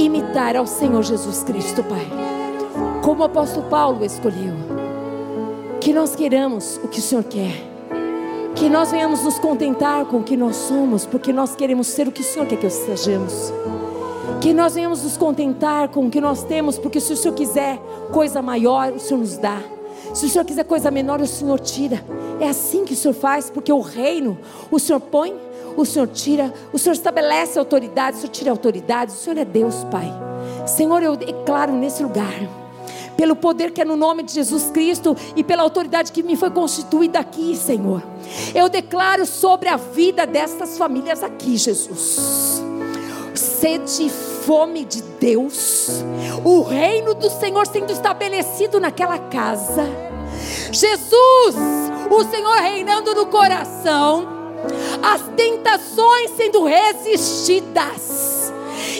[0.00, 2.08] Imitar ao Senhor Jesus Cristo, Pai.
[3.04, 4.54] Como o apóstolo Paulo escolheu.
[5.78, 7.52] Que nós queiramos o que o Senhor quer.
[8.54, 12.12] Que nós venhamos nos contentar com o que nós somos, porque nós queremos ser o
[12.12, 13.52] que o Senhor quer que sejamos.
[14.40, 17.78] Que nós venhamos nos contentar com o que nós temos, porque se o Senhor quiser
[18.10, 19.60] coisa maior, o Senhor nos dá.
[20.14, 22.02] Se o Senhor quiser coisa menor, o Senhor tira.
[22.40, 24.38] É assim que o Senhor faz, porque o reino,
[24.70, 25.36] o Senhor põe,
[25.76, 29.84] o Senhor tira, o Senhor estabelece autoridade, o Senhor tira autoridade, o Senhor é Deus,
[29.90, 30.12] Pai.
[30.66, 32.34] Senhor, eu declaro nesse lugar,
[33.16, 36.50] pelo poder que é no nome de Jesus Cristo e pela autoridade que me foi
[36.50, 38.02] constituída aqui, Senhor.
[38.54, 42.62] Eu declaro sobre a vida destas famílias aqui, Jesus.
[43.34, 46.02] Sede e fome de Deus,
[46.44, 49.84] o reino do Senhor sendo estabelecido naquela casa.
[50.72, 51.56] Jesus,
[52.10, 54.39] o Senhor reinando no coração,
[55.02, 58.52] as tentações sendo resistidas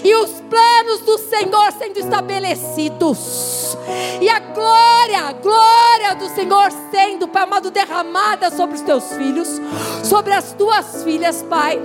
[0.04, 3.76] e os planos do Senhor sendo estabelecidos.
[4.20, 9.60] E a glória, a glória do Senhor sendo, Pai amado, derramada sobre os teus filhos,
[10.04, 11.80] sobre as tuas filhas, Pai.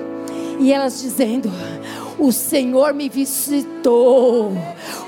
[0.59, 1.49] E elas dizendo:
[2.17, 4.53] O Senhor me visitou.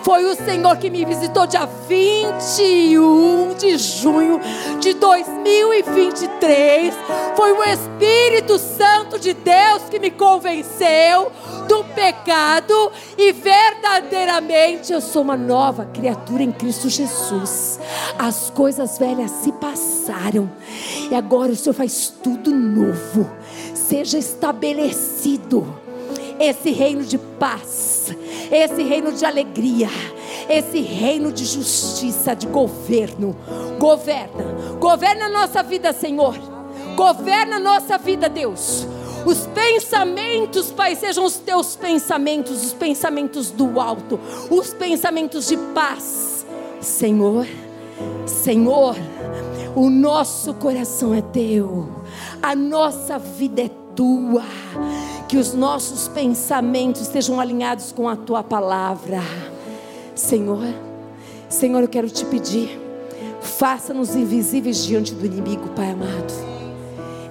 [0.04, 4.42] Foi o Senhor que me visitou dia 21 de junho
[4.80, 6.94] de 2023.
[7.36, 11.32] Foi o Espírito Santo de Deus que me convenceu
[11.68, 17.80] do pecado e verdadeiramente eu sou uma nova criatura em Cristo Jesus.
[18.20, 20.50] As coisas velhas se passaram
[21.10, 23.30] e agora o Senhor faz tudo novo.
[23.74, 25.87] Seja estabelecido
[26.40, 28.16] esse reino de paz,
[28.52, 29.90] esse reino de alegria,
[30.50, 33.36] esse reino de justiça, de governo.
[33.80, 34.44] Governa,
[34.80, 36.38] governa a nossa vida, Senhor.
[36.96, 38.88] Governa a nossa vida, Deus.
[39.26, 44.20] Os pensamentos, Pai, sejam os teus pensamentos, os pensamentos do alto,
[44.50, 46.46] os pensamentos de paz.
[46.80, 47.46] Senhor,
[48.26, 48.96] Senhor,
[49.76, 51.90] o nosso coração é teu,
[52.42, 54.44] a nossa vida é tua.
[55.28, 59.20] Que os nossos pensamentos estejam alinhados com a tua palavra.
[60.16, 60.64] Senhor,
[61.50, 62.80] Senhor, eu quero te pedir,
[63.42, 66.34] faça-nos invisíveis diante do inimigo, Pai amado.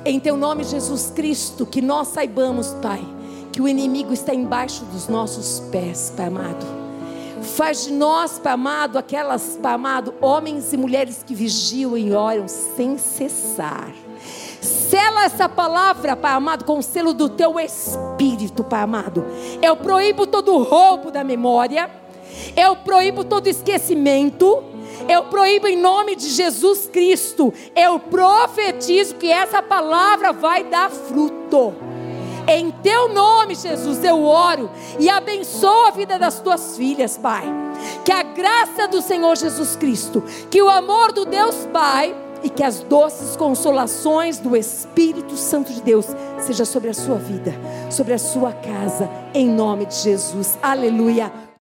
[0.05, 3.05] Em teu nome, Jesus Cristo, que nós saibamos, Pai,
[3.53, 6.65] que o inimigo está embaixo dos nossos pés, Pai amado.
[7.43, 12.47] Faz de nós, Pai amado, aquelas, Pai amado, homens e mulheres que vigiam e oram
[12.49, 13.93] sem cessar.
[14.67, 19.25] Sela essa palavra, Pai amado, com o selo do teu espírito, Pai amado.
[19.63, 21.91] Eu proíbo todo roubo da memória.
[22.57, 24.63] Eu proíbo todo esquecimento.
[25.09, 27.53] Eu proíbo em nome de Jesus Cristo.
[27.75, 31.75] Eu profetizo que essa palavra vai dar fruto.
[32.49, 34.71] Em teu nome, Jesus, eu oro
[35.01, 37.45] e abençoo a vida das tuas filhas, Pai.
[38.05, 42.63] Que a graça do Senhor Jesus Cristo, que o amor do Deus Pai e que
[42.63, 46.07] as doces consolações do Espírito Santo de Deus
[46.39, 47.53] seja sobre a sua vida,
[47.91, 50.59] sobre a sua casa, em nome de Jesus.
[50.63, 51.46] Aleluia.